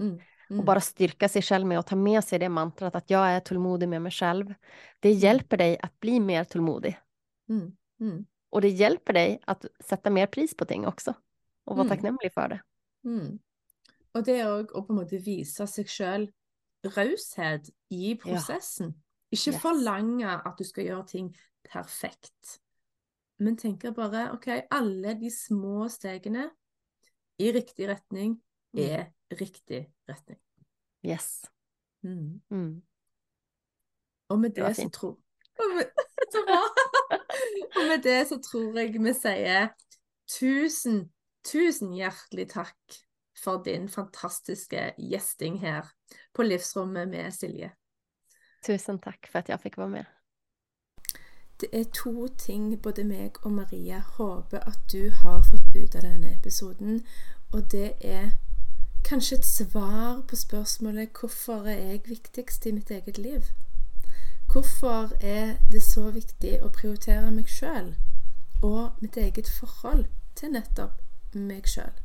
Mm. 0.00 0.20
Mm. 0.50 0.60
Och 0.60 0.64
bara 0.66 0.80
styrka 0.80 1.28
sig 1.28 1.42
själv 1.42 1.66
med 1.66 1.78
att 1.78 1.86
ta 1.86 1.96
med 1.96 2.24
sig 2.24 2.38
det 2.38 2.48
mantrat 2.48 2.94
att 2.94 3.10
jag 3.10 3.26
är 3.28 3.40
tålmodig 3.40 3.88
med 3.88 4.02
mig 4.02 4.12
själv. 4.12 4.54
Det 5.00 5.10
hjälper 5.10 5.56
dig 5.56 5.78
att 5.82 6.00
bli 6.00 6.20
mer 6.20 6.44
tålmodig. 6.44 6.98
Mm. 7.48 7.76
Mm. 8.00 8.26
Och 8.50 8.60
det 8.60 8.68
hjälper 8.68 9.12
dig 9.12 9.40
att 9.46 9.64
sätta 9.80 10.10
mer 10.10 10.26
pris 10.26 10.54
på 10.56 10.64
ting 10.64 10.86
också. 10.86 11.14
Och 11.64 11.76
vara 11.76 11.86
Mm. 11.86 11.96
tacknämlig 11.96 12.32
för 12.32 12.48
det. 12.48 12.60
Mm. 13.04 13.38
Og 14.14 14.24
det 14.24 14.38
er 14.40 14.46
òg 14.46 14.70
å 14.72 14.82
på 14.86 14.92
måte 14.96 15.18
vise 15.20 15.66
seg 15.66 15.86
sjøl 15.88 16.32
raushet 16.84 17.70
i 17.90 18.14
prosessen. 18.16 18.94
Ikke 19.30 19.50
Yes. 19.52 19.60
forlange 19.62 20.24
at 20.46 20.54
du 20.58 20.64
skal 20.64 20.84
gjøre 20.84 21.06
ting 21.06 21.36
perfekt, 21.64 22.60
men 23.38 23.56
tenke 23.56 23.92
bare 23.92 24.32
OK, 24.32 24.46
alle 24.70 25.14
de 25.20 25.30
små 25.30 25.88
stegene 25.90 26.50
i 27.38 27.52
riktig 27.52 27.88
retning 27.88 28.40
Mm. 28.74 28.80
er 28.84 29.06
riktig 29.32 29.86
retning. 30.08 30.38
Yes. 31.04 31.44
Mm. 32.02 32.40
Mm. 32.50 32.82
Og 34.28 34.38
med 34.38 34.54
Det 34.54 34.64
det 34.64 34.76
så 34.76 34.88
tror 34.90 35.18
bra! 36.46 36.62
Og 37.76 37.88
med 37.88 38.02
det 38.02 38.20
så 38.28 38.38
tror 38.42 38.78
jeg 38.78 38.94
vi 38.96 39.12
sier 39.12 39.68
tusen, 40.30 41.10
tusen 41.44 41.92
hjertelig 41.94 42.48
takk 42.54 43.00
for 43.36 43.62
din 43.64 43.88
fantastiske 43.88 44.92
gjesting 44.98 45.60
her 45.60 45.92
på 46.34 46.42
Livsrommet 46.42 47.08
med 47.08 47.32
Silje. 47.34 47.70
Tusen 48.66 48.98
tack 48.98 49.26
för 49.26 49.38
att 49.38 49.48
jag 49.48 49.60
fick 49.60 49.76
vara 49.76 49.88
med. 49.88 50.04
Det 51.60 51.68
er 51.72 51.84
to 51.84 52.28
ting 52.28 52.82
både 52.82 53.04
meg 53.04 53.38
og 53.44 53.52
Maria 53.52 54.02
håper 54.18 54.58
at 54.68 54.80
du 54.92 55.10
har 55.10 55.40
fått 55.50 55.76
ut 55.76 55.94
av 55.96 56.02
denne 56.04 56.34
episoden. 56.34 57.06
Og 57.52 57.70
det 57.72 57.92
er 58.04 58.34
kanskje 59.08 59.38
et 59.38 59.46
svar 59.46 60.20
på 60.28 60.36
spørsmålet 60.36 61.16
hvorfor 61.20 61.64
er 61.64 61.78
jeg 61.78 62.02
viktigst 62.08 62.66
i 62.66 62.74
mitt 62.76 62.90
eget 62.90 63.18
liv? 63.18 63.40
Hvorfor 64.56 65.12
er 65.20 65.56
det 65.72 65.82
så 65.84 66.06
viktig 66.14 66.54
å 66.64 66.70
prioritere 66.72 67.28
meg 67.28 67.50
sjøl 67.52 67.90
og 68.64 69.02
mitt 69.04 69.18
eget 69.20 69.50
forhold 69.52 70.06
til 70.40 70.54
nettopp 70.54 71.02
meg 71.36 71.68
sjøl? 71.68 71.98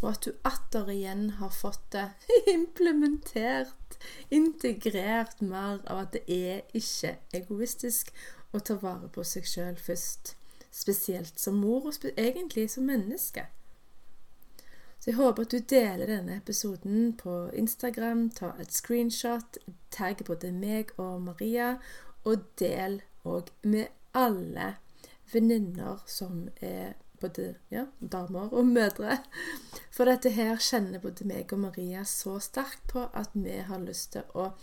Og 0.00 0.06
at 0.08 0.24
du 0.24 0.30
atter 0.48 0.88
igjen 0.94 1.26
har 1.42 1.52
fått 1.52 1.84
det 1.92 2.06
implementert, 2.54 3.98
integrert 4.32 5.44
mer 5.44 5.84
av 5.84 6.06
at 6.06 6.16
det 6.16 6.24
er 6.32 6.80
ikke 6.80 7.12
egoistisk 7.36 8.14
å 8.56 8.64
ta 8.64 8.78
vare 8.80 9.12
på 9.12 9.28
seg 9.28 9.44
sjøl 9.44 9.76
først. 9.76 10.38
Spesielt 10.72 11.36
som 11.44 11.60
mor, 11.60 11.90
og 11.90 11.98
spe 11.98 12.16
egentlig 12.16 12.70
som 12.72 12.88
menneske. 12.88 13.44
Så 15.04 15.10
jeg 15.10 15.18
håper 15.18 15.44
at 15.44 15.52
du 15.52 15.58
deler 15.68 16.08
denne 16.08 16.38
episoden 16.40 17.10
på 17.20 17.50
Instagram, 17.52 18.30
ta 18.32 18.54
et 18.56 18.72
screenshot, 18.72 19.58
tagg 19.92 20.22
både 20.24 20.48
meg 20.48 20.94
og 20.96 21.18
Maria, 21.26 21.74
og 22.24 22.46
del 22.56 23.02
òg 23.28 23.52
med 23.68 23.92
alle 24.16 24.70
venninner 25.28 26.00
som 26.08 26.46
er 26.64 26.94
både 27.20 27.50
ja, 27.68 27.84
damer 28.00 28.48
og 28.56 28.72
mødre. 28.72 29.18
For 29.92 30.08
dette 30.08 30.32
her 30.32 30.56
kjenner 30.56 31.04
både 31.04 31.28
meg 31.28 31.52
og 31.52 31.66
Maria 31.66 32.08
så 32.08 32.38
sterkt 32.40 32.88
på 32.96 33.04
at 33.12 33.36
vi 33.36 33.60
har 33.68 33.84
lyst 33.84 34.14
til 34.16 34.24
å 34.32 34.54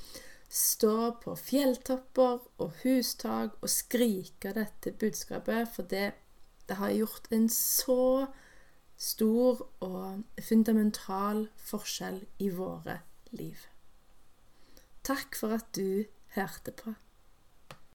stå 0.50 1.20
på 1.22 1.38
fjelltopper 1.38 2.42
og 2.58 2.82
hustak 2.82 3.62
og 3.62 3.70
skrike 3.70 4.58
dette 4.58 4.98
budskapet, 4.98 5.70
for 5.70 5.86
det, 5.86 6.16
det 6.66 6.82
har 6.82 6.98
gjort 6.98 7.30
en 7.30 7.46
så 7.54 8.26
stor 9.02 9.64
og 9.82 10.22
fundamental 10.46 11.48
forskjell 11.58 12.20
i 12.40 12.52
våre 12.54 13.00
liv. 13.34 13.58
Takk 15.02 15.38
for 15.40 15.56
at 15.58 15.72
du 15.76 16.04
hørte 16.36 16.74
på. 16.78 16.94